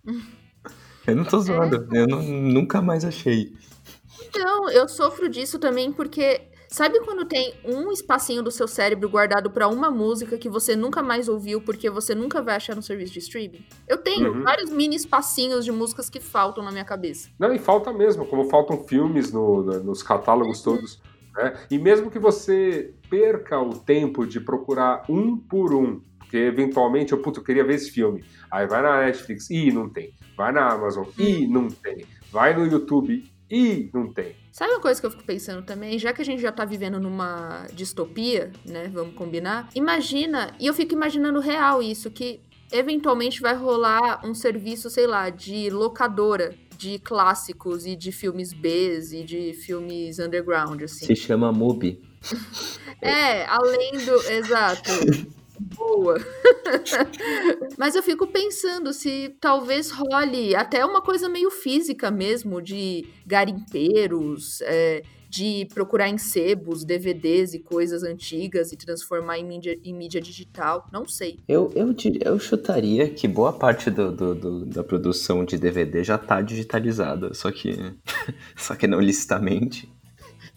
Eu 1.07 1.15
não 1.15 1.25
tô 1.25 1.39
zoando, 1.39 1.87
eu 1.93 2.05
não, 2.05 2.21
nunca 2.21 2.83
mais 2.83 3.05
achei. 3.05 3.55
Então, 4.21 4.69
eu 4.69 4.89
sofro 4.89 5.29
disso 5.29 5.57
também 5.57 5.93
porque 5.93 6.51
Sabe 6.69 7.01
quando 7.01 7.25
tem 7.25 7.55
um 7.65 7.91
espacinho 7.93 8.43
do 8.43 8.51
seu 8.51 8.67
cérebro 8.67 9.09
guardado 9.09 9.51
para 9.51 9.69
uma 9.69 9.91
música 9.91 10.37
que 10.37 10.49
você 10.49 10.75
nunca 10.75 11.03
mais 11.03 11.29
ouviu 11.29 11.61
porque 11.61 11.89
você 11.89 12.15
nunca 12.15 12.43
vai 12.43 12.57
achar 12.57 12.75
no 12.75 12.83
serviço 12.83 13.13
de 13.13 13.21
streaming? 13.21 13.65
Eu 13.87 13.99
tenho 13.99 14.33
uhum. 14.33 14.43
vários 14.43 14.71
mini 14.71 14.97
espacinhos 14.97 15.65
de 15.65 15.73
músicas 15.73 16.11
que 16.11 16.21
faltam 16.21 16.65
na 16.65 16.73
minha 16.73 16.85
cabeça. 16.85 17.29
Não, 17.39 17.55
e 17.55 17.59
falta 17.59 17.93
mesmo, 17.93 18.27
como 18.27 18.51
faltam 18.51 18.85
filmes 18.85 19.33
no, 19.33 19.63
no, 19.63 19.85
nos 19.85 20.03
catálogos 20.03 20.59
uhum. 20.67 20.77
todos. 20.77 21.01
Né? 21.37 21.55
E 21.71 21.79
mesmo 21.79 22.11
que 22.11 22.19
você 22.19 22.95
perca 23.11 23.61
o 23.61 23.79
tempo 23.79 24.27
de 24.27 24.41
procurar 24.41 25.05
um 25.09 25.37
por 25.37 25.75
um, 25.75 26.01
porque 26.19 26.37
eventualmente 26.39 27.13
eu, 27.13 27.23
puto, 27.23 27.41
eu 27.41 27.45
queria 27.45 27.65
ver 27.65 27.75
esse 27.75 27.91
filme. 27.91 28.25
Aí 28.51 28.67
vai 28.67 28.83
na 28.83 29.03
Netflix, 29.03 29.49
e 29.51 29.71
não 29.71 29.89
tem. 29.89 30.13
Vai 30.37 30.53
na 30.53 30.73
Amazon, 30.73 31.07
e 31.19 31.47
não 31.47 31.69
tem. 31.69 32.05
Vai 32.33 32.57
no 32.57 32.67
YouTube, 32.67 33.31
e 33.51 33.91
não 33.95 34.13
tem. 34.13 34.35
Sabe 34.51 34.73
uma 34.73 34.81
coisa 34.81 35.01
que 35.01 35.07
eu 35.07 35.11
fico 35.11 35.25
pensando 35.25 35.63
também? 35.65 35.99
Já 35.99 36.13
que 36.13 36.23
a 36.23 36.25
gente 36.25 36.43
já 36.43 36.51
tá 36.51 36.65
vivendo 36.65 36.99
numa 36.99 37.67
distopia, 37.73 38.51
né? 38.65 38.91
Vamos 38.93 39.15
combinar. 39.15 39.69
Imagina, 39.75 40.53
e 40.59 40.67
eu 40.67 40.75
fico 40.75 40.95
imaginando 40.95 41.39
real 41.39 41.83
isso, 41.83 42.11
que 42.11 42.41
eventualmente 42.73 43.41
vai 43.41 43.55
rolar 43.55 44.21
um 44.25 44.35
serviço, 44.35 44.91
sei 44.91 45.07
lá, 45.07 45.31
de 45.31 45.71
locadora 45.71 46.55
de 46.77 46.99
clássicos 46.99 47.87
e 47.87 47.97
de 47.97 48.13
filmes 48.13 48.53
B 48.53 49.01
e 49.13 49.25
de 49.25 49.53
filmes 49.55 50.19
underground, 50.19 50.83
assim. 50.83 51.07
Se 51.07 51.17
chama 51.17 51.53
MUBI. 51.53 52.01
é, 53.01 53.45
além 53.47 53.93
do. 54.05 54.15
Exato. 54.31 54.91
Boa. 55.59 56.17
Mas 57.79 57.95
eu 57.95 58.03
fico 58.03 58.27
pensando 58.27 58.93
se 58.93 59.35
talvez 59.41 59.91
role 59.91 60.55
até 60.55 60.85
uma 60.85 61.01
coisa 61.01 61.29
meio 61.29 61.51
física 61.51 62.11
mesmo, 62.11 62.61
de 62.61 63.07
garimpeiros, 63.27 64.61
é, 64.63 65.03
de 65.37 65.67
procurar 65.67 66.09
em 66.09 66.17
sebos, 66.17 66.83
DVDs 66.83 67.53
e 67.53 67.59
coisas 67.59 68.03
antigas 68.03 68.73
e 68.73 68.77
transformar 68.77 69.39
em 69.39 69.45
mídia, 69.45 69.79
em 69.85 69.93
mídia 69.93 70.19
digital. 70.19 70.89
Não 70.91 71.07
sei. 71.07 71.41
Eu, 71.47 71.71
eu, 71.77 71.95
eu 72.25 72.39
chutaria 72.39 73.11
que 73.11 73.29
boa 73.29 73.53
parte 73.53 73.91
do, 73.91 74.11
do, 74.11 74.35
do, 74.35 74.65
da 74.65 74.83
produção 74.83 75.45
de 75.45 75.59
DVD 75.59 76.03
já 76.03 76.15
está 76.15 76.41
digitalizada, 76.41 77.35
só 77.35 77.53
que, 77.53 77.77
só 78.57 78.75
que 78.75 78.87
não 78.87 78.99
licitamente. 78.99 79.87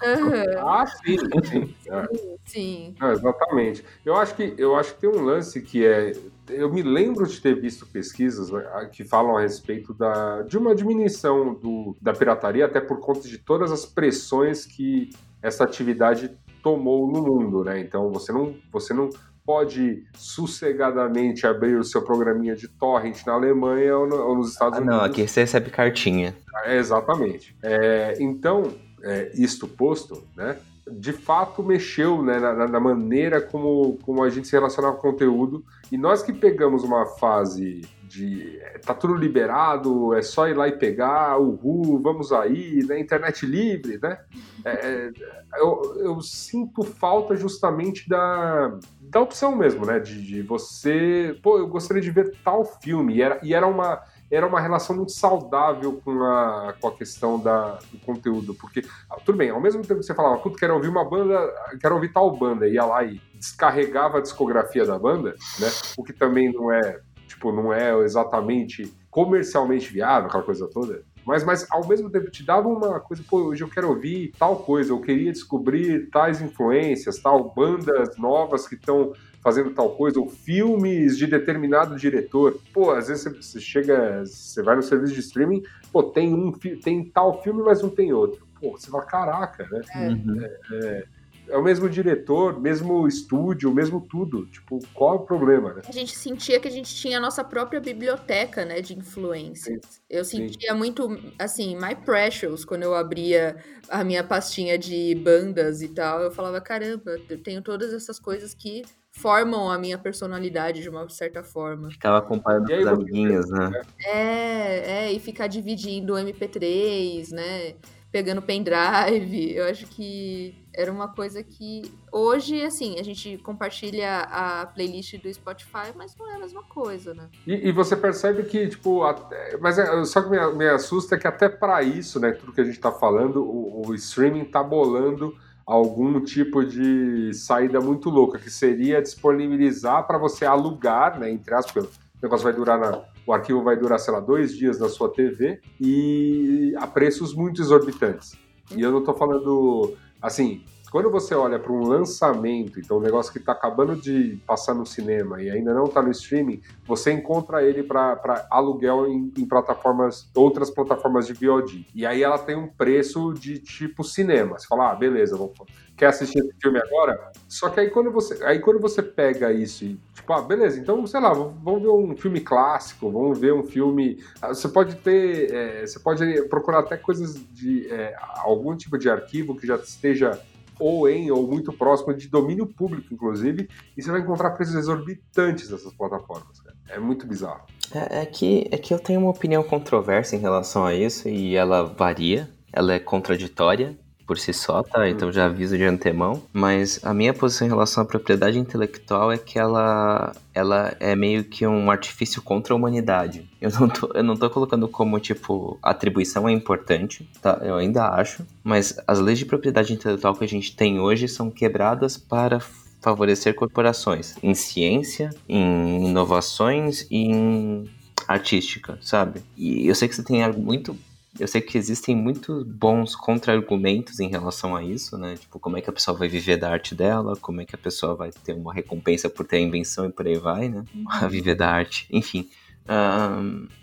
Uhum. 0.02 0.60
Ah, 0.60 0.86
sim, 0.88 1.18
sim. 1.18 1.76
sim. 1.84 2.38
sim. 2.46 2.96
Não, 2.98 3.12
exatamente. 3.12 3.84
Eu 4.06 4.16
acho, 4.16 4.34
que, 4.34 4.54
eu 4.58 4.76
acho 4.78 4.96
que 4.96 5.02
tem 5.02 5.10
um 5.10 5.26
lance 5.26 5.62
que 5.62 5.86
é. 5.86 6.14
Eu 6.50 6.72
me 6.72 6.82
lembro 6.82 7.28
de 7.28 7.40
ter 7.40 7.60
visto 7.60 7.86
pesquisas 7.86 8.50
né, 8.50 8.90
que 8.92 9.04
falam 9.04 9.38
a 9.38 9.42
respeito 9.42 9.94
da, 9.94 10.42
de 10.42 10.58
uma 10.58 10.76
diminuição 10.76 11.54
do, 11.54 11.96
da 12.02 12.14
pirataria, 12.14 12.66
até 12.66 12.80
por 12.80 13.00
conta 13.00 13.28
de 13.28 13.38
todas 13.38 13.72
as 13.72 13.86
pressões 13.86 14.66
que 14.66 15.10
essa 15.42 15.64
atividade 15.64 16.32
tomou 16.62 17.08
no 17.12 17.22
mundo, 17.22 17.64
né? 17.64 17.80
Então 17.80 18.12
você 18.12 18.32
não, 18.32 18.56
você 18.72 18.94
não 18.94 19.10
pode 19.46 20.04
sossegadamente 20.16 21.48
abrir 21.48 21.76
o 21.76 21.84
seu 21.84 22.04
programinha 22.04 22.56
de 22.56 22.68
torrent 22.68 23.26
na 23.26 23.34
Alemanha 23.34 23.98
ou, 23.98 24.08
no, 24.08 24.16
ou 24.16 24.36
nos 24.36 24.52
Estados 24.52 24.78
ah, 24.78 24.82
Unidos. 24.82 24.98
Não, 24.98 25.04
aqui 25.04 25.28
você 25.28 25.42
recebe 25.42 25.72
cartinha. 25.72 26.36
É, 26.66 26.78
exatamente. 26.78 27.56
É, 27.64 28.16
então, 28.20 28.72
é, 29.02 29.32
isto 29.34 29.68
posto, 29.68 30.24
né, 30.36 30.58
de 30.92 31.14
fato 31.14 31.64
mexeu 31.64 32.22
né, 32.22 32.40
na, 32.40 32.68
na, 32.68 32.80
maneira 32.80 33.42
como, 33.42 33.98
como 34.04 34.24
a 34.24 34.30
gente 34.30 34.48
se 34.48 34.54
relacionava 34.54 34.96
com 34.98 35.08
o 35.08 35.12
conteúdo. 35.12 35.64
E 35.92 35.98
nós 35.98 36.22
que 36.22 36.34
pegamos 36.34 36.84
uma 36.84 37.06
fase 37.06 37.82
de 38.10 38.58
é, 38.60 38.80
tá 38.80 38.94
tudo 38.94 39.14
liberado, 39.14 40.14
é 40.16 40.22
só 40.22 40.48
ir 40.48 40.56
lá 40.56 40.68
e 40.68 40.78
pegar, 40.78 41.38
uhul, 41.40 42.02
vamos 42.02 42.34
aí, 42.34 42.84
né, 42.88 43.00
internet 43.00 43.46
livre, 43.46 44.00
né? 44.02 44.20
É, 44.66 44.72
é, 44.72 45.12
eu, 45.58 45.96
eu, 46.00 46.22
sinto 46.22 46.84
falta 46.84 47.36
justamente 47.36 48.10
da, 48.10 48.78
da 49.00 49.22
opção 49.22 49.56
mesmo, 49.56 49.86
né? 49.86 50.00
De, 50.00 50.22
de, 50.22 50.42
você, 50.42 51.38
pô, 51.44 51.60
eu 51.60 51.68
gostaria 51.68 52.02
de 52.02 52.10
ver 52.10 52.36
tal 52.44 52.66
filme, 52.66 53.16
e 53.18 53.22
era, 53.22 53.40
e 53.44 53.54
era 53.54 53.68
uma 53.68 54.02
era 54.32 54.46
uma 54.46 54.60
relação 54.60 54.96
muito 54.96 55.12
saudável 55.12 56.02
com 56.04 56.24
a, 56.24 56.74
com 56.80 56.88
a 56.88 56.96
questão 56.96 57.40
da, 57.40 57.80
do 57.92 58.00
conteúdo. 58.00 58.54
Porque, 58.54 58.84
ah, 59.10 59.18
tudo 59.26 59.38
bem, 59.38 59.50
ao 59.50 59.60
mesmo 59.60 59.82
tempo 59.82 60.00
que 60.00 60.06
você 60.06 60.14
falava, 60.14 60.38
puto, 60.38 60.58
quero 60.58 60.76
ouvir 60.76 60.90
uma 60.90 61.08
banda, 61.08 61.52
quero 61.82 61.96
ouvir 61.96 62.14
tal 62.14 62.36
banda, 62.36 62.68
ia 62.68 62.86
lá 62.86 63.04
e 63.04 63.22
descarregava 63.34 64.20
a 64.20 64.22
discografia 64.22 64.86
da 64.86 65.00
banda, 65.00 65.36
né? 65.60 65.68
O 65.98 66.04
que 66.04 66.14
também 66.14 66.52
não 66.52 66.72
é, 66.72 67.00
tipo, 67.28 67.52
não 67.52 67.74
é 67.74 67.98
exatamente 68.04 68.94
comercialmente 69.10 69.92
viável, 69.92 70.28
aquela 70.28 70.44
coisa 70.44 70.68
toda. 70.68 71.04
Mas, 71.26 71.44
mas 71.44 71.68
ao 71.70 71.88
mesmo 71.88 72.10
tempo 72.10 72.32
te 72.32 72.44
dava 72.44 72.68
uma 72.68 73.00
coisa, 73.00 73.24
pô, 73.28 73.38
hoje 73.38 73.64
eu 73.64 73.70
quero 73.70 73.90
ouvir 73.90 74.32
tal 74.38 74.58
coisa, 74.58 74.92
eu 74.92 75.02
queria 75.02 75.32
descobrir 75.32 76.10
tais 76.10 76.42
influências, 76.42 77.20
tal 77.20 77.54
bandas 77.54 78.18
novas 78.18 78.68
que 78.68 78.76
estão 78.76 79.14
fazendo 79.42 79.72
tal 79.72 79.96
coisa, 79.96 80.20
ou 80.20 80.30
filmes 80.30 81.18
de 81.18 81.28
determinado 81.28 81.96
diretor. 81.96 82.60
Pô, 82.74 82.92
às 82.92 83.08
vezes 83.08 83.24
você 83.24 83.60
chega, 83.60 84.26
você 84.26 84.62
vai 84.62 84.76
no 84.76 84.84
serviço 84.84 85.14
de 85.14 85.22
streaming, 85.22 85.64
pô, 85.92 86.04
tem 86.04 86.34
um 86.34 86.52
tem 86.52 87.06
tal 87.06 87.42
filme, 87.42 87.64
mas 87.64 87.82
não 87.82 87.90
tem 87.90 88.12
outro. 88.14 88.48
Pô, 88.60 88.72
você 88.72 88.90
fala, 88.90 89.06
caraca, 89.06 89.68
né? 89.72 89.82
É. 89.96 90.10
Uhum. 90.10 90.42
É, 90.42 90.60
é, 90.74 91.04
é 91.50 91.58
o 91.58 91.64
mesmo 91.64 91.90
diretor, 91.90 92.60
mesmo 92.60 93.08
estúdio, 93.08 93.74
mesmo 93.74 94.02
tudo. 94.02 94.46
Tipo, 94.48 94.80
qual 94.94 95.16
é 95.16 95.18
o 95.18 95.22
problema, 95.22 95.74
né? 95.74 95.82
A 95.88 95.92
gente 95.92 96.16
sentia 96.16 96.60
que 96.60 96.68
a 96.68 96.72
gente 96.72 96.94
tinha 96.94 97.18
a 97.18 97.22
nossa 97.22 97.44
própria 97.44 97.80
biblioteca, 97.80 98.66
né, 98.66 98.82
de 98.82 98.98
influências. 98.98 99.82
Sim. 99.82 100.02
Eu 100.10 100.24
sentia 100.24 100.74
Sim. 100.74 100.78
muito, 100.78 101.08
assim, 101.40 101.76
my 101.76 101.96
precious 101.96 102.64
quando 102.64 102.84
eu 102.84 102.94
abria 102.94 103.58
a 103.90 104.04
minha 104.04 104.24
pastinha 104.24 104.78
de 104.78 105.16
bandas 105.16 105.82
e 105.82 105.88
tal. 105.88 106.22
Eu 106.22 106.32
falava, 106.32 106.62
caramba, 106.62 107.18
eu 107.30 107.42
tenho 107.42 107.62
todas 107.62 107.94
essas 107.94 108.20
coisas 108.20 108.54
que 108.54 108.84
formam 109.12 109.70
a 109.70 109.78
minha 109.78 109.98
personalidade 109.98 110.82
de 110.82 110.90
uma 110.90 111.08
certa 111.10 111.44
forma. 111.44 111.90
Ficava 111.90 112.20
acompanhando 112.20 112.68
com 112.68 112.76
os 112.76 112.88
amiguinhos, 112.88 113.50
né? 113.50 113.82
É, 114.06 115.06
é, 115.06 115.12
e 115.12 115.20
ficar 115.20 115.48
dividindo 115.48 116.14
o 116.14 116.18
MP3, 116.18 117.32
né? 117.32 117.76
Pegando 118.12 118.42
pendrive. 118.42 119.56
Eu 119.56 119.66
acho 119.66 119.86
que 119.88 120.56
era 120.74 120.92
uma 120.92 121.10
coisa 121.10 121.44
que 121.44 121.92
hoje, 122.12 122.64
assim, 122.64 122.98
a 123.00 123.04
gente 123.04 123.38
compartilha 123.40 124.22
a 124.22 124.66
playlist 124.66 125.18
do 125.22 125.32
Spotify, 125.32 125.94
mas 125.96 126.16
não 126.18 126.32
é 126.32 126.36
a 126.36 126.40
mesma 126.40 126.64
coisa, 126.64 127.14
né? 127.14 127.30
E, 127.46 127.70
e 127.70 127.72
você 127.72 127.96
percebe 127.96 128.44
que, 128.44 128.68
tipo, 128.68 129.04
até, 129.04 129.58
mas 129.58 129.78
é, 129.78 130.06
só 130.06 130.22
que 130.22 130.30
me, 130.30 130.54
me 130.54 130.68
assusta 130.70 131.16
é 131.16 131.20
que 131.20 131.28
até 131.28 131.50
para 131.50 131.84
isso, 131.84 132.20
né, 132.20 132.32
tudo 132.32 132.54
que 132.54 132.62
a 132.62 132.64
gente 132.64 132.80
tá 132.80 132.92
falando, 132.92 133.44
o, 133.44 133.88
o 133.88 133.94
streaming 133.94 134.46
tá 134.46 134.64
bolando 134.64 135.36
algum 135.70 136.20
tipo 136.20 136.66
de 136.66 137.32
saída 137.32 137.80
muito 137.80 138.10
louca, 138.10 138.40
que 138.40 138.50
seria 138.50 139.00
disponibilizar 139.00 140.08
para 140.08 140.18
você 140.18 140.44
alugar, 140.44 141.20
né, 141.20 141.30
entre 141.30 141.54
aspas, 141.54 141.86
o 141.86 141.90
negócio 142.24 142.44
vai 142.44 142.54
durar 142.54 142.80
na, 142.80 143.04
o 143.24 143.32
arquivo 143.32 143.62
vai 143.62 143.78
durar, 143.78 144.00
sei 144.00 144.12
lá, 144.12 144.20
dois 144.20 144.58
dias 144.58 144.80
na 144.80 144.90
sua 144.90 145.14
TV 145.14 145.62
e 145.80 146.74
a 146.76 146.88
preços 146.88 147.36
muito 147.36 147.62
exorbitantes. 147.62 148.36
E 148.76 148.82
eu 148.82 148.92
não 148.92 149.00
estou 149.00 149.14
falando, 149.14 149.96
assim, 150.20 150.64
quando 150.92 151.12
você 151.12 151.36
olha 151.36 151.60
para 151.60 151.72
um 151.72 151.88
lançamento, 151.88 152.80
então 152.80 152.98
um 152.98 153.02
negócio 153.02 153.32
que 153.32 153.38
está 153.38 153.52
acabando 153.52 153.96
de 153.96 154.40
passar 154.46 154.74
no 154.74 154.86
cinema 154.86 155.42
e 155.42 155.50
ainda 155.50 155.74
não 155.74 155.86
está 155.86 156.02
no 156.02 156.12
streaming, 156.12 156.62
você 156.86 157.12
encontra 157.12 157.64
ele 157.64 157.84
para 157.84 158.48
aluguel 158.50 159.08
em, 159.08 159.32
em, 159.38 159.46
plataformas, 159.46 160.30
outras 160.36 160.70
plataformas 160.70 161.28
de 161.28 161.34
VOD. 161.34 161.86
E 161.94 162.06
aí 162.06 162.24
ela 162.24 162.38
tem 162.38 162.56
um 162.56 162.68
preço 162.68 163.34
de 163.34 163.60
tipo 163.60 164.04
cinema. 164.04 164.58
Você 164.58 164.68
fala, 164.68 164.92
ah, 164.92 164.96
beleza, 164.96 165.38
vou, 165.38 165.54
quer 165.96 166.08
assistir 166.08 166.40
esse 166.40 166.54
filme 166.60 166.80
agora? 166.80 167.32
Só 167.48 167.70
que 167.70 167.80
aí 167.80 167.90
quando 167.90 168.12
você, 168.12 168.44
aí 168.44 168.60
quando 168.60 168.80
você 168.80 169.04
pega 169.04 169.52
isso 169.52 169.86
e 169.86 170.00
tipo, 170.14 170.34
ah, 170.34 170.42
beleza, 170.42 170.80
então 170.80 171.06
sei 171.06 171.20
lá, 171.20 171.34
vamos 171.34 171.82
ver 171.82 171.90
um 171.90 172.16
filme 172.18 172.40
clássico, 172.40 173.12
vamos 173.12 173.38
ver 173.38 173.54
um 173.54 173.64
filme. 173.64 174.24
Ah, 174.42 174.50
você 174.50 174.68
pode 174.68 174.96
ter, 174.96 175.54
é, 175.54 175.86
você 175.86 176.00
pode 176.00 176.42
procurar 176.44 176.80
até 176.80 176.98
coisas 176.98 177.36
de 177.54 177.88
é, 177.92 178.16
algum 178.38 178.76
tipo 178.76 178.98
de 178.98 179.10
arquivo 179.10 179.56
que 179.56 179.68
já 179.68 179.76
esteja 179.76 180.40
ou 180.80 181.10
em 181.10 181.30
ou 181.30 181.46
muito 181.46 181.74
próximo 181.74 182.14
de 182.14 182.28
domínio 182.28 182.66
público, 182.66 183.14
inclusive, 183.14 183.68
e 183.96 184.02
você 184.02 184.10
vai 184.10 184.22
encontrar 184.22 184.52
preços 184.52 184.76
exorbitantes 184.76 185.70
dessas 185.70 185.94
plataformas. 185.94 186.60
Cara. 186.62 186.76
É 186.90 186.98
muito 186.98 187.28
bizarro. 187.28 187.62
É, 187.94 188.22
é, 188.22 188.26
que, 188.26 188.68
é 188.72 188.78
que 188.78 188.94
eu 188.94 189.00
tenho 189.00 189.20
uma 189.20 189.30
opinião 189.30 189.62
controversa 189.64 190.36
em 190.36 190.40
relação 190.40 190.86
a 190.86 190.96
isso 190.96 191.28
e 191.28 191.56
ela 191.56 191.84
varia, 191.84 192.50
ela 192.72 192.94
é 192.94 193.00
contraditória 193.00 193.98
por 194.30 194.38
si 194.38 194.54
só, 194.54 194.84
tá? 194.84 195.10
Então 195.10 195.32
já 195.32 195.46
aviso 195.46 195.76
de 195.76 195.84
antemão. 195.84 196.44
Mas 196.54 197.00
a 197.02 197.16
minha 197.16 197.34
posição 197.34 197.66
em 197.66 197.70
relação 197.72 198.04
à 198.04 198.06
propriedade 198.06 198.60
intelectual 198.60 199.32
é 199.32 199.40
que 199.40 199.58
ela, 199.58 200.34
ela 200.54 200.96
é 201.00 201.16
meio 201.16 201.44
que 201.44 201.66
um 201.66 201.90
artifício 201.90 202.40
contra 202.40 202.72
a 202.72 202.78
humanidade. 202.78 203.50
Eu 203.60 203.72
não 203.72 203.90
tô, 203.90 204.12
eu 204.14 204.24
não 204.24 204.38
tô 204.38 204.48
colocando 204.48 204.88
como, 204.88 205.20
tipo, 205.20 205.80
atribuição 205.82 206.48
é 206.48 206.52
importante, 206.52 207.28
tá? 207.42 207.60
Eu 207.64 207.78
ainda 207.78 208.08
acho. 208.08 208.46
Mas 208.64 209.00
as 209.08 209.18
leis 209.18 209.40
de 209.40 209.48
propriedade 209.48 209.94
intelectual 209.94 210.36
que 210.36 210.44
a 210.46 210.48
gente 210.48 210.76
tem 210.76 211.00
hoje 211.00 211.28
são 211.28 211.50
quebradas 211.50 212.16
para 212.16 212.62
favorecer 213.02 213.56
corporações 213.56 214.36
em 214.44 214.54
ciência, 214.54 215.32
em 215.48 216.08
inovações 216.08 217.08
e 217.10 217.32
em 217.32 217.90
artística, 218.28 219.00
sabe? 219.02 219.42
E 219.58 219.88
eu 219.88 219.96
sei 219.96 220.08
que 220.08 220.16
você 220.16 220.22
tem 220.22 220.44
algo 220.44 220.62
muito 220.62 220.96
eu 221.40 221.48
sei 221.48 221.62
que 221.62 221.78
existem 221.78 222.16
muitos 222.16 222.64
bons 222.64 223.16
contra-argumentos 223.16 224.20
em 224.20 224.28
relação 224.28 224.76
a 224.76 224.84
isso, 224.84 225.18
né? 225.18 225.36
Tipo, 225.36 225.60
como 225.60 225.78
é 225.78 225.82
que 225.82 225.90
a 225.90 225.94
pessoa 225.94 226.18
vai 226.18 226.28
viver 226.28 226.58
da 226.58 226.70
arte 226.70 226.94
dela, 226.94 227.36
como 227.38 227.62
é 227.62 227.66
que 227.66 227.76
a 227.76 227.78
pessoa 227.78 228.16
vai 228.16 228.32
ter 228.32 228.54
uma 228.54 228.74
recompensa 228.74 229.30
por 229.30 229.46
ter 229.46 229.58
a 229.58 229.62
invenção 229.62 230.06
e 230.06 230.12
por 230.12 230.28
aí 230.28 230.38
vai, 230.38 230.68
né? 230.68 230.84
Uhum. 230.94 231.06
A 231.10 231.28
viver 231.28 231.56
da 231.56 231.70
arte, 231.70 232.08
enfim. 232.12 232.50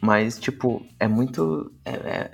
mas, 0.01 0.39
tipo, 0.39 0.85
é 1.01 1.09
muito. 1.09 1.73
É, 1.85 1.91
é, 1.91 2.31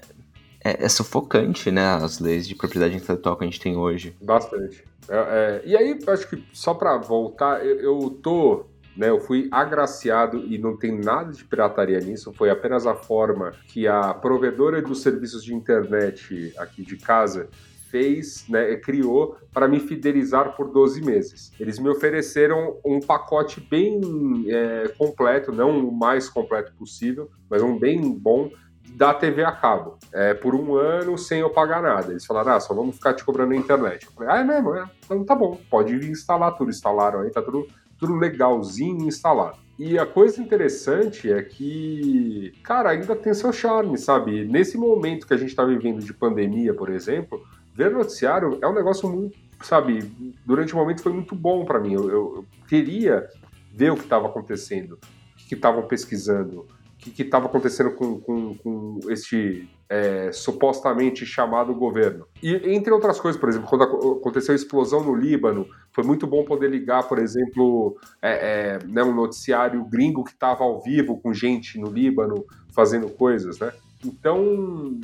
é, 0.64 0.84
é, 0.84 0.88
sufocante, 0.88 1.70
né? 1.70 1.84
As 1.94 2.18
leis 2.18 2.46
de 2.46 2.54
propriedade 2.54 2.96
intelectual 2.96 3.36
que 3.36 3.44
a 3.44 3.46
gente 3.46 3.60
tem 3.60 3.76
hoje. 3.76 4.16
Bastante. 4.20 4.84
É, 5.08 5.16
é, 5.16 5.62
e 5.64 5.76
aí, 5.76 5.98
acho 6.06 6.28
que 6.28 6.44
só 6.52 6.74
para 6.74 6.96
voltar, 6.98 7.64
eu, 7.64 7.80
eu 7.80 8.10
tô 8.22 8.66
né, 8.96 9.08
eu 9.08 9.20
fui 9.20 9.48
agraciado 9.50 10.38
e 10.38 10.58
não 10.58 10.76
tem 10.76 10.98
nada 10.98 11.32
de 11.32 11.44
pirataria 11.44 11.98
nisso, 12.00 12.32
foi 12.32 12.50
apenas 12.50 12.86
a 12.86 12.94
forma 12.94 13.52
que 13.68 13.86
a 13.86 14.12
provedora 14.14 14.82
dos 14.82 15.02
serviços 15.02 15.42
de 15.44 15.54
internet 15.54 16.52
aqui 16.58 16.82
de 16.82 16.96
casa 16.96 17.48
fez, 17.92 18.46
né, 18.48 18.74
criou 18.76 19.36
para 19.52 19.68
me 19.68 19.78
fidelizar 19.78 20.56
por 20.56 20.72
12 20.72 21.04
meses. 21.04 21.52
Eles 21.60 21.78
me 21.78 21.90
ofereceram 21.90 22.78
um 22.82 23.00
pacote 23.00 23.60
bem 23.60 24.00
é, 24.48 24.88
completo, 24.96 25.52
não 25.52 25.86
o 25.86 25.92
mais 25.92 26.26
completo 26.28 26.72
possível, 26.72 27.30
mas 27.50 27.62
um 27.62 27.78
bem 27.78 28.00
bom 28.18 28.50
da 28.94 29.12
TV 29.14 29.44
a 29.44 29.52
cabo, 29.52 29.98
é, 30.12 30.34
por 30.34 30.54
um 30.54 30.74
ano 30.74 31.16
sem 31.16 31.40
eu 31.40 31.50
pagar 31.50 31.82
nada. 31.82 32.10
Eles 32.10 32.24
falaram, 32.24 32.52
ah, 32.52 32.60
só 32.60 32.74
vamos 32.74 32.96
ficar 32.96 33.14
te 33.14 33.24
cobrando 33.24 33.50
na 33.50 33.56
internet. 33.56 34.06
Eu 34.06 34.12
falei, 34.12 34.30
ah, 34.30 34.40
é 34.40 34.44
mesmo? 34.44 34.74
É. 34.74 34.84
Então 35.04 35.24
tá 35.24 35.34
bom, 35.34 35.58
pode 35.70 35.94
instalar 36.10 36.56
tudo. 36.56 36.70
Instalaram 36.70 37.20
aí, 37.20 37.30
tá 37.30 37.42
tudo, 37.42 37.66
tudo 38.02 38.16
legalzinho 38.16 39.06
instalado. 39.06 39.58
E 39.78 39.96
a 39.96 40.04
coisa 40.04 40.42
interessante 40.42 41.32
é 41.32 41.40
que, 41.40 42.52
cara, 42.64 42.90
ainda 42.90 43.14
tem 43.14 43.32
seu 43.32 43.52
charme, 43.52 43.96
sabe? 43.96 44.44
Nesse 44.44 44.76
momento 44.76 45.26
que 45.26 45.32
a 45.32 45.36
gente 45.36 45.50
está 45.50 45.64
vivendo 45.64 46.00
de 46.00 46.12
pandemia, 46.12 46.74
por 46.74 46.90
exemplo, 46.90 47.40
ver 47.72 47.92
noticiário 47.92 48.58
é 48.60 48.66
um 48.66 48.74
negócio 48.74 49.08
muito, 49.08 49.38
sabe, 49.62 50.02
durante 50.44 50.74
o 50.74 50.76
momento 50.76 51.00
foi 51.00 51.12
muito 51.12 51.36
bom 51.36 51.64
para 51.64 51.78
mim. 51.78 51.94
Eu, 51.94 52.10
eu, 52.10 52.34
eu, 52.36 52.46
queria 52.68 53.28
ver 53.72 53.92
o 53.92 53.96
que 53.96 54.02
estava 54.02 54.26
acontecendo, 54.26 54.94
o 54.94 55.48
que 55.48 55.54
estavam 55.54 55.86
pesquisando, 55.86 56.66
que 57.10 57.22
estava 57.22 57.46
acontecendo 57.46 57.92
com, 57.92 58.20
com, 58.20 58.54
com 58.54 59.00
este 59.08 59.68
é, 59.88 60.32
supostamente 60.32 61.26
chamado 61.26 61.74
governo. 61.74 62.26
E 62.42 62.54
entre 62.74 62.92
outras 62.92 63.20
coisas, 63.20 63.38
por 63.38 63.48
exemplo, 63.48 63.68
quando 63.68 63.84
aconteceu 63.84 64.52
a 64.52 64.56
explosão 64.56 65.02
no 65.04 65.14
Líbano, 65.14 65.66
foi 65.92 66.02
muito 66.02 66.26
bom 66.26 66.44
poder 66.44 66.70
ligar, 66.70 67.06
por 67.06 67.18
exemplo, 67.18 67.96
é, 68.22 68.78
é, 68.80 68.86
né, 68.86 69.02
um 69.02 69.14
noticiário 69.14 69.84
gringo 69.84 70.24
que 70.24 70.30
estava 70.30 70.64
ao 70.64 70.80
vivo 70.80 71.20
com 71.20 71.34
gente 71.34 71.78
no 71.78 71.90
Líbano 71.90 72.46
fazendo 72.74 73.10
coisas, 73.10 73.58
né? 73.58 73.72
Então, 74.04 74.98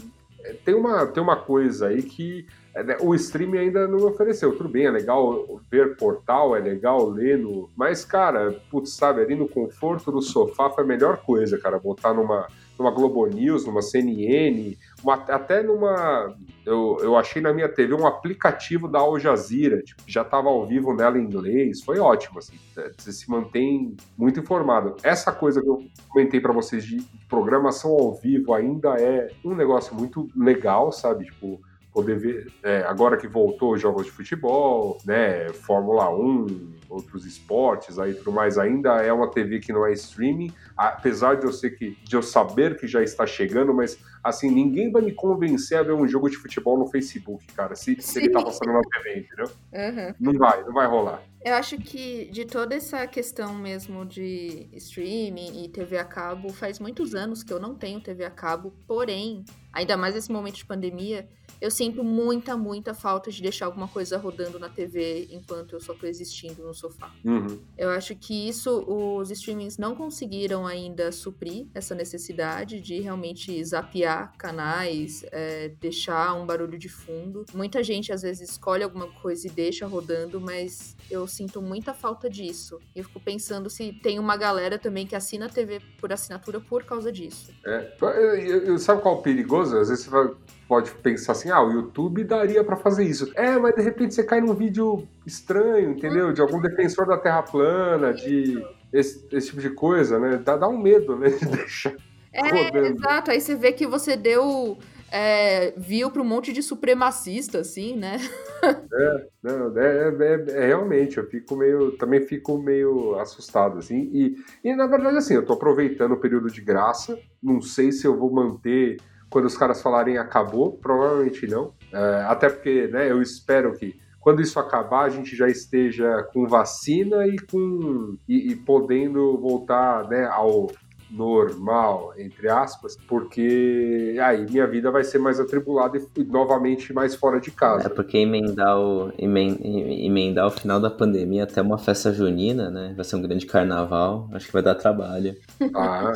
tem 0.64 0.74
uma, 0.74 1.06
tem 1.06 1.22
uma 1.22 1.36
coisa 1.36 1.88
aí 1.88 2.02
que 2.02 2.46
é, 2.74 2.82
né, 2.82 2.96
o 3.00 3.14
streaming 3.14 3.58
ainda 3.58 3.88
não 3.88 4.06
ofereceu. 4.06 4.56
Tudo 4.56 4.68
bem, 4.68 4.86
é 4.86 4.90
legal 4.90 5.60
ver 5.70 5.96
portal, 5.96 6.56
é 6.56 6.60
legal 6.60 7.08
ler 7.08 7.38
no. 7.38 7.68
Mas, 7.76 8.04
cara, 8.04 8.52
putz, 8.70 8.92
sabe, 8.92 9.20
ali 9.20 9.34
no 9.34 9.48
conforto 9.48 10.12
do 10.12 10.22
sofá 10.22 10.70
foi 10.70 10.84
a 10.84 10.86
melhor 10.86 11.18
coisa, 11.18 11.58
cara, 11.58 11.78
botar 11.78 12.14
numa 12.14 12.46
numa 12.78 12.90
Globo 12.90 13.26
News, 13.26 13.66
numa 13.66 13.82
CNN, 13.82 14.76
uma, 15.02 15.14
até 15.14 15.62
numa. 15.62 16.34
Eu, 16.64 16.98
eu 17.00 17.16
achei 17.16 17.42
na 17.42 17.52
minha 17.52 17.68
TV 17.68 17.94
um 17.94 18.06
aplicativo 18.06 18.88
da 18.88 19.00
Al 19.00 19.18
Jazeera, 19.18 19.82
tipo, 19.82 20.02
já 20.06 20.22
estava 20.22 20.48
ao 20.48 20.66
vivo 20.66 20.94
nela 20.94 21.18
em 21.18 21.22
inglês, 21.22 21.82
foi 21.82 21.98
ótimo, 21.98 22.38
assim, 22.38 22.56
é, 22.76 22.92
você 22.96 23.12
se 23.12 23.30
mantém 23.30 23.96
muito 24.16 24.38
informado. 24.38 24.96
Essa 25.02 25.32
coisa 25.32 25.60
que 25.60 25.68
eu 25.68 25.82
comentei 26.08 26.40
para 26.40 26.52
vocês 26.52 26.84
de 26.84 27.02
programação 27.28 27.90
ao 27.90 28.14
vivo 28.14 28.52
ainda 28.54 28.94
é 29.00 29.30
um 29.44 29.54
negócio 29.54 29.94
muito 29.94 30.28
legal, 30.36 30.92
sabe? 30.92 31.24
Tipo, 31.24 31.60
poder 31.98 32.16
ver, 32.16 32.52
é, 32.62 32.84
agora 32.86 33.16
que 33.16 33.26
voltou 33.26 33.74
os 33.74 33.80
jogos 33.80 34.06
de 34.06 34.12
futebol, 34.12 34.98
né, 35.04 35.48
Fórmula 35.48 36.08
1, 36.08 36.76
outros 36.88 37.26
esportes 37.26 37.98
aí 37.98 38.14
tudo 38.14 38.30
mais, 38.30 38.56
ainda 38.56 39.02
é 39.02 39.12
uma 39.12 39.28
TV 39.28 39.58
que 39.58 39.72
não 39.72 39.84
é 39.84 39.92
streaming, 39.92 40.52
apesar 40.76 41.34
de 41.34 41.44
eu 41.44 41.52
ser 41.52 41.70
que 41.70 41.98
de 42.04 42.14
eu 42.14 42.22
saber 42.22 42.78
que 42.78 42.86
já 42.86 43.02
está 43.02 43.26
chegando, 43.26 43.74
mas 43.74 43.98
assim, 44.22 44.48
ninguém 44.48 44.92
vai 44.92 45.02
me 45.02 45.12
convencer 45.12 45.78
a 45.78 45.82
ver 45.82 45.92
um 45.92 46.06
jogo 46.06 46.30
de 46.30 46.36
futebol 46.36 46.78
no 46.78 46.86
Facebook, 46.86 47.44
cara, 47.52 47.74
se, 47.74 48.00
se 48.00 48.18
ele 48.20 48.30
tá 48.30 48.44
passando 48.44 48.72
na 48.72 48.80
TV, 48.80 49.18
entendeu? 49.18 49.50
Uhum. 49.72 50.14
Não 50.20 50.38
vai, 50.38 50.62
não 50.62 50.72
vai 50.72 50.86
rolar. 50.86 51.20
Eu 51.44 51.54
acho 51.54 51.78
que 51.78 52.28
de 52.30 52.44
toda 52.44 52.74
essa 52.74 53.06
questão 53.06 53.54
mesmo 53.54 54.04
de 54.04 54.68
streaming 54.72 55.64
e 55.64 55.68
TV 55.68 55.98
a 55.98 56.04
cabo, 56.04 56.52
faz 56.52 56.78
muitos 56.78 57.14
anos 57.14 57.42
que 57.42 57.52
eu 57.52 57.60
não 57.60 57.74
tenho 57.74 58.00
TV 58.00 58.24
a 58.24 58.30
cabo, 58.30 58.72
porém, 58.86 59.44
ainda 59.72 59.96
mais 59.96 60.14
nesse 60.14 60.30
momento 60.30 60.56
de 60.56 60.64
pandemia, 60.64 61.28
eu 61.60 61.70
sinto 61.70 62.04
muita, 62.04 62.56
muita 62.56 62.94
falta 62.94 63.30
de 63.30 63.42
deixar 63.42 63.66
alguma 63.66 63.88
coisa 63.88 64.16
rodando 64.16 64.58
na 64.58 64.68
TV 64.68 65.28
enquanto 65.30 65.74
eu 65.74 65.80
só 65.80 65.94
tô 65.94 66.06
existindo 66.06 66.62
no 66.62 66.74
sofá. 66.74 67.10
Uhum. 67.24 67.58
Eu 67.76 67.90
acho 67.90 68.14
que 68.14 68.48
isso 68.48 68.84
os 68.88 69.30
streamings 69.30 69.76
não 69.76 69.94
conseguiram 69.94 70.66
ainda 70.66 71.10
suprir 71.10 71.66
essa 71.74 71.94
necessidade 71.94 72.80
de 72.80 73.00
realmente 73.00 73.64
zapear 73.64 74.32
canais, 74.36 75.24
é, 75.32 75.70
deixar 75.80 76.34
um 76.34 76.46
barulho 76.46 76.78
de 76.78 76.88
fundo. 76.88 77.44
Muita 77.54 77.82
gente 77.82 78.12
às 78.12 78.22
vezes 78.22 78.50
escolhe 78.50 78.82
alguma 78.82 79.08
coisa 79.08 79.46
e 79.46 79.50
deixa 79.50 79.86
rodando, 79.86 80.40
mas 80.40 80.96
eu 81.10 81.26
sinto 81.26 81.60
muita 81.60 81.92
falta 81.92 82.30
disso. 82.30 82.78
Eu 82.94 83.04
fico 83.04 83.20
pensando 83.20 83.68
se 83.68 83.92
tem 83.92 84.18
uma 84.18 84.36
galera 84.36 84.78
também 84.78 85.06
que 85.06 85.16
assina 85.16 85.46
a 85.46 85.48
TV 85.48 85.80
por 86.00 86.12
assinatura 86.12 86.60
por 86.60 86.84
causa 86.84 87.10
disso. 87.10 87.52
É, 87.66 87.92
eu, 88.00 88.64
eu, 88.64 88.78
sabe 88.78 89.02
qual 89.02 89.16
é 89.16 89.18
o 89.18 89.22
perigoso? 89.22 89.76
Às 89.76 89.88
vezes 89.88 90.04
você 90.04 90.10
vai 90.10 90.28
pode 90.68 90.90
pensar 90.90 91.32
assim, 91.32 91.50
ah, 91.50 91.62
o 91.62 91.72
YouTube 91.72 92.22
daria 92.22 92.62
para 92.62 92.76
fazer 92.76 93.04
isso. 93.04 93.32
É, 93.34 93.58
mas 93.58 93.74
de 93.74 93.80
repente 93.80 94.14
você 94.14 94.22
cai 94.22 94.40
num 94.40 94.54
vídeo 94.54 95.08
estranho, 95.26 95.92
entendeu? 95.92 96.30
De 96.30 96.42
algum 96.42 96.60
defensor 96.60 97.06
da 97.06 97.16
Terra 97.16 97.42
plana, 97.42 98.12
de 98.12 98.62
esse, 98.92 99.26
esse 99.32 99.48
tipo 99.48 99.62
de 99.62 99.70
coisa, 99.70 100.18
né? 100.18 100.36
Dá, 100.44 100.56
dá 100.58 100.68
um 100.68 100.78
medo, 100.78 101.16
né? 101.16 101.30
De 101.40 101.46
deixar. 101.46 101.94
É, 102.30 102.66
rodando. 102.66 102.86
exato. 102.86 103.30
Aí 103.30 103.40
você 103.40 103.54
vê 103.54 103.72
que 103.72 103.86
você 103.86 104.14
deu. 104.14 104.76
É, 105.10 105.72
viu 105.74 106.10
para 106.10 106.20
um 106.20 106.24
monte 106.26 106.52
de 106.52 106.62
supremacista, 106.62 107.60
assim, 107.60 107.96
né? 107.96 108.18
é, 108.62 109.26
não, 109.42 109.78
é, 109.78 110.14
é, 110.20 110.44
é, 110.50 110.66
realmente, 110.66 111.16
eu 111.16 111.26
fico 111.26 111.56
meio, 111.56 111.92
também 111.92 112.20
fico 112.20 112.58
meio 112.58 113.18
assustado, 113.18 113.78
assim, 113.78 114.10
e, 114.12 114.36
e 114.62 114.76
na 114.76 114.86
verdade, 114.86 115.16
assim, 115.16 115.32
eu 115.32 115.46
tô 115.46 115.54
aproveitando 115.54 116.12
o 116.12 116.20
período 116.20 116.50
de 116.50 116.60
graça, 116.60 117.18
não 117.42 117.58
sei 117.62 117.90
se 117.90 118.06
eu 118.06 118.18
vou 118.18 118.30
manter 118.30 118.98
quando 119.30 119.44
os 119.44 119.56
caras 119.56 119.82
falarem 119.82 120.18
acabou, 120.18 120.72
provavelmente 120.72 121.46
não. 121.46 121.72
É, 121.92 122.24
até 122.26 122.48
porque 122.48 122.86
né, 122.88 123.10
eu 123.10 123.20
espero 123.20 123.74
que 123.74 123.98
quando 124.20 124.42
isso 124.42 124.58
acabar 124.58 125.04
a 125.04 125.08
gente 125.08 125.34
já 125.36 125.48
esteja 125.48 126.22
com 126.32 126.46
vacina 126.46 127.26
e 127.26 127.38
com 127.38 128.16
e, 128.28 128.52
e 128.52 128.56
podendo 128.56 129.38
voltar 129.38 130.08
né, 130.08 130.26
ao 130.26 130.68
normal, 131.10 132.12
entre 132.18 132.48
aspas, 132.48 132.96
porque 133.08 134.16
aí 134.22 134.44
minha 134.44 134.66
vida 134.66 134.90
vai 134.90 135.04
ser 135.04 135.18
mais 135.18 135.40
atribulada 135.40 135.98
e, 135.98 136.24
novamente 136.24 136.92
mais 136.92 137.14
fora 137.14 137.40
de 137.40 137.50
casa. 137.50 137.86
É 137.86 137.88
porque 137.88 138.18
emendar 138.18 138.78
o, 138.78 139.12
emendar 139.18 140.46
o 140.46 140.50
final 140.50 140.80
da 140.80 140.90
pandemia 140.90 141.44
até 141.44 141.62
uma 141.62 141.78
festa 141.78 142.12
junina, 142.12 142.70
né? 142.70 142.92
Vai 142.94 143.04
ser 143.04 143.16
um 143.16 143.22
grande 143.22 143.46
carnaval, 143.46 144.28
acho 144.32 144.46
que 144.46 144.52
vai 144.52 144.62
dar 144.62 144.74
trabalho. 144.74 145.36
Ah, 145.74 146.12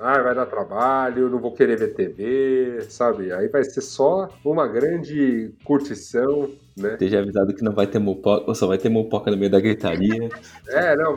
ah, 0.00 0.22
vai 0.22 0.34
dar 0.34 0.46
trabalho, 0.46 1.28
não 1.28 1.38
vou 1.38 1.52
querer 1.52 1.76
ver 1.76 1.94
TV, 1.94 2.86
sabe? 2.88 3.32
Aí 3.32 3.48
vai 3.48 3.64
ser 3.64 3.80
só 3.80 4.28
uma 4.44 4.66
grande 4.66 5.52
curtição 5.64 6.50
né? 6.76 6.92
Esteja 6.92 7.20
avisado 7.20 7.54
que 7.54 7.62
não 7.62 7.72
vai 7.72 7.86
ter 7.86 7.98
mupoca, 7.98 8.44
ou 8.46 8.54
só 8.54 8.66
vai 8.66 8.78
ter 8.78 8.88
mupoca 8.88 9.30
no 9.30 9.36
meio 9.36 9.50
da 9.50 9.60
gritaria. 9.60 10.28
é, 10.68 10.96
não, 10.96 11.14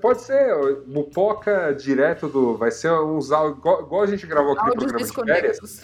pode 0.00 0.22
ser 0.22 0.54
mupoca 0.86 1.72
direto 1.72 2.28
do. 2.28 2.56
Vai 2.56 2.70
ser 2.70 2.92
uns 2.92 3.30
áudios. 3.30 3.58
Igual, 3.58 3.82
igual 3.82 4.02
a 4.02 4.06
gente 4.06 4.26
gravou 4.26 4.52
aquele 4.52 4.70
Áudios 4.70 5.12
programa 5.12 5.34
de 5.36 5.40
férias. 5.40 5.82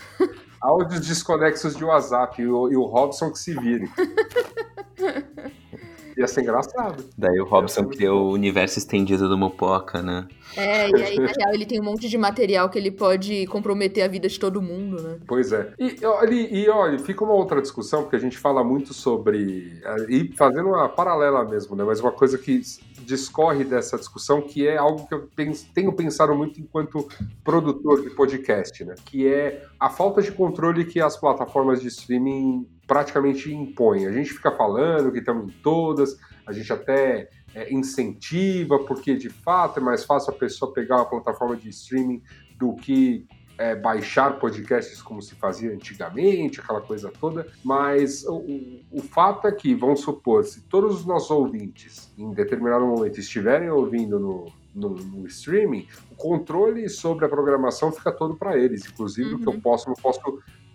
Áudios 0.60 1.06
desconexos 1.06 1.76
de 1.76 1.84
WhatsApp 1.84 2.42
e 2.42 2.48
o, 2.48 2.70
e 2.70 2.76
o 2.76 2.82
Robson 2.82 3.30
que 3.30 3.38
se 3.38 3.54
vire. 3.54 3.88
Ia 6.18 6.26
ser 6.26 6.40
engraçado. 6.42 7.04
Daí 7.16 7.38
o 7.40 7.44
Robson 7.44 7.84
criou 7.84 8.26
o 8.26 8.32
universo 8.32 8.76
estendido 8.78 9.28
do 9.28 9.38
Mopoca, 9.38 10.02
né? 10.02 10.26
É, 10.56 10.90
e 10.90 11.02
aí, 11.02 11.16
na 11.16 11.28
real, 11.28 11.54
ele 11.54 11.64
tem 11.64 11.80
um 11.80 11.84
monte 11.84 12.08
de 12.08 12.18
material 12.18 12.68
que 12.68 12.76
ele 12.76 12.90
pode 12.90 13.46
comprometer 13.46 14.02
a 14.02 14.08
vida 14.08 14.28
de 14.28 14.38
todo 14.40 14.60
mundo, 14.60 15.00
né? 15.00 15.18
Pois 15.28 15.52
é. 15.52 15.72
E, 15.78 16.04
olha, 16.04 16.34
e 16.34 16.68
olha, 16.68 16.98
fica 16.98 17.22
uma 17.22 17.34
outra 17.34 17.62
discussão, 17.62 18.02
porque 18.02 18.16
a 18.16 18.18
gente 18.18 18.36
fala 18.36 18.64
muito 18.64 18.92
sobre. 18.92 19.80
E 20.08 20.32
fazendo 20.36 20.70
uma 20.70 20.88
paralela 20.88 21.44
mesmo, 21.44 21.76
né? 21.76 21.84
Mas 21.84 22.00
uma 22.00 22.10
coisa 22.10 22.36
que 22.36 22.62
discorre 23.09 23.64
dessa 23.64 23.96
discussão, 23.96 24.42
que 24.42 24.68
é 24.68 24.76
algo 24.76 25.09
que 25.09 25.14
eu 25.14 25.30
tenho 25.74 25.90
pensado 25.94 26.34
muito 26.34 26.61
enquanto 26.61 27.09
produtor 27.42 28.02
de 28.02 28.11
podcast, 28.11 28.84
né? 28.84 28.94
Que 29.02 29.26
é 29.26 29.64
a 29.80 29.88
falta 29.88 30.20
de 30.20 30.30
controle 30.30 30.84
que 30.84 31.00
as 31.00 31.16
plataformas 31.16 31.80
de 31.80 31.88
streaming 31.88 32.68
praticamente 32.86 33.50
impõe. 33.50 34.04
A 34.04 34.12
gente 34.12 34.30
fica 34.34 34.50
falando 34.50 35.11
que 35.11 35.20
estamos 35.20 35.50
em 35.50 35.56
todas, 35.62 36.18
a 36.46 36.52
gente 36.52 36.70
até 36.70 37.30
é, 37.54 37.72
incentiva, 37.72 38.78
porque 38.80 39.16
de 39.16 39.30
fato 39.30 39.80
é 39.80 39.82
mais 39.82 40.04
fácil 40.04 40.34
a 40.34 40.36
pessoa 40.36 40.74
pegar 40.74 40.96
uma 40.96 41.06
plataforma 41.09 41.56
de 41.56 41.70
streaming 41.70 42.22
do 42.59 42.74
que 42.74 43.26
é, 43.59 43.74
baixar 43.74 44.38
podcasts 44.38 45.02
como 45.02 45.20
se 45.20 45.34
fazia 45.34 45.72
antigamente, 45.72 46.61
aquela 46.61 46.80
coisa 46.80 47.11
toda, 47.20 47.46
mas 47.64 48.24
o, 48.24 48.80
o, 48.90 49.02
fato 49.02 49.48
é 49.48 49.52
que, 49.52 49.74
vamos 49.74 50.00
supor, 50.00 50.44
se 50.44 50.62
todos 50.62 51.00
os 51.00 51.04
nossos 51.04 51.30
ouvintes 51.30 52.12
em 52.16 52.32
determinado 52.32 52.86
momento 52.86 53.18
estiverem 53.18 53.68
ouvindo 53.68 54.18
no, 54.20 54.46
no, 54.74 54.90
no, 54.90 55.26
streaming, 55.26 55.88
o 56.11 56.14
controle 56.14 56.88
sobre 56.88 57.24
a 57.24 57.28
programação 57.28 57.90
fica 57.90 58.12
todo 58.12 58.36
para 58.36 58.56
eles. 58.56 58.86
Inclusive, 58.86 59.30
uhum. 59.30 59.36
o 59.36 59.40
que 59.40 59.48
eu 59.48 59.52
uhum. 59.54 59.61
posso, 59.61 59.88
não 59.88 59.96
posso 59.96 60.20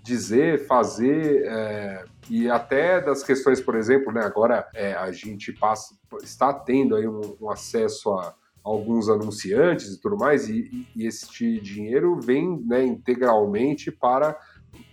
dizer, 0.04 0.68
fazer, 0.68 1.46
é, 1.46 2.04
e 2.30 2.50
até 2.50 3.00
das 3.00 3.24
questões, 3.24 3.62
por 3.62 3.76
exemplo, 3.76 4.12
né, 4.12 4.22
agora 4.22 4.68
é, 4.76 4.94
a 4.94 5.10
gente 5.14 5.54
passa, 5.54 5.96
está 6.22 6.54
tendo 6.54 6.98
aí 6.98 7.08
um, 7.08 7.38
um 7.40 7.50
acesso 7.50 8.12
a 8.12 8.36
alguns 8.64 9.10
anunciantes 9.10 9.94
e 9.94 10.00
tudo 10.00 10.18
mais, 10.18 10.48
e, 10.48 10.88
e 10.96 11.06
este 11.06 11.60
dinheiro 11.60 12.20
vem 12.20 12.58
né, 12.66 12.86
integralmente 12.86 13.92
para 13.92 14.40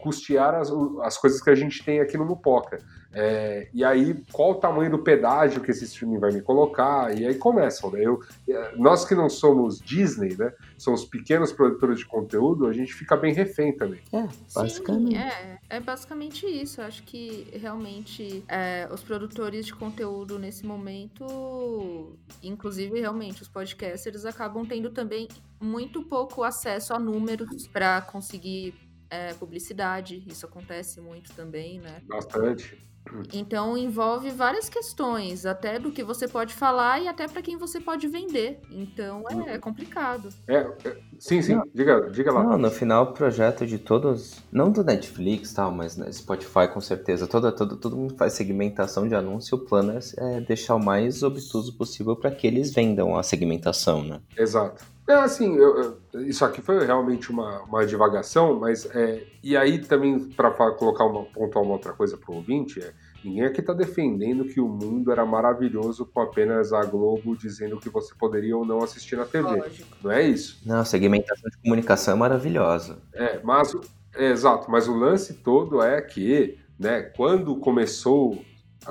custear 0.00 0.54
as, 0.54 0.70
as 1.02 1.16
coisas 1.16 1.42
que 1.42 1.50
a 1.50 1.54
gente 1.54 1.84
tem 1.84 2.00
aqui 2.00 2.16
no 2.16 2.24
Mupoca. 2.24 2.78
É, 3.12 3.68
e 3.74 3.84
aí, 3.84 4.22
qual 4.32 4.52
o 4.52 4.54
tamanho 4.54 4.90
do 4.90 4.98
pedágio 5.00 5.60
que 5.60 5.70
esse 5.70 5.84
streaming 5.84 6.18
vai 6.18 6.30
me 6.30 6.40
colocar? 6.40 7.16
E 7.16 7.26
aí 7.26 7.34
começam, 7.34 7.90
né? 7.90 8.00
Eu, 8.04 8.20
é, 8.48 8.76
nós 8.76 9.04
que 9.04 9.16
não 9.16 9.28
somos 9.28 9.80
Disney, 9.80 10.36
né? 10.36 10.52
Somos 10.78 11.04
pequenos 11.04 11.52
produtores 11.52 11.98
de 11.98 12.06
conteúdo, 12.06 12.66
a 12.66 12.72
gente 12.72 12.94
fica 12.94 13.16
bem 13.16 13.34
refém 13.34 13.76
também. 13.76 14.00
É, 14.12 14.28
basicamente. 14.54 15.16
Sim, 15.16 15.16
é, 15.16 15.58
é 15.68 15.80
basicamente 15.80 16.46
isso. 16.46 16.80
Eu 16.80 16.84
acho 16.84 17.02
que 17.02 17.48
realmente 17.52 18.44
é, 18.46 18.88
os 18.92 19.02
produtores 19.02 19.66
de 19.66 19.74
conteúdo 19.74 20.38
nesse 20.38 20.64
momento, 20.64 22.16
inclusive 22.42 23.00
realmente 23.00 23.42
os 23.42 23.48
podcasters, 23.48 24.24
acabam 24.24 24.64
tendo 24.64 24.90
também 24.90 25.26
muito 25.60 26.02
pouco 26.04 26.44
acesso 26.44 26.94
a 26.94 26.98
números 26.98 27.66
para 27.66 28.00
conseguir 28.02 28.89
é, 29.10 29.34
publicidade. 29.34 30.24
Isso 30.26 30.46
acontece 30.46 31.00
muito 31.00 31.32
também, 31.34 31.80
né? 31.80 32.00
Bastante. 32.06 32.90
Então 33.32 33.76
envolve 33.76 34.30
várias 34.30 34.68
questões, 34.68 35.46
até 35.46 35.78
do 35.78 35.90
que 35.90 36.04
você 36.04 36.28
pode 36.28 36.54
falar 36.54 37.00
e 37.00 37.08
até 37.08 37.26
para 37.26 37.42
quem 37.42 37.56
você 37.56 37.80
pode 37.80 38.06
vender. 38.06 38.60
Então 38.70 39.24
é, 39.28 39.54
é 39.54 39.58
complicado. 39.58 40.28
É, 40.46 40.58
é, 40.58 40.96
sim, 41.18 41.42
sim, 41.42 41.60
diga, 41.74 42.08
diga 42.10 42.30
lá. 42.30 42.44
Não, 42.44 42.58
no 42.58 42.70
final 42.70 43.04
o 43.04 43.12
projeto 43.12 43.66
de 43.66 43.78
todos, 43.78 44.40
não 44.52 44.70
do 44.70 44.84
Netflix 44.84 45.52
tal, 45.52 45.72
mas 45.72 45.96
né, 45.96 46.10
Spotify 46.12 46.68
com 46.72 46.80
certeza, 46.80 47.26
toda, 47.26 47.50
todo, 47.50 47.76
todo 47.76 47.96
mundo 47.96 48.14
faz 48.16 48.34
segmentação 48.34 49.08
de 49.08 49.14
anúncio, 49.14 49.56
o 49.56 49.64
plano 49.64 49.92
é, 49.92 50.36
é 50.36 50.40
deixar 50.40 50.76
o 50.76 50.84
mais 50.84 51.22
obtuso 51.22 51.76
possível 51.76 52.14
para 52.14 52.30
que 52.30 52.46
eles 52.46 52.72
vendam 52.72 53.16
a 53.16 53.22
segmentação, 53.22 54.04
né? 54.04 54.20
Exato. 54.36 54.84
É 55.10 55.14
assim, 55.14 55.56
eu, 55.56 55.98
eu, 56.12 56.26
isso 56.28 56.44
aqui 56.44 56.62
foi 56.62 56.86
realmente 56.86 57.32
uma, 57.32 57.62
uma 57.62 57.84
divagação, 57.84 58.60
mas 58.60 58.86
é, 58.94 59.24
e 59.42 59.56
aí 59.56 59.80
também 59.80 60.20
para 60.20 60.52
colocar 60.72 61.04
uma 61.04 61.24
pontuar 61.24 61.64
uma 61.64 61.72
outra 61.72 61.92
coisa 61.92 62.16
para 62.16 62.30
o 62.30 62.36
ouvinte 62.36 62.80
é 62.80 62.92
ninguém 63.24 63.44
aqui 63.44 63.58
está 63.60 63.72
defendendo 63.72 64.44
que 64.44 64.60
o 64.60 64.68
mundo 64.68 65.10
era 65.10 65.26
maravilhoso 65.26 66.06
com 66.06 66.20
apenas 66.20 66.72
a 66.72 66.84
Globo 66.84 67.36
dizendo 67.36 67.80
que 67.80 67.88
você 67.88 68.14
poderia 68.14 68.56
ou 68.56 68.64
não 68.64 68.84
assistir 68.84 69.16
na 69.16 69.24
TV. 69.24 69.48
Lógico. 69.48 69.96
Não 70.00 70.12
é 70.12 70.22
isso? 70.22 70.62
Não, 70.64 70.78
a 70.78 70.84
segmentação 70.84 71.50
de 71.50 71.58
comunicação 71.58 72.14
é 72.14 72.16
maravilhosa. 72.16 72.98
É, 73.12 73.40
mas 73.42 73.74
é, 74.14 74.30
exato, 74.30 74.70
mas 74.70 74.86
o 74.86 74.94
lance 74.94 75.34
todo 75.34 75.82
é 75.82 76.00
que, 76.00 76.56
né, 76.78 77.02
quando 77.02 77.56
começou 77.56 78.40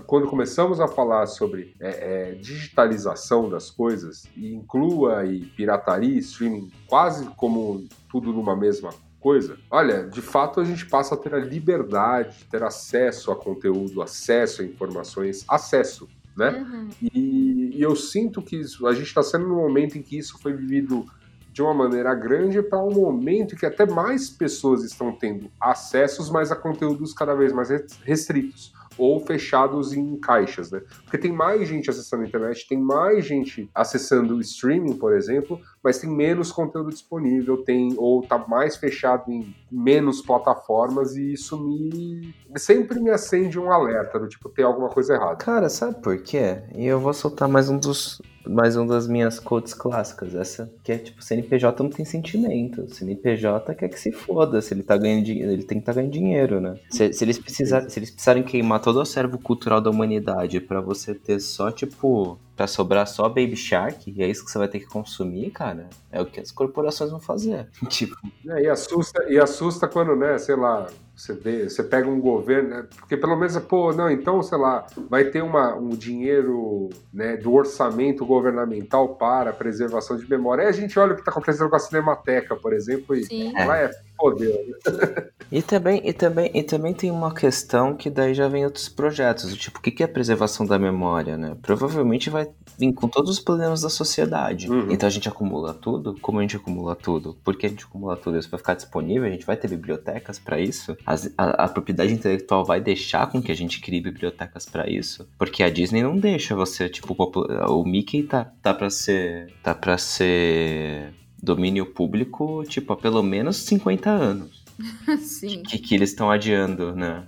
quando 0.05 0.27
começamos 0.27 0.79
a 0.79 0.87
falar 0.87 1.25
sobre 1.25 1.75
é, 1.79 1.89
é, 1.89 2.31
digitalização 2.35 3.49
das 3.49 3.71
coisas, 3.71 4.27
e 4.35 4.53
inclua 4.53 5.19
aí 5.19 5.45
pirataria, 5.57 6.19
streaming, 6.19 6.71
quase 6.87 7.25
como 7.35 7.87
tudo 8.09 8.31
numa 8.31 8.55
mesma 8.55 8.91
coisa, 9.19 9.57
olha, 9.69 10.07
de 10.07 10.21
fato 10.21 10.59
a 10.59 10.63
gente 10.63 10.85
passa 10.85 11.15
a 11.15 11.17
ter 11.17 11.33
a 11.33 11.39
liberdade 11.39 12.37
de 12.37 12.45
ter 12.45 12.63
acesso 12.63 13.31
a 13.31 13.35
conteúdo, 13.35 14.01
acesso 14.01 14.61
a 14.61 14.65
informações, 14.65 15.43
acesso, 15.47 16.07
né? 16.37 16.51
Uhum. 16.51 16.89
E, 17.01 17.77
e, 17.77 17.81
eu 17.81 17.95
sinto 17.95 18.41
que 18.41 18.55
isso, 18.55 18.87
a 18.87 18.93
gente 18.93 19.07
está 19.07 19.23
sendo 19.23 19.47
num 19.47 19.57
momento 19.57 19.97
em 19.97 20.01
que 20.01 20.17
isso 20.17 20.39
foi 20.39 20.53
vivido 20.53 21.05
de 21.51 21.61
uma 21.61 21.73
maneira 21.73 22.13
grande 22.13 22.61
para 22.61 22.81
um 22.81 22.91
momento 22.91 23.55
que 23.55 23.65
até 23.65 23.85
mais 23.85 24.29
pessoas 24.29 24.83
estão 24.83 25.11
tendo 25.11 25.51
acessos, 25.59 26.29
mas 26.29 26.51
a 26.51 26.55
conteúdos 26.55 27.11
cada 27.11 27.33
vez 27.33 27.51
mais 27.51 27.69
restritos 28.03 28.71
ou 28.99 29.19
fechados 29.25 29.93
em 29.93 30.17
caixas, 30.17 30.71
né? 30.71 30.81
Porque 31.03 31.17
tem 31.17 31.31
mais 31.31 31.67
gente 31.67 31.89
acessando 31.89 32.23
a 32.23 32.27
internet, 32.27 32.67
tem 32.67 32.77
mais 32.77 33.25
gente 33.25 33.69
acessando 33.73 34.35
o 34.35 34.41
streaming, 34.41 34.97
por 34.97 35.13
exemplo, 35.15 35.59
mas 35.83 35.97
tem 35.97 36.09
menos 36.09 36.51
conteúdo 36.51 36.89
disponível, 36.89 37.63
tem 37.63 37.95
ou 37.97 38.21
tá 38.21 38.37
mais 38.47 38.75
fechado 38.75 39.31
em 39.31 39.55
menos 39.71 40.21
plataformas 40.21 41.15
e 41.15 41.33
isso 41.33 41.57
me 41.57 42.35
sempre 42.57 42.99
me 42.99 43.09
acende 43.09 43.57
um 43.57 43.71
alerta 43.71 44.19
do 44.19 44.27
tipo 44.27 44.49
tem 44.49 44.65
alguma 44.65 44.89
coisa 44.89 45.13
errada. 45.13 45.37
Cara, 45.37 45.69
sabe 45.69 46.01
por 46.01 46.21
quê? 46.21 46.61
E 46.75 46.85
eu 46.85 46.99
vou 46.99 47.13
soltar 47.13 47.47
mais 47.47 47.69
um 47.69 47.77
dos 47.77 48.21
mais 48.49 48.75
uma 48.75 48.87
das 48.87 49.07
minhas 49.07 49.39
quotes 49.39 49.73
clássicas, 49.73 50.33
essa 50.33 50.71
que 50.83 50.91
é 50.91 50.97
tipo, 50.97 51.23
CNPJ 51.23 51.83
não 51.83 51.89
tem 51.89 52.03
sentimento. 52.03 52.87
CNPJ 52.93 53.75
quer 53.75 53.89
que 53.89 53.99
se 53.99 54.11
foda, 54.11 54.61
se 54.61 54.73
ele 54.73 54.83
tá 54.83 54.97
ganhando 54.97 55.23
dinheiro, 55.23 55.51
ele 55.51 55.63
tem 55.63 55.77
que 55.77 55.83
estar 55.83 55.93
tá 55.93 55.97
ganhando 55.97 56.11
dinheiro, 56.11 56.59
né? 56.59 56.75
Se, 56.89 57.13
se, 57.13 57.23
eles 57.23 57.37
precisar, 57.37 57.89
se 57.89 57.99
eles 57.99 58.09
precisarem 58.09 58.43
queimar 58.43 58.81
todo 58.81 58.97
o 58.97 59.01
acervo 59.01 59.37
cultural 59.37 59.79
da 59.79 59.89
humanidade 59.89 60.59
para 60.59 60.81
você 60.81 61.13
ter 61.13 61.39
só, 61.39 61.71
tipo, 61.71 62.39
para 62.55 62.67
sobrar 62.67 63.07
só 63.07 63.29
Baby 63.29 63.55
Shark, 63.55 64.11
e 64.11 64.23
é 64.23 64.27
isso 64.27 64.43
que 64.43 64.51
você 64.51 64.57
vai 64.57 64.67
ter 64.67 64.79
que 64.79 64.87
consumir, 64.87 65.51
cara, 65.51 65.87
é 66.11 66.21
o 66.21 66.25
que 66.25 66.39
as 66.39 66.51
corporações 66.51 67.11
vão 67.11 67.19
fazer. 67.19 67.67
tipo. 67.87 68.15
É, 68.47 68.63
e 68.63 68.67
assusta, 68.67 69.23
e 69.29 69.39
assusta 69.39 69.87
quando, 69.87 70.15
né, 70.15 70.37
sei 70.37 70.55
lá, 70.55 70.87
você, 71.19 71.33
vê, 71.33 71.69
você 71.69 71.83
pega 71.83 72.07
um 72.07 72.19
governo, 72.19 72.69
né, 72.69 72.87
porque 72.97 73.17
pelo 73.17 73.35
menos, 73.35 73.57
pô, 73.59 73.91
não, 73.91 74.09
então, 74.09 74.41
sei 74.41 74.57
lá, 74.57 74.87
vai 75.09 75.25
ter 75.25 75.41
uma, 75.41 75.75
um 75.75 75.89
dinheiro 75.89 76.89
né, 77.13 77.35
do 77.35 77.53
orçamento 77.53 78.25
governamental 78.25 79.15
para 79.15 79.49
a 79.49 79.53
preservação 79.53 80.15
de 80.15 80.29
memória. 80.29 80.63
Aí 80.63 80.69
a 80.69 80.73
gente 80.73 80.97
olha 80.97 81.11
o 81.11 81.15
que 81.15 81.21
está 81.21 81.31
acontecendo 81.31 81.69
com 81.69 81.75
a 81.75 81.79
Cinemateca, 81.79 82.55
por 82.55 82.71
exemplo, 82.71 83.13
e 83.15 83.25
Sim. 83.25 83.51
lá 83.53 83.77
é 83.77 83.91
poder. 84.19 84.77
e 85.51 85.61
também, 85.61 86.01
e, 86.03 86.13
também, 86.13 86.51
e 86.53 86.61
também 86.61 86.93
tem 86.93 87.09
uma 87.09 87.33
questão 87.33 87.95
que 87.95 88.09
daí 88.09 88.33
já 88.33 88.47
vem 88.47 88.65
outros 88.65 88.89
projetos, 88.89 89.55
tipo, 89.55 89.79
o 89.79 89.81
que 89.81 90.03
é 90.03 90.07
preservação 90.07 90.65
da 90.65 90.77
memória, 90.77 91.37
né? 91.37 91.55
Provavelmente 91.61 92.29
vai 92.29 92.47
vir 92.77 92.93
com 92.93 93.07
todos 93.07 93.31
os 93.31 93.39
problemas 93.39 93.81
da 93.81 93.89
sociedade. 93.89 94.69
Uhum. 94.69 94.91
Então 94.91 95.07
a 95.07 95.09
gente 95.11 95.27
acumula 95.27 95.73
tudo. 95.73 96.15
Como 96.21 96.39
a 96.39 96.41
gente 96.41 96.57
acumula 96.57 96.95
tudo? 96.95 97.37
Porque 97.43 97.65
a 97.65 97.69
gente 97.69 97.85
acumula 97.85 98.15
tudo? 98.17 98.37
Isso 98.37 98.49
vai 98.49 98.57
ficar 98.57 98.73
disponível? 98.73 99.27
A 99.27 99.31
gente 99.31 99.45
vai 99.45 99.55
ter 99.57 99.67
bibliotecas 99.67 100.37
para 100.37 100.59
isso? 100.59 100.97
As, 101.05 101.31
a, 101.37 101.65
a, 101.65 101.67
propriedade 101.67 102.13
intelectual 102.13 102.65
vai 102.65 102.81
deixar 102.81 103.27
com 103.31 103.41
que 103.41 103.51
a 103.51 103.55
gente 103.55 103.81
crie 103.81 104.01
bibliotecas 104.01 104.65
para 104.65 104.89
isso? 104.89 105.27
Porque 105.37 105.63
a 105.63 105.69
Disney 105.69 106.03
não 106.03 106.17
deixa 106.17 106.55
você, 106.55 106.89
tipo, 106.89 107.15
o 107.19 107.85
Mickey 107.85 108.23
tá, 108.23 108.51
tá 108.61 108.73
para 108.73 108.89
ser 108.89 109.53
tá 109.63 109.73
para 109.75 109.97
ser 109.97 111.13
domínio 111.41 111.85
público, 111.85 112.63
tipo, 112.65 112.93
há 112.93 112.97
pelo 112.97 113.23
menos 113.23 113.57
50 113.57 114.09
anos. 114.09 114.63
Sim. 115.19 115.63
Que, 115.63 115.77
que 115.77 115.95
eles 115.95 116.09
estão 116.09 116.29
adiando, 116.31 116.95
né? 116.95 117.27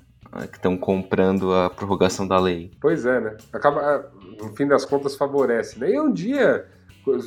Que 0.49 0.57
estão 0.57 0.78
comprando 0.78 1.53
a 1.53 1.70
prorrogação 1.70 2.26
da 2.28 2.39
lei. 2.39 2.72
Pois 2.80 3.05
é, 3.05 3.20
né? 3.20 3.38
Acaba, 3.51 3.82
é, 3.82 4.41
no 4.41 4.55
fim 4.55 4.66
das 4.66 4.86
contas, 4.86 5.16
favorece, 5.16 5.78
né? 5.78 5.91
E 5.91 5.99
um 5.99 6.12
dia 6.12 6.66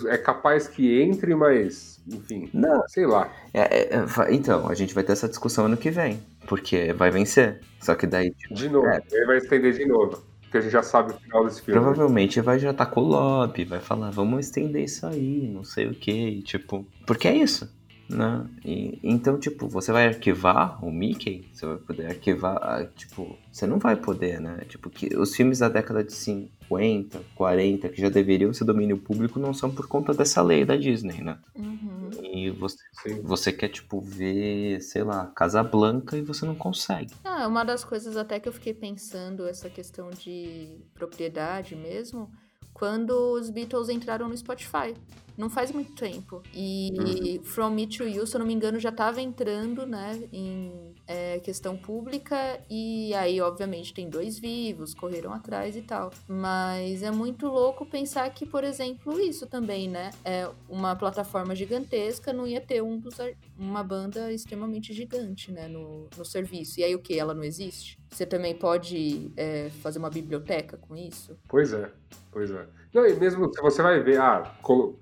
é 0.09 0.17
capaz 0.17 0.67
que 0.67 1.03
entre, 1.03 1.35
mas, 1.35 2.01
enfim, 2.07 2.49
não. 2.55 2.83
sei 2.89 3.07
lá. 3.07 3.31
É, 3.53 3.97
é, 3.97 4.07
então, 4.31 4.69
a 4.69 4.75
gente 4.75 4.95
vai 4.95 5.05
ter 5.05 5.13
essa 5.13 5.29
discussão 5.29 5.67
ano 5.67 5.77
que 5.77 5.91
vem, 5.91 6.23
porque 6.47 6.93
vai 6.95 7.11
vencer. 7.11 7.61
Só 7.81 7.95
que 7.95 8.07
daí. 8.07 8.31
Tipo, 8.31 8.55
de 8.55 8.69
novo, 8.71 8.87
é. 8.87 9.03
ele 9.13 9.27
vai 9.27 9.37
estender 9.39 9.75
de 9.75 9.85
novo 9.85 10.34
porque 10.55 10.59
a 10.59 10.61
gente 10.61 10.73
já 10.73 10.83
sabe 10.83 11.13
o 11.13 11.17
final 11.17 11.45
desse 11.45 11.63
filme. 11.63 11.81
Provavelmente 11.81 12.41
vai 12.41 12.59
já 12.61 12.71
estar 12.71 12.87
tá 12.87 12.91
com 12.91 13.01
o 13.01 13.05
lobby, 13.05 13.65
vai 13.65 13.81
falar, 13.81 14.11
vamos 14.11 14.47
estender 14.47 14.85
isso 14.85 15.05
aí, 15.05 15.51
não 15.53 15.65
sei 15.65 15.89
o 15.89 15.95
que, 15.95 16.43
tipo. 16.43 16.87
Porque 17.05 17.27
é 17.27 17.37
isso. 17.37 17.69
Né? 18.09 18.47
E, 18.65 19.01
então, 19.03 19.39
tipo, 19.39 19.67
você 19.67 19.91
vai 19.91 20.07
arquivar 20.07 20.85
o 20.85 20.93
Mickey? 20.93 21.49
Você 21.53 21.67
vai 21.67 21.77
poder 21.79 22.07
arquivar, 22.07 22.57
ah, 22.63 22.87
tipo, 22.95 23.37
você 23.51 23.67
não 23.67 23.79
vai 23.79 23.97
poder, 23.97 24.41
né? 24.41 24.61
Tipo, 24.69 24.91
que 24.91 25.17
os 25.17 25.35
filmes 25.35 25.59
da 25.59 25.69
década 25.69 26.05
de 26.05 26.13
50, 26.13 26.54
40, 26.69 27.89
que 27.89 28.01
já 28.01 28.09
deveriam 28.09 28.53
ser 28.53 28.65
domínio 28.65 28.99
público, 28.99 29.39
não 29.39 29.55
são 29.55 29.71
por 29.71 29.87
conta 29.87 30.13
dessa 30.13 30.43
lei 30.43 30.65
da 30.65 30.77
Disney, 30.77 31.23
né? 31.23 31.39
Uhum. 31.55 32.11
E 32.23 32.51
você, 32.51 32.79
você 33.23 33.53
quer, 33.53 33.69
tipo, 33.69 34.01
ver, 34.01 34.81
sei 34.81 35.03
lá, 35.03 35.27
Casa 35.27 35.63
Blanca 35.63 36.17
e 36.17 36.23
você 36.23 36.45
não 36.45 36.55
consegue. 36.55 37.15
Ah, 37.25 37.47
uma 37.47 37.65
das 37.65 37.85
coisas 37.85 38.17
até 38.17 38.41
que 38.41 38.49
eu 38.49 38.53
fiquei 38.53 38.75
pensando, 38.75 39.47
essa 39.47 39.69
questão 39.69 40.11
de 40.11 40.79
propriedade 40.95 41.77
mesmo, 41.77 42.31
quando 42.73 43.33
os 43.33 43.51
Beatles 43.51 43.89
entraram 43.89 44.29
no 44.29 44.37
Spotify 44.37 44.95
não 45.37 45.51
faz 45.51 45.73
muito 45.73 45.93
tempo. 45.95 46.43
E 46.53 46.93
uhum. 47.39 47.45
From 47.45 47.71
Me 47.71 47.87
to 47.87 48.05
You, 48.05 48.27
se 48.27 48.37
eu 48.37 48.39
não 48.39 48.47
me 48.47 48.55
engano, 48.55 48.79
já 48.79 48.91
estava 48.91 49.21
entrando, 49.21 49.87
né, 49.87 50.23
em 50.33 50.94
é, 51.07 51.39
questão 51.41 51.77
pública. 51.77 52.37
E 52.69 53.15
aí, 53.15 53.41
obviamente, 53.41 53.95
tem 53.95 54.09
dois 54.09 54.39
vivos, 54.39 54.95
correram 54.95 55.33
atrás 55.33 55.77
e 55.77 55.83
tal. 55.83 56.11
Mas 56.29 57.03
é 57.03 57.11
muito 57.11 57.47
louco 57.47 57.87
pensar 57.87 58.29
que, 58.31 58.47
por 58.47 58.65
exemplo, 58.65 59.19
isso 59.21 59.47
também, 59.47 59.89
né? 59.89 60.11
É 60.25 60.49
uma 60.69 60.97
plataforma 60.97 61.55
gigantesca 61.55 62.33
não 62.33 62.47
ia 62.47 62.61
ter 62.61 62.83
um 62.83 62.99
dos, 62.99 63.17
uma 63.59 63.83
banda 63.83 64.33
extremamente 64.33 64.93
gigante, 64.93 65.53
né, 65.53 65.69
no, 65.69 66.09
no 66.17 66.25
serviço. 66.25 66.81
E 66.81 66.85
aí 66.85 66.95
o 66.95 66.99
que? 66.99 67.19
Ela 67.19 67.35
não 67.35 67.45
existe? 67.45 67.99
Você 68.11 68.27
também 68.27 68.55
pode 68.55 69.33
é, 69.37 69.71
fazer 69.83 69.99
uma 69.99 70.11
biblioteca 70.11 70.77
com 70.77 70.97
isso? 70.97 71.37
Pois 71.49 71.73
é, 71.73 71.91
pois 72.31 72.51
é. 72.51 72.67
Não, 72.93 73.07
e 73.07 73.15
mesmo 73.15 73.53
se 73.53 73.61
você 73.61 73.83
vai 73.83 74.01
ver, 74.01 74.21
ah, 74.21 74.55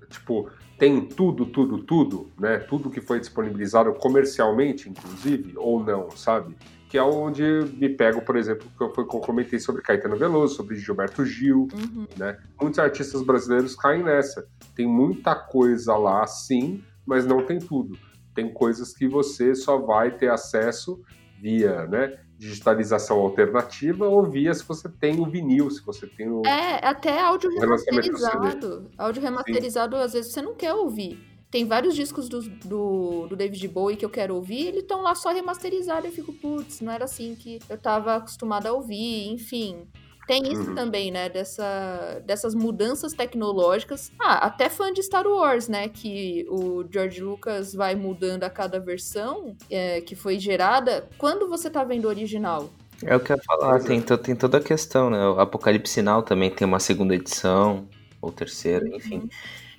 tipo, 0.09 0.49
tem 0.83 0.99
tudo, 0.99 1.45
tudo, 1.45 1.81
tudo, 1.81 2.29
né? 2.37 2.57
Tudo 2.57 2.89
que 2.89 2.99
foi 2.99 3.17
disponibilizado 3.17 3.93
comercialmente, 3.93 4.89
inclusive, 4.89 5.53
ou 5.55 5.81
não, 5.81 6.11
sabe? 6.11 6.57
Que 6.89 6.97
é 6.97 7.01
onde 7.01 7.41
me 7.77 7.87
pego, 7.87 8.21
por 8.21 8.35
exemplo, 8.35 8.67
que 8.77 8.83
eu, 8.83 9.05
comentei 9.21 9.59
sobre 9.59 9.81
Caetano 9.81 10.17
Veloso, 10.17 10.55
sobre 10.55 10.75
Gilberto 10.75 11.25
Gil, 11.25 11.69
uhum. 11.73 12.05
né? 12.17 12.37
Muitos 12.59 12.79
artistas 12.79 13.21
brasileiros 13.21 13.77
caem 13.77 14.03
nessa. 14.03 14.45
Tem 14.75 14.85
muita 14.85 15.33
coisa 15.33 15.95
lá, 15.95 16.27
sim, 16.27 16.83
mas 17.05 17.25
não 17.25 17.45
tem 17.45 17.59
tudo. 17.59 17.97
Tem 18.35 18.51
coisas 18.53 18.93
que 18.93 19.07
você 19.07 19.55
só 19.55 19.77
vai 19.77 20.11
ter 20.11 20.29
acesso 20.29 21.01
via, 21.41 21.87
né? 21.87 22.19
Digitalização 22.43 23.19
alternativa 23.19 24.07
ou 24.07 24.23
via 24.23 24.53
se 24.53 24.63
você 24.65 24.89
tem 24.89 25.19
o 25.19 25.25
vinil, 25.25 25.69
se 25.71 25.81
você 25.83 26.05
tem 26.05 26.29
o. 26.29 26.45
É, 26.45 26.85
até 26.85 27.21
áudio 27.21 27.49
remasterizado. 27.57 28.91
Áudio 28.97 29.21
remasterizado, 29.21 29.95
Sim. 29.95 30.03
às 30.03 30.13
vezes 30.13 30.33
você 30.33 30.41
não 30.41 30.53
quer 30.53 30.73
ouvir. 30.73 31.17
Tem 31.49 31.65
vários 31.65 31.95
discos 31.95 32.27
do, 32.27 32.41
do, 32.41 33.27
do 33.27 33.35
David 33.35 33.67
Bowie 33.67 33.95
que 33.95 34.03
eu 34.03 34.09
quero 34.09 34.35
ouvir, 34.35 34.67
eles 34.67 34.81
estão 34.81 35.01
lá 35.01 35.13
só 35.13 35.31
remasterizados. 35.31 36.05
Eu 36.05 36.11
fico, 36.11 36.33
putz, 36.33 36.81
não 36.81 36.91
era 36.91 37.05
assim 37.05 37.35
que 37.35 37.59
eu 37.69 37.77
tava 37.77 38.15
acostumada 38.15 38.69
a 38.69 38.73
ouvir, 38.73 39.29
enfim. 39.29 39.87
Tem 40.27 40.51
isso 40.51 40.69
uhum. 40.69 40.75
também, 40.75 41.11
né? 41.11 41.29
Dessa, 41.29 42.21
dessas 42.25 42.55
mudanças 42.55 43.13
tecnológicas. 43.13 44.11
Ah, 44.19 44.45
até 44.45 44.69
fã 44.69 44.91
de 44.91 45.03
Star 45.03 45.27
Wars, 45.27 45.67
né? 45.67 45.89
Que 45.89 46.45
o 46.49 46.85
George 46.89 47.21
Lucas 47.21 47.73
vai 47.73 47.95
mudando 47.95 48.43
a 48.43 48.49
cada 48.49 48.79
versão 48.79 49.55
é, 49.69 50.01
que 50.01 50.15
foi 50.15 50.39
gerada. 50.39 51.07
Quando 51.17 51.49
você 51.49 51.69
tá 51.69 51.83
vendo 51.83 52.05
o 52.05 52.07
original? 52.07 52.69
É 53.05 53.15
o 53.15 53.19
que 53.19 53.33
eu 53.33 53.35
ia 53.35 53.43
falar, 53.43 53.81
tem, 53.81 54.01
tem 54.01 54.35
toda 54.35 54.59
a 54.59 54.61
questão, 54.61 55.09
né? 55.09 55.27
O 55.27 55.39
Apocalipse 55.39 55.93
Sinal 55.93 56.23
também 56.23 56.49
tem 56.49 56.65
uma 56.65 56.79
segunda 56.79 57.13
edição, 57.13 57.85
ou 58.21 58.31
terceira, 58.31 58.87
enfim. 58.87 59.17
Uhum. 59.17 59.29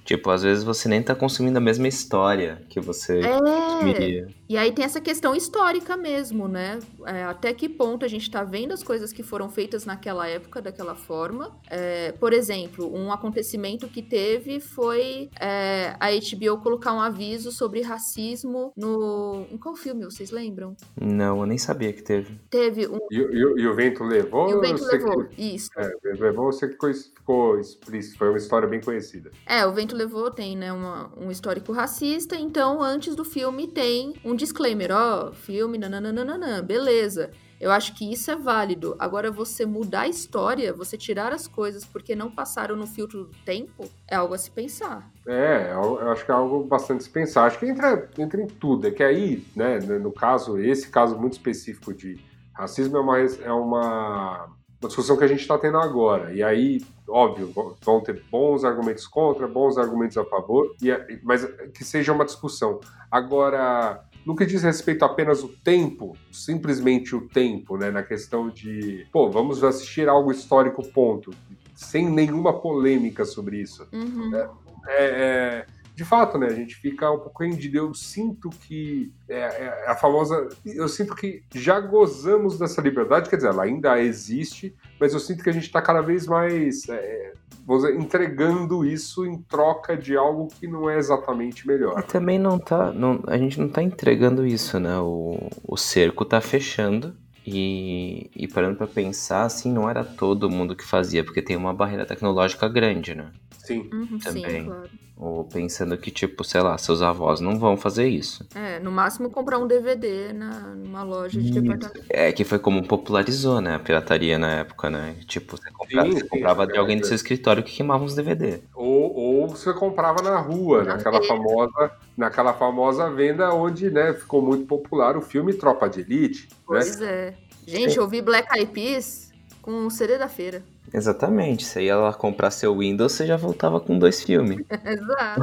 Tipo, 0.04 0.30
às 0.30 0.42
vezes 0.42 0.62
você 0.62 0.86
nem 0.86 1.02
tá 1.02 1.14
consumindo 1.14 1.56
a 1.56 1.60
mesma 1.60 1.88
história 1.88 2.62
que 2.68 2.78
você 2.78 3.20
é. 3.20 3.38
consumiria. 3.38 4.28
E 4.48 4.56
aí 4.56 4.72
tem 4.72 4.84
essa 4.84 5.00
questão 5.00 5.34
histórica 5.34 5.96
mesmo, 5.96 6.46
né? 6.46 6.78
É, 7.06 7.24
até 7.24 7.52
que 7.52 7.68
ponto 7.68 8.04
a 8.04 8.08
gente 8.08 8.30
tá 8.30 8.44
vendo 8.44 8.72
as 8.72 8.82
coisas 8.82 9.12
que 9.12 9.22
foram 9.22 9.48
feitas 9.48 9.86
naquela 9.86 10.28
época 10.28 10.60
daquela 10.60 10.94
forma. 10.94 11.56
É, 11.70 12.12
por 12.12 12.32
exemplo, 12.32 12.94
um 12.94 13.10
acontecimento 13.10 13.88
que 13.88 14.02
teve 14.02 14.60
foi 14.60 15.30
é, 15.40 15.96
a 15.98 16.08
HBO 16.10 16.62
colocar 16.62 16.92
um 16.92 17.00
aviso 17.00 17.50
sobre 17.50 17.80
racismo 17.80 18.72
no. 18.76 19.46
Em 19.50 19.56
qual 19.56 19.74
filme, 19.74 20.04
vocês 20.04 20.30
lembram? 20.30 20.76
Não, 21.00 21.40
eu 21.40 21.46
nem 21.46 21.58
sabia 21.58 21.92
que 21.92 22.02
teve. 22.02 22.38
Teve 22.50 22.86
um. 22.86 22.98
E, 23.10 23.16
e, 23.16 23.62
e 23.62 23.66
o 23.66 23.74
vento 23.74 24.04
levou? 24.04 24.50
E 24.50 24.54
o 24.54 24.60
vento 24.60 24.84
levou, 24.84 25.24
que... 25.24 25.42
isso. 25.42 25.70
É, 25.76 25.86
o 25.86 26.00
vento 26.02 26.20
levou, 26.20 26.52
você 26.52 26.68
que 26.68 26.74
ficou 26.74 27.58
explícito, 27.58 28.18
foi 28.18 28.28
uma 28.28 28.38
história 28.38 28.68
bem 28.68 28.80
conhecida. 28.80 29.30
É, 29.46 29.66
o 29.66 29.72
vento 29.72 29.96
levou 29.96 30.30
tem, 30.30 30.56
né, 30.56 30.72
uma, 30.72 31.10
um 31.16 31.30
histórico 31.30 31.72
racista, 31.72 32.36
então 32.36 32.82
antes 32.82 33.16
do 33.16 33.24
filme 33.24 33.66
tem 33.66 34.14
um 34.24 34.34
disclaimer, 34.44 34.90
ó, 34.92 35.32
filme, 35.32 35.78
nananana, 35.78 36.62
beleza. 36.62 37.30
Eu 37.60 37.70
acho 37.70 37.94
que 37.94 38.12
isso 38.12 38.30
é 38.30 38.36
válido. 38.36 38.94
Agora, 38.98 39.30
você 39.30 39.64
mudar 39.64 40.02
a 40.02 40.08
história, 40.08 40.72
você 40.72 40.98
tirar 40.98 41.32
as 41.32 41.48
coisas 41.48 41.84
porque 41.84 42.14
não 42.14 42.30
passaram 42.30 42.76
no 42.76 42.86
filtro 42.86 43.24
do 43.24 43.30
tempo, 43.44 43.88
é 44.06 44.16
algo 44.16 44.34
a 44.34 44.38
se 44.38 44.50
pensar. 44.50 45.10
É, 45.26 45.72
eu 45.72 46.10
acho 46.10 46.24
que 46.26 46.30
é 46.30 46.34
algo 46.34 46.64
bastante 46.64 47.00
a 47.00 47.04
se 47.04 47.10
pensar. 47.10 47.46
Acho 47.46 47.58
que 47.58 47.66
entra, 47.66 48.10
entra 48.18 48.42
em 48.42 48.46
tudo. 48.46 48.86
É 48.86 48.90
que 48.90 49.02
aí, 49.02 49.46
né, 49.56 49.78
no 49.78 50.12
caso, 50.12 50.58
esse 50.58 50.88
caso 50.90 51.16
muito 51.16 51.34
específico 51.34 51.94
de 51.94 52.20
racismo 52.52 52.98
é 52.98 53.00
uma, 53.00 53.18
é 53.18 53.52
uma 53.52 54.50
uma 54.84 54.88
discussão 54.88 55.16
que 55.16 55.24
a 55.24 55.28
gente 55.28 55.40
está 55.40 55.58
tendo 55.58 55.78
agora. 55.78 56.32
E 56.32 56.42
aí, 56.42 56.84
óbvio, 57.08 57.52
vão 57.82 58.00
ter 58.00 58.22
bons 58.30 58.64
argumentos 58.64 59.06
contra, 59.06 59.48
bons 59.48 59.78
argumentos 59.78 60.16
a 60.16 60.24
favor, 60.24 60.74
e, 60.80 60.90
mas 61.22 61.44
que 61.72 61.84
seja 61.84 62.12
uma 62.12 62.24
discussão. 62.24 62.80
Agora, 63.10 64.04
no 64.24 64.34
que 64.34 64.46
diz 64.46 64.62
respeito 64.62 65.04
apenas 65.04 65.42
o 65.42 65.48
tempo, 65.48 66.16
simplesmente 66.32 67.14
o 67.14 67.28
tempo, 67.28 67.76
né, 67.76 67.90
na 67.90 68.02
questão 68.02 68.48
de, 68.48 69.06
pô, 69.12 69.30
vamos 69.30 69.62
assistir 69.62 70.08
algo 70.08 70.32
histórico, 70.32 70.82
ponto, 70.92 71.30
sem 71.74 72.08
nenhuma 72.08 72.60
polêmica 72.60 73.24
sobre 73.24 73.60
isso. 73.60 73.86
Uhum. 73.92 74.34
É, 74.34 74.46
é, 74.88 75.66
de 75.94 76.04
fato, 76.04 76.38
né, 76.38 76.48
a 76.48 76.54
gente 76.54 76.74
fica 76.74 77.10
um 77.10 77.20
pouco 77.20 77.44
rendido. 77.44 77.76
Eu 77.76 77.94
sinto 77.94 78.50
que 78.50 79.12
é, 79.28 79.38
é, 79.38 79.84
a 79.86 79.94
famosa. 79.94 80.48
Eu 80.64 80.88
sinto 80.88 81.14
que 81.14 81.44
já 81.54 81.78
gozamos 81.78 82.58
dessa 82.58 82.80
liberdade, 82.80 83.30
quer 83.30 83.36
dizer, 83.36 83.48
ela 83.48 83.62
ainda 83.62 84.00
existe, 84.00 84.74
mas 84.98 85.12
eu 85.12 85.20
sinto 85.20 85.44
que 85.44 85.50
a 85.50 85.52
gente 85.52 85.66
está 85.66 85.80
cada 85.80 86.00
vez 86.00 86.26
mais 86.26 86.88
é, 86.88 87.23
dizer, 87.68 87.96
entregando 87.96 88.84
isso 88.84 89.24
em 89.24 89.38
troca 89.42 89.96
de 89.96 90.16
algo 90.16 90.48
que 90.48 90.66
não 90.66 90.88
é 90.88 90.98
exatamente 90.98 91.66
melhor. 91.66 91.98
E 91.98 92.02
também 92.02 92.38
não 92.38 92.58
tá. 92.58 92.92
Não, 92.92 93.22
a 93.26 93.36
gente 93.36 93.58
não 93.58 93.66
está 93.66 93.82
entregando 93.82 94.46
isso, 94.46 94.78
né? 94.78 94.98
O, 94.98 95.48
o 95.66 95.76
cerco 95.76 96.24
está 96.24 96.40
fechando. 96.40 97.14
E, 97.46 98.30
e 98.34 98.48
parando 98.48 98.76
para 98.76 98.86
pensar, 98.86 99.44
assim, 99.44 99.72
não 99.72 99.88
era 99.88 100.02
todo 100.02 100.50
mundo 100.50 100.74
que 100.74 100.84
fazia, 100.84 101.22
porque 101.22 101.42
tem 101.42 101.56
uma 101.56 101.74
barreira 101.74 102.06
tecnológica 102.06 102.68
grande, 102.68 103.14
né? 103.14 103.30
Sim. 103.58 103.88
Uhum, 103.92 104.18
também. 104.18 104.62
Sim, 104.62 104.64
claro. 104.64 104.90
Ou 105.16 105.44
pensando 105.44 105.96
que, 105.96 106.10
tipo, 106.10 106.42
sei 106.42 106.60
lá, 106.60 106.76
seus 106.76 107.00
avós 107.00 107.40
não 107.40 107.56
vão 107.56 107.76
fazer 107.76 108.08
isso. 108.08 108.44
É, 108.52 108.80
no 108.80 108.90
máximo 108.90 109.30
comprar 109.30 109.58
um 109.58 109.66
DVD 109.66 110.32
na, 110.32 110.74
numa 110.74 111.04
loja 111.04 111.40
de 111.40 111.52
departamento. 111.52 112.04
É, 112.10 112.32
que 112.32 112.42
foi 112.42 112.58
como 112.58 112.86
popularizou, 112.86 113.60
né, 113.60 113.76
a 113.76 113.78
pirataria 113.78 114.38
na 114.38 114.50
época, 114.56 114.90
né? 114.90 115.14
Tipo, 115.26 115.56
você 115.56 115.70
comprava, 115.70 116.08
sim, 116.08 116.18
você 116.18 116.26
comprava 116.26 116.66
de 116.66 116.76
alguém 116.76 116.98
do 116.98 117.06
seu 117.06 117.14
escritório 117.14 117.62
que 117.62 117.76
queimava 117.76 118.02
uns 118.02 118.14
DVD. 118.16 118.60
Ou, 118.74 119.14
ou 119.16 119.48
você 119.48 119.72
comprava 119.72 120.20
na 120.20 120.36
rua, 120.38 120.82
na 120.82 120.96
naquela 120.96 121.22
famosa, 121.22 121.92
naquela 122.16 122.52
famosa 122.52 123.08
venda 123.10 123.54
onde, 123.54 123.90
né, 123.90 124.14
ficou 124.14 124.42
muito 124.42 124.66
popular 124.66 125.16
o 125.16 125.22
filme 125.22 125.54
Tropa 125.54 125.88
de 125.88 126.00
Elite. 126.00 126.48
Né? 126.50 126.56
Pois 126.66 126.98
né? 126.98 127.06
é. 127.06 127.33
Gente, 127.66 127.96
eu 127.96 128.08
vi 128.08 128.20
Black 128.20 128.48
Eyed 128.56 128.72
Peas 128.72 129.32
com 129.60 129.86
o 129.86 129.90
CD 129.90 130.18
da 130.18 130.28
feira. 130.28 130.62
Exatamente. 130.92 131.64
Você 131.64 131.82
ia 131.82 131.96
lá 131.96 132.12
comprar 132.12 132.50
seu 132.50 132.78
Windows, 132.78 133.12
você 133.12 133.26
já 133.26 133.36
voltava 133.36 133.80
com 133.80 133.98
dois 133.98 134.22
filmes. 134.22 134.64
Exato. 134.84 135.40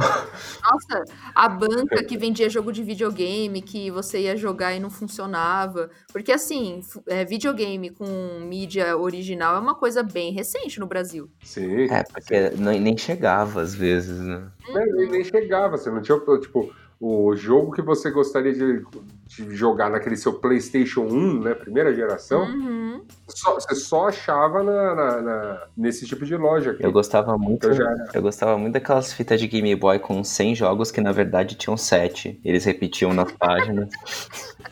Nossa, 0.62 1.04
a 1.34 1.48
banca 1.48 2.02
que 2.04 2.16
vendia 2.16 2.48
jogo 2.48 2.72
de 2.72 2.82
videogame 2.82 3.60
que 3.60 3.90
você 3.90 4.20
ia 4.20 4.36
jogar 4.36 4.74
e 4.74 4.80
não 4.80 4.88
funcionava. 4.88 5.90
Porque, 6.10 6.32
assim, 6.32 6.80
é, 7.06 7.24
videogame 7.24 7.90
com 7.90 8.06
mídia 8.40 8.96
original 8.96 9.56
é 9.56 9.58
uma 9.58 9.74
coisa 9.74 10.02
bem 10.02 10.32
recente 10.32 10.80
no 10.80 10.86
Brasil. 10.86 11.28
Sim. 11.42 11.84
É, 11.90 12.02
porque 12.04 12.50
nem 12.56 12.96
chegava 12.96 13.60
às 13.60 13.74
vezes, 13.74 14.20
né? 14.20 14.48
Nem, 14.72 15.10
nem 15.10 15.24
chegava, 15.24 15.76
você 15.76 15.90
não 15.90 16.00
tinha, 16.00 16.18
tipo, 16.40 16.72
o 17.04 17.34
jogo 17.34 17.72
que 17.72 17.82
você 17.82 18.12
gostaria 18.12 18.52
de, 18.52 18.84
de, 19.26 19.56
jogar 19.56 19.90
naquele 19.90 20.16
seu 20.16 20.34
PlayStation 20.34 21.00
1, 21.00 21.40
né, 21.40 21.52
primeira 21.52 21.92
geração, 21.92 22.44
uhum. 22.44 23.02
só, 23.26 23.54
você 23.54 23.74
só 23.74 24.06
achava 24.06 24.62
na, 24.62 24.94
na, 24.94 25.20
na, 25.20 25.62
nesse 25.76 26.06
tipo 26.06 26.24
de 26.24 26.36
loja. 26.36 26.70
Aqui. 26.70 26.86
Eu 26.86 26.92
gostava 26.92 27.36
muito, 27.36 27.66
eu, 27.66 27.74
já... 27.74 28.06
eu 28.14 28.22
gostava 28.22 28.56
muito 28.56 28.74
daquelas 28.74 29.12
fitas 29.12 29.40
de 29.40 29.48
Game 29.48 29.74
Boy 29.74 29.98
com 29.98 30.22
100 30.22 30.54
jogos 30.54 30.92
que 30.92 31.00
na 31.00 31.10
verdade 31.10 31.56
tinham 31.56 31.76
7. 31.76 32.40
Eles 32.44 32.64
repetiam 32.64 33.12
nas 33.12 33.32
páginas. 33.32 33.90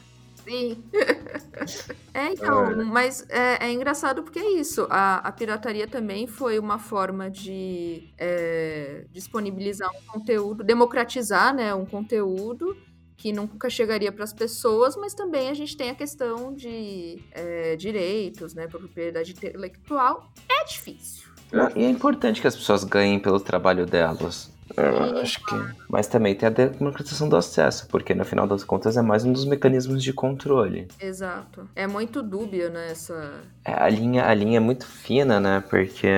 Sim. 0.50 0.82
É, 2.12 2.32
então, 2.32 2.72
é. 2.72 2.74
mas 2.74 3.24
é, 3.28 3.66
é, 3.66 3.72
engraçado 3.72 4.22
porque 4.22 4.38
é 4.38 4.50
isso. 4.54 4.86
A, 4.90 5.18
a, 5.18 5.30
pirataria 5.30 5.86
também 5.86 6.26
foi 6.26 6.58
uma 6.58 6.78
forma 6.78 7.30
de 7.30 8.12
é, 8.18 9.04
disponibilizar 9.12 9.88
um 9.90 10.12
conteúdo, 10.12 10.64
democratizar 10.64 11.54
né, 11.54 11.72
um 11.72 11.86
conteúdo 11.86 12.76
que 13.16 13.32
nunca 13.32 13.70
chegaria 13.70 14.10
para 14.10 14.24
as 14.24 14.32
pessoas, 14.32 14.96
mas 14.96 15.14
também 15.14 15.50
a 15.50 15.54
gente 15.54 15.76
tem 15.76 15.90
a 15.90 15.94
questão 15.94 16.52
de 16.52 17.22
é, 17.30 17.76
direitos, 17.76 18.54
né, 18.54 18.66
propriedade 18.66 19.32
intelectual. 19.32 20.32
É 20.48 20.64
difícil. 20.64 21.28
E 21.76 21.84
é 21.84 21.88
importante 21.88 22.40
que 22.40 22.46
as 22.46 22.56
pessoas 22.56 22.82
ganhem 22.82 23.20
pelo 23.20 23.38
trabalho 23.38 23.86
delas. 23.86 24.50
É, 24.76 25.20
acho 25.20 25.44
que. 25.44 25.54
Mas 25.88 26.06
também 26.06 26.34
tem 26.34 26.46
a 26.46 26.50
democratização 26.50 27.28
do 27.28 27.36
acesso, 27.36 27.86
porque 27.88 28.14
no 28.14 28.24
final 28.24 28.46
das 28.46 28.64
contas 28.64 28.96
é 28.96 29.02
mais 29.02 29.24
um 29.24 29.32
dos 29.32 29.44
mecanismos 29.44 30.02
de 30.02 30.12
controle. 30.12 30.88
Exato. 31.00 31.68
É 31.74 31.86
muito 31.86 32.22
dúbia, 32.22 32.68
né? 32.68 32.90
Essa... 32.90 33.40
É, 33.64 33.72
a, 33.72 33.88
linha, 33.88 34.26
a 34.26 34.34
linha 34.34 34.58
é 34.58 34.60
muito 34.60 34.86
fina, 34.86 35.40
né? 35.40 35.62
Porque, 35.68 36.08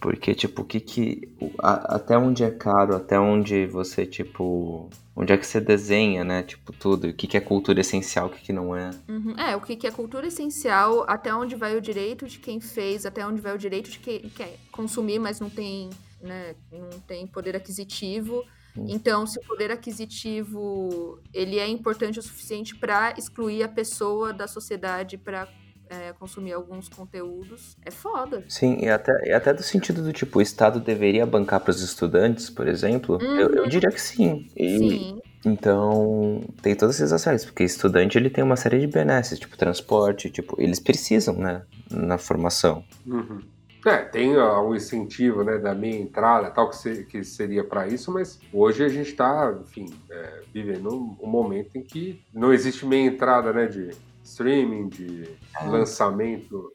porque 0.00 0.34
tipo, 0.34 0.62
o 0.62 0.64
que 0.64 0.80
que. 0.80 1.32
A, 1.58 1.96
até 1.96 2.16
onde 2.16 2.44
é 2.44 2.50
caro, 2.50 2.94
até 2.94 3.18
onde 3.18 3.66
você, 3.66 4.06
tipo. 4.06 4.88
Onde 5.14 5.32
é 5.32 5.36
que 5.36 5.46
você 5.46 5.60
desenha, 5.60 6.24
né? 6.24 6.42
Tipo, 6.42 6.72
tudo. 6.72 7.08
O 7.08 7.12
que, 7.12 7.26
que 7.26 7.36
é 7.36 7.40
cultura 7.40 7.80
essencial, 7.80 8.28
o 8.28 8.30
que, 8.30 8.40
que 8.40 8.52
não 8.52 8.74
é. 8.74 8.90
Uhum. 9.08 9.34
É, 9.38 9.54
o 9.54 9.60
que, 9.60 9.76
que 9.76 9.86
é 9.86 9.90
cultura 9.90 10.26
essencial, 10.26 11.04
até 11.06 11.34
onde 11.34 11.54
vai 11.54 11.76
o 11.76 11.80
direito 11.80 12.26
de 12.26 12.38
quem 12.38 12.60
fez, 12.60 13.04
até 13.04 13.26
onde 13.26 13.40
vai 13.40 13.54
o 13.54 13.58
direito 13.58 13.90
de 13.90 13.98
quem 13.98 14.20
quer 14.20 14.56
consumir, 14.70 15.18
mas 15.18 15.38
não 15.38 15.50
tem 15.50 15.90
né, 16.22 16.54
não 16.70 17.00
tem 17.00 17.26
poder 17.26 17.56
aquisitivo. 17.56 18.44
Então, 18.76 19.26
se 19.26 19.38
o 19.38 19.42
poder 19.42 19.70
aquisitivo 19.70 21.20
ele 21.32 21.58
é 21.58 21.68
importante 21.68 22.18
o 22.18 22.22
suficiente 22.22 22.74
para 22.76 23.12
excluir 23.18 23.62
a 23.62 23.68
pessoa 23.68 24.32
da 24.32 24.46
sociedade, 24.46 25.18
para 25.18 25.46
é, 25.90 26.12
consumir 26.14 26.52
alguns 26.54 26.88
conteúdos, 26.88 27.76
é 27.84 27.90
foda. 27.90 28.42
Sim, 28.48 28.78
e 28.80 28.88
até, 28.88 29.12
e 29.28 29.32
até 29.32 29.52
do 29.52 29.62
sentido 29.62 30.02
do 30.02 30.10
tipo, 30.10 30.38
o 30.38 30.42
Estado 30.42 30.80
deveria 30.80 31.26
bancar 31.26 31.60
para 31.60 31.70
os 31.70 31.82
estudantes, 31.82 32.48
por 32.48 32.66
exemplo, 32.66 33.18
Uhum. 33.20 33.36
eu, 33.36 33.54
eu 33.56 33.68
diria 33.68 33.90
que 33.90 34.00
sim. 34.00 34.48
E, 34.56 34.78
Sim. 34.78 35.20
Então, 35.44 36.40
tem 36.62 36.74
todos 36.76 36.94
esses 36.94 37.12
aspectos, 37.12 37.44
porque 37.44 37.64
estudante 37.64 38.16
ele 38.16 38.30
tem 38.30 38.44
uma 38.44 38.56
série 38.56 38.78
de 38.78 38.86
benesses, 38.86 39.38
tipo 39.40 39.56
transporte, 39.56 40.30
tipo, 40.30 40.54
eles 40.58 40.78
precisam, 40.78 41.34
né, 41.34 41.62
na 41.90 42.16
formação. 42.16 42.84
Uhum. 43.04 43.40
É, 43.84 43.98
tem 43.98 44.36
ó, 44.36 44.62
um 44.64 44.74
incentivo 44.74 45.42
né, 45.42 45.58
da 45.58 45.74
meia 45.74 46.00
entrada 46.00 46.50
tal 46.50 46.68
que, 46.70 46.76
se- 46.76 47.04
que 47.04 47.24
seria 47.24 47.64
para 47.64 47.88
isso, 47.88 48.12
mas 48.12 48.38
hoje 48.52 48.84
a 48.84 48.88
gente 48.88 49.10
está, 49.10 49.52
enfim, 49.60 49.92
é, 50.08 50.42
vivendo 50.54 50.88
um, 51.20 51.26
momento 51.26 51.76
em 51.76 51.82
que 51.82 52.22
não 52.32 52.52
existe 52.52 52.86
meia 52.86 53.06
entrada 53.08 53.52
né, 53.52 53.66
de 53.66 53.90
streaming, 54.22 54.88
de 54.88 55.28
lançamento. 55.66 56.72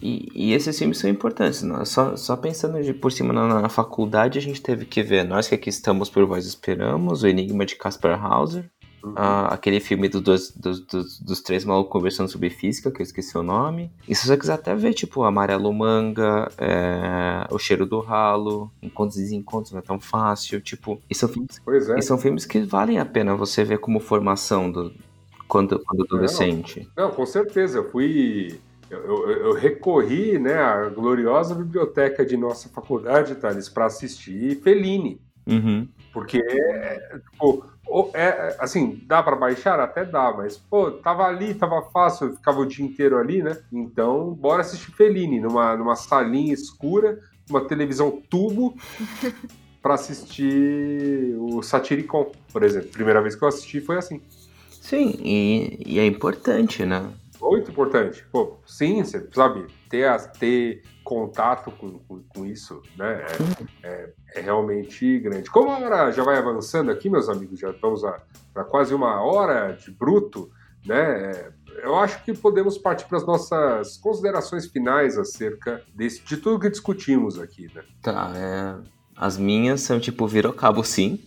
E, 0.00 0.28
e 0.34 0.52
esses 0.52 0.76
filmes 0.78 0.98
são 0.98 1.08
importantes, 1.08 1.62
não? 1.62 1.82
é? 1.82 1.84
só, 1.84 2.16
só 2.16 2.36
pensando 2.36 2.82
de, 2.82 2.92
por 2.92 3.12
cima 3.12 3.32
na, 3.32 3.60
na 3.60 3.68
faculdade, 3.68 4.38
a 4.38 4.42
gente 4.42 4.60
teve 4.60 4.84
que 4.84 5.02
ver 5.02 5.24
Nós 5.24 5.46
que 5.46 5.54
aqui 5.54 5.68
estamos 5.68 6.10
por 6.10 6.24
vós 6.26 6.44
esperamos, 6.46 7.22
O 7.22 7.26
Enigma 7.26 7.64
de 7.64 7.76
Caspar 7.76 8.18
Hauser, 8.24 8.68
Uhum. 9.02 9.14
ah, 9.16 9.46
aquele 9.54 9.80
filme 9.80 10.08
do- 10.08 10.20
dos, 10.20 10.50
dos, 10.50 10.80
dos, 10.80 11.18
dos 11.20 11.40
três 11.40 11.64
malucos 11.64 11.90
conversando 11.92 12.28
sobre 12.28 12.50
física, 12.50 12.90
que 12.90 13.00
eu 13.00 13.04
esqueci 13.04 13.36
o 13.38 13.42
nome. 13.42 13.90
E 14.06 14.14
se 14.14 14.26
você 14.26 14.36
quiser 14.36 14.52
até 14.54 14.74
ver, 14.74 14.92
tipo, 14.92 15.22
Amarelo 15.22 15.72
Manga, 15.72 16.48
é, 16.58 17.46
O 17.50 17.58
Cheiro 17.58 17.86
do 17.86 18.00
Ralo, 18.00 18.70
Encontros 18.82 19.16
e 19.18 19.22
Desencontros, 19.22 19.72
não 19.72 19.78
é 19.78 19.82
tão 19.82 19.98
fácil, 19.98 20.60
tipo, 20.60 21.00
e 21.08 21.14
são 21.14 21.28
filmes, 21.28 21.60
é. 21.90 21.98
e 21.98 22.02
são 22.02 22.18
filmes 22.18 22.44
que 22.44 22.60
valem 22.60 22.98
a 22.98 23.04
pena 23.06 23.34
você 23.34 23.64
ver 23.64 23.78
como 23.78 24.00
formação 24.00 24.70
do, 24.70 24.92
quando, 25.48 25.78
quando 25.84 26.02
adolescente. 26.04 26.86
Não, 26.96 27.10
com 27.10 27.24
certeza. 27.24 27.78
Eu 27.78 27.90
fui. 27.90 28.60
Eu, 28.90 28.98
eu- 28.98 29.30
eu 29.46 29.54
recorri 29.54 30.38
né, 30.38 30.54
à 30.58 30.88
gloriosa 30.88 31.54
biblioteca 31.54 32.26
de 32.26 32.36
nossa 32.36 32.68
faculdade, 32.68 33.34
Thales, 33.36 33.68
para 33.68 33.86
assistir 33.86 34.60
Fellini. 34.62 35.20
Uhum. 35.46 35.88
Porque, 36.12 36.38
é, 36.38 37.18
tipo, 37.30 37.64
é, 38.14 38.56
assim, 38.58 39.02
dá 39.06 39.22
pra 39.22 39.34
baixar? 39.36 39.80
Até 39.80 40.04
dá, 40.04 40.32
mas, 40.36 40.56
pô, 40.56 40.90
tava 40.90 41.24
ali, 41.24 41.54
tava 41.54 41.82
fácil, 41.90 42.28
eu 42.28 42.36
ficava 42.36 42.60
o 42.60 42.66
dia 42.66 42.84
inteiro 42.84 43.18
ali, 43.18 43.42
né? 43.42 43.56
Então, 43.72 44.32
bora 44.34 44.60
assistir 44.60 44.92
Fellini, 44.92 45.40
numa, 45.40 45.76
numa 45.76 45.96
salinha 45.96 46.52
escura, 46.54 47.18
uma 47.48 47.62
televisão 47.66 48.22
tubo, 48.30 48.74
pra 49.82 49.94
assistir 49.94 51.34
o 51.38 51.62
Satiricon, 51.62 52.30
por 52.52 52.62
exemplo. 52.62 52.90
Primeira 52.90 53.20
vez 53.22 53.34
que 53.34 53.42
eu 53.42 53.48
assisti 53.48 53.80
foi 53.80 53.96
assim. 53.96 54.20
Sim, 54.70 55.14
e, 55.22 55.82
e 55.86 55.98
é 55.98 56.06
importante, 56.06 56.84
né? 56.84 57.08
Muito 57.40 57.70
importante. 57.70 58.24
Pô, 58.30 58.58
sim, 58.66 59.02
você 59.02 59.26
sabe, 59.32 59.66
ter, 59.88 60.06
a- 60.06 60.18
ter 60.18 60.82
contato 61.10 61.72
com, 61.72 61.98
com, 61.98 62.22
com 62.22 62.46
isso, 62.46 62.80
né? 62.96 63.24
É, 63.82 63.86
é- 63.88 64.12
é 64.36 64.40
realmente 64.40 65.18
grande. 65.18 65.50
Como 65.50 65.68
a 65.70 65.78
hora 65.80 66.12
já 66.12 66.22
vai 66.22 66.38
avançando 66.38 66.88
aqui, 66.92 67.10
meus 67.10 67.28
amigos, 67.28 67.58
já 67.58 67.70
estamos 67.70 68.02
para 68.54 68.62
quase 68.64 68.94
uma 68.94 69.20
hora 69.20 69.72
de 69.72 69.90
bruto, 69.90 70.48
né? 70.86 71.32
é, 71.32 71.52
Eu 71.82 71.96
acho 71.98 72.22
que 72.24 72.32
podemos 72.32 72.78
partir 72.78 73.06
para 73.06 73.18
as 73.18 73.26
nossas 73.26 73.96
considerações 73.96 74.66
finais 74.66 75.18
acerca 75.18 75.82
desse, 75.92 76.22
de 76.22 76.36
tudo 76.36 76.60
que 76.60 76.70
discutimos 76.70 77.40
aqui, 77.40 77.68
né? 77.74 77.82
Tá, 78.00 78.32
é. 78.36 78.76
As 79.16 79.36
minhas 79.36 79.80
são 79.80 79.98
tipo, 79.98 80.28
virou 80.28 80.52
cabo 80.52 80.84
sim. 80.84 81.18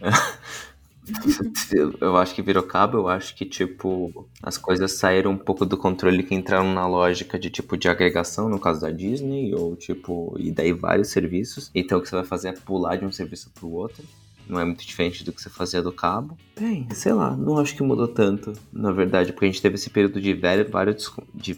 Eu- 2.00 2.16
acho 2.16 2.34
que 2.34 2.42
virou 2.42 2.62
cabo, 2.62 2.98
eu 2.98 3.08
acho 3.08 3.34
que, 3.34 3.44
tipo, 3.44 4.26
as 4.42 4.56
coisas 4.56 4.92
saíram 4.92 5.32
um 5.32 5.36
pouco 5.38 5.64
do 5.66 5.76
controle 5.76 6.22
que 6.22 6.34
entraram 6.34 6.72
na 6.72 6.86
lógica 6.86 7.38
de, 7.38 7.50
tipo, 7.50 7.76
de 7.76 7.88
agregação, 7.88 8.48
no 8.48 8.58
caso 8.60 8.80
da 8.80 8.90
Disney, 8.90 9.54
ou, 9.54 9.74
tipo, 9.74 10.36
e 10.38 10.50
daí 10.52 10.72
vários 10.72 11.08
serviços. 11.08 11.70
Então, 11.74 11.98
o 11.98 12.02
que 12.02 12.08
você 12.08 12.16
vai 12.16 12.24
fazer 12.24 12.48
é 12.48 12.52
pular 12.52 12.96
de 12.96 13.04
um 13.04 13.10
serviço 13.12 13.50
pro 13.50 13.68
outro. 13.70 14.04
Não 14.48 14.58
é 14.60 14.64
muito 14.64 14.84
diferente 14.84 15.24
do 15.24 15.32
que 15.32 15.40
você 15.40 15.48
fazia 15.48 15.80
do 15.80 15.92
cabo. 15.92 16.36
Bem, 16.58 16.86
sei 16.92 17.12
lá, 17.12 17.34
não 17.36 17.58
acho 17.58 17.74
que 17.76 17.82
mudou 17.82 18.08
tanto, 18.08 18.52
na 18.72 18.90
verdade, 18.90 19.32
porque 19.32 19.46
a 19.46 19.48
gente 19.48 19.62
teve 19.62 19.76
esse 19.76 19.88
período 19.88 20.20
de 20.20 20.34
velho, 20.34 20.68
vários 20.68 21.10
de 21.34 21.54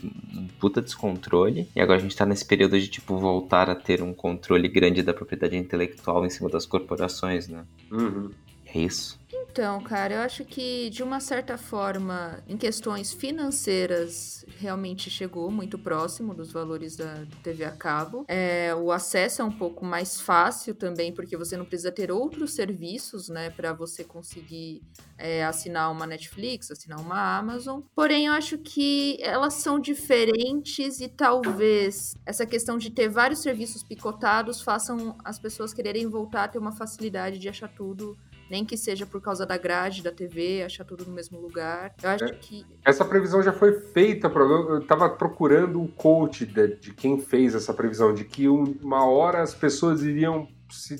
puta 0.60 0.82
descontrole, 0.82 1.66
e 1.74 1.80
agora 1.80 1.98
a 1.98 2.02
gente 2.02 2.14
tá 2.14 2.26
nesse 2.26 2.44
período 2.44 2.78
de, 2.78 2.86
tipo, 2.88 3.16
voltar 3.18 3.68
a 3.70 3.74
ter 3.74 4.02
um 4.02 4.12
controle 4.12 4.68
grande 4.68 5.02
da 5.02 5.14
propriedade 5.14 5.56
intelectual 5.56 6.24
em 6.26 6.30
cima 6.30 6.48
das 6.50 6.66
corporações, 6.66 7.48
né? 7.48 7.64
Uhum. 7.90 8.30
É 8.66 8.78
isso. 8.78 9.18
Então, 9.54 9.80
cara, 9.84 10.14
eu 10.14 10.20
acho 10.22 10.44
que 10.44 10.90
de 10.90 11.00
uma 11.00 11.20
certa 11.20 11.56
forma, 11.56 12.42
em 12.48 12.56
questões 12.56 13.12
financeiras, 13.12 14.44
realmente 14.58 15.08
chegou 15.08 15.48
muito 15.48 15.78
próximo 15.78 16.34
dos 16.34 16.50
valores 16.50 16.96
da 16.96 17.24
TV 17.40 17.64
a 17.64 17.70
cabo. 17.70 18.24
É, 18.26 18.74
o 18.74 18.90
acesso 18.90 19.42
é 19.42 19.44
um 19.44 19.52
pouco 19.52 19.84
mais 19.84 20.20
fácil 20.20 20.74
também, 20.74 21.12
porque 21.12 21.36
você 21.36 21.56
não 21.56 21.64
precisa 21.64 21.92
ter 21.92 22.10
outros 22.10 22.52
serviços, 22.52 23.28
né, 23.28 23.48
para 23.48 23.72
você 23.72 24.02
conseguir 24.02 24.82
é, 25.16 25.44
assinar 25.44 25.92
uma 25.92 26.04
Netflix, 26.04 26.72
assinar 26.72 26.98
uma 26.98 27.38
Amazon. 27.38 27.80
Porém, 27.94 28.26
eu 28.26 28.32
acho 28.32 28.58
que 28.58 29.18
elas 29.20 29.54
são 29.54 29.78
diferentes 29.78 31.00
e 31.00 31.08
talvez 31.08 32.16
essa 32.26 32.44
questão 32.44 32.76
de 32.76 32.90
ter 32.90 33.08
vários 33.08 33.38
serviços 33.38 33.84
picotados 33.84 34.60
façam 34.60 35.16
as 35.24 35.38
pessoas 35.38 35.72
quererem 35.72 36.08
voltar 36.08 36.42
a 36.42 36.48
ter 36.48 36.58
uma 36.58 36.72
facilidade 36.72 37.38
de 37.38 37.48
achar 37.48 37.68
tudo 37.68 38.18
nem 38.50 38.64
que 38.64 38.76
seja 38.76 39.06
por 39.06 39.20
causa 39.20 39.44
da 39.46 39.56
grade 39.56 40.02
da 40.02 40.10
TV, 40.12 40.62
achar 40.62 40.84
tudo 40.84 41.04
no 41.04 41.12
mesmo 41.12 41.40
lugar. 41.40 41.94
Eu 42.02 42.10
acho 42.10 42.24
É. 42.24 42.32
que. 42.34 42.64
Essa 42.84 43.04
previsão 43.04 43.42
já 43.42 43.52
foi 43.52 43.72
feita, 43.80 44.28
eu 44.28 44.78
estava 44.78 45.08
procurando 45.10 45.82
o 45.82 45.88
coach 45.88 46.44
de, 46.46 46.76
de 46.76 46.92
quem 46.92 47.20
fez 47.20 47.54
essa 47.54 47.72
previsão, 47.72 48.12
de 48.14 48.24
que 48.24 48.48
um- 48.48 48.76
uma 48.82 49.04
hora 49.06 49.42
as 49.42 49.54
pessoas 49.54 50.02
iriam. 50.02 50.48
Se, 50.70 50.96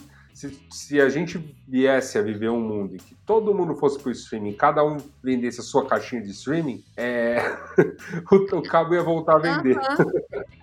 se, 0.51 0.66
se 0.70 1.01
a 1.01 1.09
gente 1.09 1.38
viesse 1.66 2.18
a 2.18 2.22
viver 2.22 2.51
um 2.51 2.61
mundo 2.61 2.95
em 2.95 2.99
que 2.99 3.14
todo 3.26 3.55
mundo 3.55 3.74
fosse 3.76 3.99
pro 3.99 4.11
streaming, 4.11 4.53
cada 4.53 4.84
um 4.84 4.99
vendesse 5.22 5.61
a 5.61 5.62
sua 5.62 5.86
caixinha 5.86 6.22
de 6.22 6.30
streaming, 6.30 6.84
é, 6.97 7.38
o, 8.30 8.59
o 8.59 8.62
cabo 8.62 8.95
ia 8.95 9.03
voltar 9.03 9.36
a 9.36 9.38
vender. 9.38 9.78
Aham. 9.78 10.07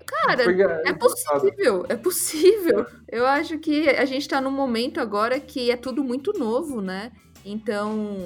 Cara, 0.06 0.44
Foi 0.44 0.54
é 0.54 0.56
engraçado. 0.56 1.00
possível, 1.00 1.86
é 1.90 1.96
possível. 1.96 2.86
Eu 3.08 3.26
acho 3.26 3.58
que 3.60 3.90
a 3.90 4.06
gente 4.06 4.28
tá 4.28 4.42
num 4.42 4.52
momento 4.52 5.00
agora 5.00 5.40
que 5.40 5.72
é 5.72 5.78
tudo 5.78 6.04
muito 6.04 6.38
novo, 6.38 6.82
né? 6.82 7.12
Então, 7.44 8.18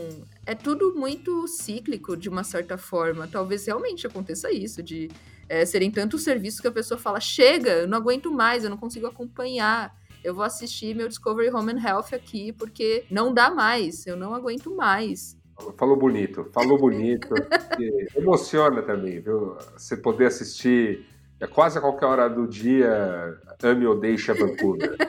é 0.46 0.56
tudo 0.56 0.94
muito 0.96 1.48
cíclico 1.48 2.18
de 2.18 2.28
uma 2.28 2.44
certa 2.44 2.78
forma. 2.78 3.28
Talvez 3.28 3.66
realmente 3.66 4.06
aconteça 4.06 4.52
isso, 4.52 4.84
de 4.84 5.10
é, 5.48 5.64
serem 5.64 5.92
tantos 5.92 6.24
serviços 6.24 6.60
que 6.60 6.68
a 6.68 6.72
pessoa 6.72 6.98
fala: 6.98 7.20
chega, 7.20 7.72
eu 7.72 7.88
não 7.88 7.98
aguento 7.98 8.32
mais, 8.32 8.64
eu 8.64 8.70
não 8.70 8.78
consigo 8.78 9.08
acompanhar. 9.08 9.96
Eu 10.26 10.34
vou 10.34 10.44
assistir 10.44 10.96
meu 10.96 11.08
Discovery 11.08 11.52
Home 11.52 11.74
and 11.74 11.88
Health 11.88 12.08
aqui 12.12 12.52
porque 12.52 13.06
não 13.12 13.32
dá 13.32 13.52
mais, 13.52 14.08
eu 14.08 14.18
não 14.18 14.34
aguento 14.34 14.76
mais. 14.76 15.38
Falou 15.78 15.96
bonito, 15.96 16.50
falou 16.52 16.80
bonito. 16.80 17.30
Emociona 18.18 18.82
também, 18.82 19.20
viu? 19.20 19.56
Você 19.78 19.96
poder 19.96 20.26
assistir 20.26 21.06
é 21.40 21.46
quase 21.46 21.78
a 21.78 21.82
qualquer 21.82 22.08
hora 22.08 22.28
do 22.28 22.48
dia 22.48 23.38
Ame 23.62 23.86
ou 23.86 24.00
Deixe 24.00 24.32
a 24.32 24.34
Vancouver. 24.34 24.98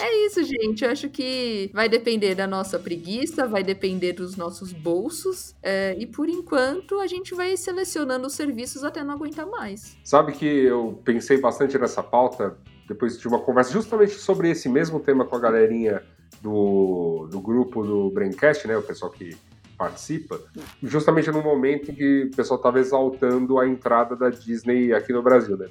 É 0.00 0.26
isso, 0.26 0.44
gente. 0.44 0.84
Eu 0.84 0.90
acho 0.90 1.08
que 1.08 1.70
vai 1.74 1.88
depender 1.88 2.34
da 2.34 2.46
nossa 2.46 2.78
preguiça, 2.78 3.48
vai 3.48 3.64
depender 3.64 4.12
dos 4.12 4.36
nossos 4.36 4.72
bolsos. 4.72 5.56
é, 5.60 5.96
e 5.98 6.06
por 6.06 6.28
enquanto 6.28 7.00
a 7.00 7.06
gente 7.06 7.34
vai 7.34 7.56
selecionando 7.56 8.26
os 8.26 8.34
serviços 8.34 8.84
até 8.84 9.02
não 9.02 9.14
aguentar 9.14 9.46
mais. 9.46 9.96
Sabe 10.04 10.32
que 10.32 10.46
eu 10.46 11.00
pensei 11.04 11.40
bastante 11.40 11.76
nessa 11.78 12.02
pauta 12.02 12.56
depois 12.88 13.18
de 13.18 13.28
uma 13.28 13.38
conversa 13.38 13.72
justamente 13.72 14.14
sobre 14.14 14.50
esse 14.50 14.68
mesmo 14.68 14.98
tema 14.98 15.24
com 15.24 15.36
a 15.36 15.40
galerinha 15.40 16.02
do, 16.42 17.28
do 17.30 17.40
grupo 17.40 17.84
do 17.84 18.10
Braincast, 18.10 18.66
né? 18.66 18.76
O 18.76 18.82
pessoal 18.82 19.10
que 19.10 19.36
participa, 19.76 20.40
justamente 20.82 21.30
no 21.30 21.40
momento 21.40 21.92
em 21.92 21.94
que 21.94 22.28
o 22.32 22.36
pessoal 22.36 22.56
estava 22.58 22.80
exaltando 22.80 23.60
a 23.60 23.68
entrada 23.68 24.16
da 24.16 24.28
Disney 24.28 24.92
aqui 24.92 25.12
no 25.12 25.22
Brasil, 25.22 25.56
né? 25.56 25.66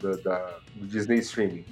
Do, 0.00 0.20
da- 0.20 0.58
do 0.74 0.84
Disney 0.84 1.18
Streaming. 1.20 1.64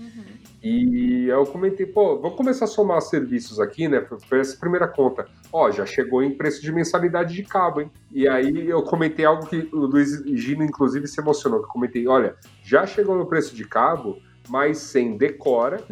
E 0.62 1.26
eu 1.26 1.44
comentei, 1.46 1.86
pô, 1.86 2.18
vamos 2.20 2.36
começar 2.36 2.66
a 2.66 2.68
somar 2.68 3.00
serviços 3.00 3.58
aqui, 3.58 3.88
né? 3.88 4.06
Foi 4.28 4.38
essa 4.38 4.56
primeira 4.56 4.86
conta. 4.86 5.26
Ó, 5.52 5.68
já 5.72 5.84
chegou 5.84 6.22
em 6.22 6.30
preço 6.36 6.62
de 6.62 6.70
mensalidade 6.70 7.34
de 7.34 7.42
cabo, 7.42 7.80
hein? 7.80 7.90
E 8.12 8.28
aí 8.28 8.68
eu 8.68 8.82
comentei 8.84 9.24
algo 9.24 9.46
que 9.46 9.68
o 9.72 9.78
Luiz 9.86 10.22
Gino, 10.26 10.62
inclusive, 10.62 11.08
se 11.08 11.20
emocionou. 11.20 11.58
Que 11.60 11.64
eu 11.66 11.70
comentei, 11.70 12.06
olha, 12.06 12.36
já 12.62 12.86
chegou 12.86 13.16
no 13.16 13.26
preço 13.26 13.52
de 13.56 13.64
cabo, 13.66 14.18
mas 14.50 14.78
sem 14.78 15.16
decora 15.16 15.82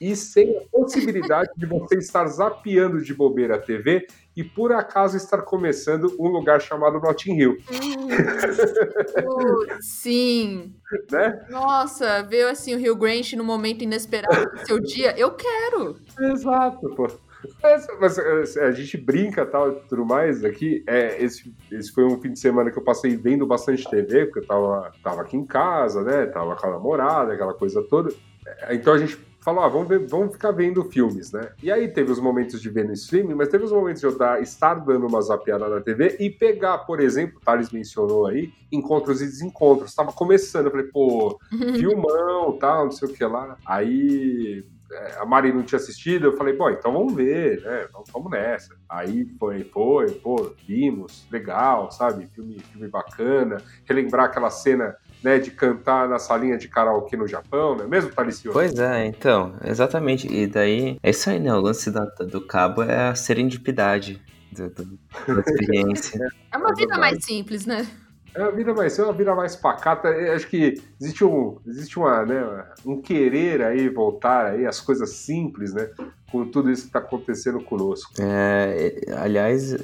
e 0.00 0.14
sem 0.14 0.56
a 0.56 0.60
possibilidade 0.70 1.50
de 1.56 1.66
você 1.66 1.96
estar 1.98 2.26
zapeando 2.28 3.02
de 3.02 3.12
bobeira 3.12 3.56
a 3.56 3.58
TV 3.58 4.06
e 4.36 4.42
por 4.42 4.72
acaso 4.72 5.16
estar 5.16 5.42
começando 5.42 6.14
um 6.18 6.28
lugar 6.28 6.60
chamado 6.60 7.00
Notting 7.00 7.38
Hill, 7.38 7.56
Putz, 9.22 9.86
Sim. 9.86 10.74
né? 11.10 11.44
Nossa, 11.50 12.22
veio 12.22 12.48
assim 12.48 12.74
o 12.74 12.78
Rio 12.78 12.96
Grande 12.96 13.36
no 13.36 13.44
momento 13.44 13.82
inesperado 13.82 14.50
do 14.50 14.66
seu 14.66 14.80
dia. 14.80 15.14
Eu 15.16 15.32
quero. 15.32 15.96
Exato, 16.18 16.88
pô. 16.94 17.08
Mas, 17.62 17.86
mas, 18.00 18.56
a 18.58 18.70
gente 18.72 18.96
brinca 18.96 19.44
tal 19.44 19.70
e 19.70 19.74
tudo 19.88 20.04
mais 20.04 20.44
aqui. 20.44 20.84
É, 20.86 21.22
esse, 21.22 21.54
esse 21.70 21.92
foi 21.92 22.04
um 22.04 22.20
fim 22.20 22.32
de 22.32 22.38
semana 22.38 22.70
que 22.70 22.78
eu 22.78 22.84
passei 22.84 23.16
vendo 23.16 23.46
bastante 23.46 23.88
TV, 23.88 24.26
porque 24.26 24.40
eu 24.40 24.46
tava, 24.46 24.92
tava 25.02 25.22
aqui 25.22 25.36
em 25.36 25.46
casa, 25.46 26.02
né? 26.02 26.26
Tava 26.26 26.56
com 26.56 26.66
a 26.66 26.70
namorada, 26.70 27.32
aquela 27.32 27.54
coisa 27.54 27.82
toda. 27.82 28.12
É, 28.46 28.74
então 28.74 28.92
a 28.92 28.98
gente 28.98 29.18
falou, 29.44 29.62
ah, 29.62 29.68
vamos, 29.68 29.86
ver, 29.86 29.98
vamos 30.06 30.32
ficar 30.32 30.52
vendo 30.52 30.82
filmes, 30.84 31.30
né? 31.30 31.50
E 31.62 31.70
aí 31.70 31.86
teve 31.88 32.10
os 32.10 32.18
momentos 32.18 32.62
de 32.62 32.70
ver 32.70 32.86
no 32.86 32.94
streaming, 32.94 33.34
mas 33.34 33.48
teve 33.48 33.64
os 33.64 33.72
momentos 33.72 34.00
de 34.00 34.06
eu 34.06 34.16
dar, 34.16 34.40
estar 34.40 34.74
dando 34.74 35.06
uma 35.06 35.20
zapiada 35.20 35.68
na 35.68 35.82
TV 35.82 36.16
e 36.18 36.30
pegar, 36.30 36.78
por 36.78 36.98
exemplo, 36.98 37.36
o 37.36 37.40
Thales 37.40 37.70
mencionou 37.70 38.26
aí, 38.26 38.50
encontros 38.72 39.20
e 39.20 39.26
desencontros. 39.26 39.94
Tava 39.94 40.12
começando, 40.12 40.66
eu 40.66 40.70
falei, 40.70 40.86
pô, 40.86 41.38
filmão, 41.76 42.56
tal, 42.58 42.84
não 42.86 42.90
sei 42.90 43.06
o 43.06 43.12
que 43.12 43.22
lá. 43.22 43.58
Aí 43.66 44.64
é, 44.83 44.83
a 45.18 45.24
Mari 45.24 45.52
não 45.52 45.62
tinha 45.62 45.78
assistido, 45.78 46.26
eu 46.26 46.36
falei, 46.36 46.54
bom, 46.54 46.70
então 46.70 46.92
vamos 46.92 47.14
ver, 47.14 47.60
né? 47.62 47.86
Vamos, 47.92 48.10
vamos, 48.12 48.30
nessa. 48.30 48.74
Aí 48.88 49.26
foi, 49.38 49.64
foi, 49.64 50.10
pô, 50.12 50.52
vimos, 50.66 51.26
legal, 51.30 51.90
sabe? 51.90 52.26
Filme, 52.26 52.58
filme 52.58 52.88
bacana. 52.88 53.58
Relembrar 53.84 54.26
aquela 54.26 54.50
cena 54.50 54.96
né, 55.22 55.38
de 55.38 55.50
cantar 55.50 56.08
na 56.08 56.18
salinha 56.18 56.58
de 56.58 56.68
karaokê 56.68 57.16
no 57.16 57.26
Japão, 57.26 57.76
não 57.76 57.84
é 57.84 57.88
mesmo, 57.88 58.10
Talicio? 58.10 58.52
Pois 58.52 58.78
é, 58.78 59.06
então, 59.06 59.56
exatamente. 59.64 60.32
E 60.32 60.46
daí, 60.46 60.98
é 61.02 61.10
isso 61.10 61.30
aí, 61.30 61.40
né? 61.40 61.52
O 61.54 61.60
lance 61.60 61.90
da, 61.90 62.04
do 62.04 62.46
cabo 62.46 62.82
é 62.82 63.08
a 63.08 63.14
serendipidade 63.14 64.22
do, 64.52 64.68
do, 64.68 64.84
da 64.84 65.40
experiência. 65.40 66.28
É 66.52 66.56
uma 66.56 66.74
vida 66.74 66.98
mais 66.98 67.24
simples, 67.24 67.64
né? 67.66 67.86
É 68.34 68.42
uma 68.42 68.52
vida 68.52 68.74
mais, 68.74 68.98
é 68.98 69.02
uma 69.02 69.12
vida 69.12 69.34
mais 69.34 69.54
pacata. 69.54 70.08
Eu 70.08 70.32
acho 70.32 70.48
que 70.48 70.74
existe 71.00 71.24
um, 71.24 71.58
existe 71.66 71.98
uma, 71.98 72.24
né, 72.26 72.66
um 72.84 73.00
querer 73.00 73.62
aí 73.62 73.88
voltar 73.88 74.46
aí 74.46 74.66
as 74.66 74.80
coisas 74.80 75.10
simples, 75.10 75.72
né? 75.72 75.88
Com 76.30 76.48
tudo 76.48 76.70
isso 76.70 76.82
que 76.82 76.88
está 76.88 76.98
acontecendo 76.98 77.62
conosco. 77.62 78.12
É, 78.20 79.00
aliás, 79.16 79.76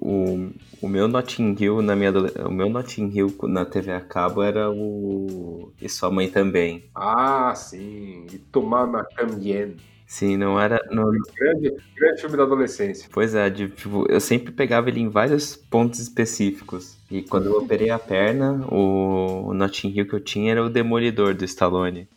o, 0.00 0.50
o 0.80 0.88
meu 0.88 1.06
Notting 1.06 1.54
Hill 1.58 1.82
na 1.82 1.94
minha 1.94 2.10
o 2.46 2.50
meu 2.50 2.70
Notting 2.70 3.10
Hill 3.14 3.34
na 3.42 3.66
TV 3.66 3.92
a 3.92 4.00
cabo 4.00 4.42
era 4.42 4.70
o 4.70 5.70
e 5.80 5.88
sua 5.88 6.10
mãe 6.10 6.30
também. 6.30 6.88
Ah, 6.94 7.54
sim. 7.54 8.26
E 8.32 8.38
Tomama 8.38 9.04
também. 9.14 9.76
Sim, 10.06 10.36
não 10.36 10.60
era. 10.60 10.80
Não... 10.90 11.10
Grande, 11.36 11.74
grande 11.96 12.20
filme 12.20 12.36
da 12.36 12.44
adolescência. 12.44 13.08
Pois 13.12 13.34
é, 13.34 13.50
de, 13.50 13.68
tipo, 13.68 14.06
eu 14.08 14.20
sempre 14.20 14.52
pegava 14.52 14.88
ele 14.88 15.00
em 15.00 15.08
vários 15.08 15.56
pontos 15.56 15.98
específicos. 15.98 16.96
E 17.14 17.22
quando 17.22 17.46
eu 17.46 17.58
operei 17.58 17.90
a 17.90 17.98
perna, 17.98 18.66
o, 18.68 19.50
o 19.50 19.54
Notting 19.54 19.90
Hill 19.90 20.08
que 20.08 20.16
eu 20.16 20.20
tinha 20.20 20.50
era 20.50 20.64
o 20.64 20.68
Demolidor 20.68 21.32
do 21.32 21.44
Stallone. 21.44 22.08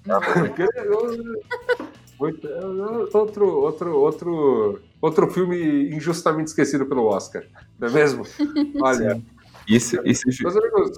outro, 3.13 3.45
outro, 3.61 3.95
outro, 3.95 4.81
outro 4.99 5.29
filme 5.29 5.95
injustamente 5.95 6.47
esquecido 6.47 6.87
pelo 6.87 7.05
Oscar, 7.05 7.43
não 7.77 7.89
é 7.89 7.91
mesmo? 7.91 8.25
Olha. 8.81 9.13
Sim. 9.13 9.25
Isso, 9.67 9.99
isso, 10.03 10.27
isso, 10.29 10.43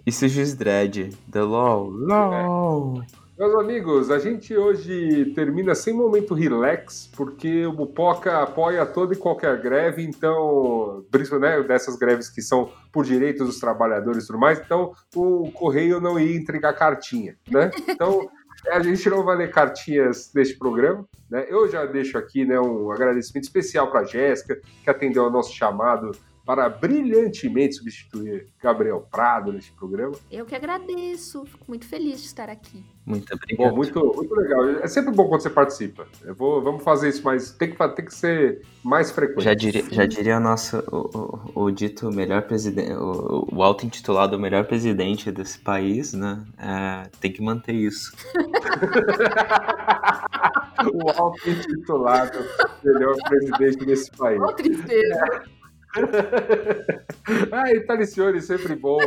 isso 0.06 0.28
Juiz 0.30 0.54
Dredd. 0.56 1.10
The 1.30 1.42
Law. 1.42 1.90
Law. 1.90 3.02
É. 3.02 3.06
Meus 3.40 3.56
amigos, 3.56 4.12
a 4.12 4.20
gente 4.20 4.54
hoje 4.58 5.32
termina 5.34 5.74
sem 5.74 5.94
momento 5.94 6.34
relax, 6.34 7.10
porque 7.16 7.66
o 7.66 7.72
Mupoca 7.72 8.44
apoia 8.44 8.86
toda 8.86 9.14
e 9.14 9.18
qualquer 9.18 9.62
greve, 9.62 10.04
então, 10.04 11.06
né, 11.40 11.64
dessas 11.64 11.96
greves 11.96 12.28
que 12.28 12.42
são 12.42 12.70
por 12.92 13.06
direitos 13.06 13.48
dos 13.48 13.58
trabalhadores 13.58 14.26
e 14.26 14.28
tudo 14.28 14.40
mais, 14.40 14.60
então 14.60 14.92
o 15.16 15.50
Correio 15.54 16.02
não 16.02 16.20
ia 16.20 16.36
entregar 16.36 16.74
cartinha, 16.74 17.38
né? 17.50 17.72
Então, 17.88 18.30
a 18.74 18.80
gente 18.82 19.10
não 19.10 19.24
vai 19.24 19.38
ler 19.38 19.52
cartinhas 19.52 20.34
neste 20.36 20.58
programa, 20.58 21.08
né? 21.32 21.46
Eu 21.48 21.66
já 21.70 21.86
deixo 21.86 22.18
aqui 22.18 22.44
né, 22.44 22.60
um 22.60 22.92
agradecimento 22.92 23.46
especial 23.46 23.90
para 23.90 24.02
a 24.02 24.06
Jéssica, 24.06 24.60
que 24.84 24.90
atendeu 24.90 25.24
ao 25.24 25.32
nosso 25.32 25.54
chamado 25.54 26.12
para 26.50 26.68
brilhantemente 26.68 27.76
substituir 27.76 28.48
Gabriel 28.60 29.08
Prado 29.12 29.54
neste 29.54 29.72
programa. 29.74 30.16
Eu 30.32 30.48
que 30.48 30.56
agradeço, 30.56 31.46
fico 31.46 31.64
muito 31.68 31.86
feliz 31.86 32.22
de 32.22 32.26
estar 32.26 32.50
aqui. 32.50 32.84
Muito 33.06 33.32
obrigado. 33.32 33.70
Bom, 33.70 33.76
muito, 33.76 34.14
muito 34.16 34.34
legal. 34.34 34.68
É 34.68 34.88
sempre 34.88 35.14
bom 35.14 35.30
quando 35.30 35.42
você 35.42 35.50
participa. 35.52 36.08
Eu 36.24 36.34
vou, 36.34 36.60
vamos 36.60 36.84
fazer 36.84 37.10
isso 37.10 37.24
mais. 37.24 37.52
Tem 37.52 37.70
que, 37.70 37.78
tem 37.90 38.04
que 38.04 38.16
ser 38.16 38.66
mais 38.84 39.12
frequente. 39.12 39.44
Já 39.44 39.54
diria, 39.54 39.84
já 39.92 40.08
diria 40.08 40.40
nosso, 40.40 40.80
o, 40.92 41.52
o, 41.54 41.66
o 41.66 41.72
dito 41.72 42.12
melhor 42.12 42.42
presidente, 42.42 42.94
o, 42.94 43.48
o 43.52 43.62
auto-intitulado 43.62 44.40
melhor 44.40 44.66
presidente 44.66 45.32
desse 45.32 45.60
país, 45.60 46.14
né? 46.14 46.44
É, 46.58 47.04
tem 47.22 47.32
que 47.32 47.44
manter 47.44 47.74
isso. 47.74 48.12
o 50.96 51.12
auto-intitulado 51.12 52.40
melhor 52.84 53.16
presidente 53.28 53.86
desse 53.86 54.10
país. 54.10 54.42
Oh, 54.42 54.52
tristeza. 54.52 55.44
É. 55.46 55.59
Ai, 57.52 57.80
Talicione, 57.82 58.42
sempre 58.42 58.76
bom. 58.76 59.00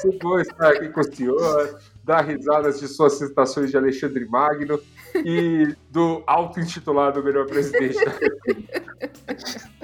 Sempre 0.00 0.18
bom 0.18 0.38
estar 0.38 0.68
aqui 0.68 0.88
com 0.90 1.00
o 1.00 1.14
senhor, 1.14 1.80
dar 2.04 2.22
risadas 2.22 2.78
de 2.78 2.86
suas 2.86 3.14
citações 3.14 3.70
de 3.70 3.76
Alexandre 3.76 4.24
Magno 4.26 4.80
e 5.16 5.74
do 5.90 6.22
auto-intitulado 6.26 7.22
melhor 7.22 7.46
presidente 7.46 8.04
da 8.04 8.10
República. 8.12 8.82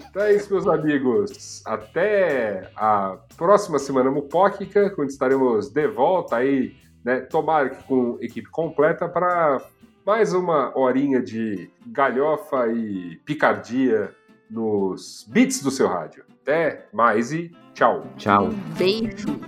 Então 0.08 0.22
é 0.22 0.34
isso, 0.34 0.52
meus 0.52 0.68
amigos. 0.68 1.62
Até 1.66 2.70
a 2.76 3.18
próxima 3.36 3.78
semana 3.80 4.10
mupóquica, 4.10 4.90
quando 4.90 5.10
estaremos 5.10 5.70
de 5.70 5.88
volta 5.88 6.36
aí, 6.36 6.76
né? 7.04 7.20
Tomara 7.20 7.70
que 7.70 7.82
com 7.84 8.16
equipe 8.20 8.48
completa 8.48 9.08
para 9.08 9.60
mais 10.06 10.32
uma 10.32 10.76
horinha 10.78 11.20
de 11.20 11.70
galhofa 11.86 12.68
e 12.68 13.16
picardia 13.24 14.14
nos 14.50 15.26
beats 15.28 15.62
do 15.62 15.70
seu 15.70 15.88
rádio. 15.88 16.23
Até 16.46 16.88
mais 16.92 17.32
e 17.32 17.50
tchau. 17.72 18.06
Tchau. 18.18 18.50
beijo. 18.76 19.40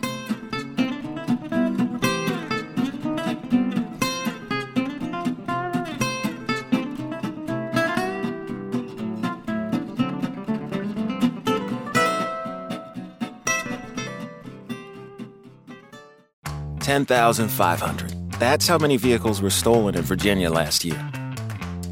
Ten 16.81 17.05
thousand 17.05 17.51
five 17.51 17.79
hundred. 17.79 18.15
That's 18.41 18.67
how 18.67 18.79
many 18.79 18.97
vehicles 18.97 19.43
were 19.43 19.51
stolen 19.51 19.97
in 19.97 20.03
Virginia 20.03 20.49
last 20.49 20.83
year. 20.83 20.99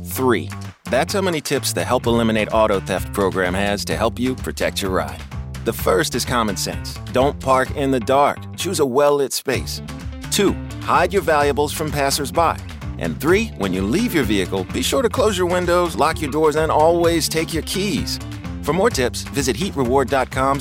Three. 0.07 0.49
That's 0.91 1.15
how 1.15 1.23
many 1.23 1.41
tips 1.41 1.73
the 1.73 1.85
Help 1.85 2.07
Eliminate 2.07 2.53
Auto 2.53 2.79
Theft 2.79 3.13
program 3.13 3.55
has 3.55 3.85
to 3.87 3.97
help 3.97 4.19
you 4.19 4.35
protect 4.35 4.83
your 4.83 4.91
ride. 4.91 5.21
The 5.65 5.73
first 5.73 6.15
is 6.15 6.25
common 6.25 6.57
sense. 6.57 6.99
Don't 7.13 7.41
park 7.41 7.71
in 7.73 7.91
the 7.91 8.01
dark. 8.01 8.39
Choose 8.57 8.81
a 8.81 8.87
well 8.87 9.17
lit 9.17 9.33
space. 9.33 9.81
Two, 10.31 10.53
hide 10.83 11.13
your 11.13 11.23
valuables 11.23 11.73
from 11.73 11.91
passersby. 11.91 12.57
And 12.99 13.21
three, 13.21 13.47
when 13.57 13.73
you 13.73 13.83
leave 13.83 14.15
your 14.15 14.25
vehicle, 14.25 14.65
be 14.73 14.83
sure 14.83 15.03
to 15.03 15.09
close 15.09 15.37
your 15.39 15.47
windows, 15.49 15.97
lock 15.97 16.21
your 16.21 16.31
doors, 16.31 16.57
and 16.57 16.71
always 16.71 17.29
take 17.29 17.53
your 17.53 17.65
keys. 17.65 18.21
For 18.63 18.73
more 18.73 18.91
tips, 18.91 19.23
visit 19.23 19.57
heatreward.com 19.57 20.61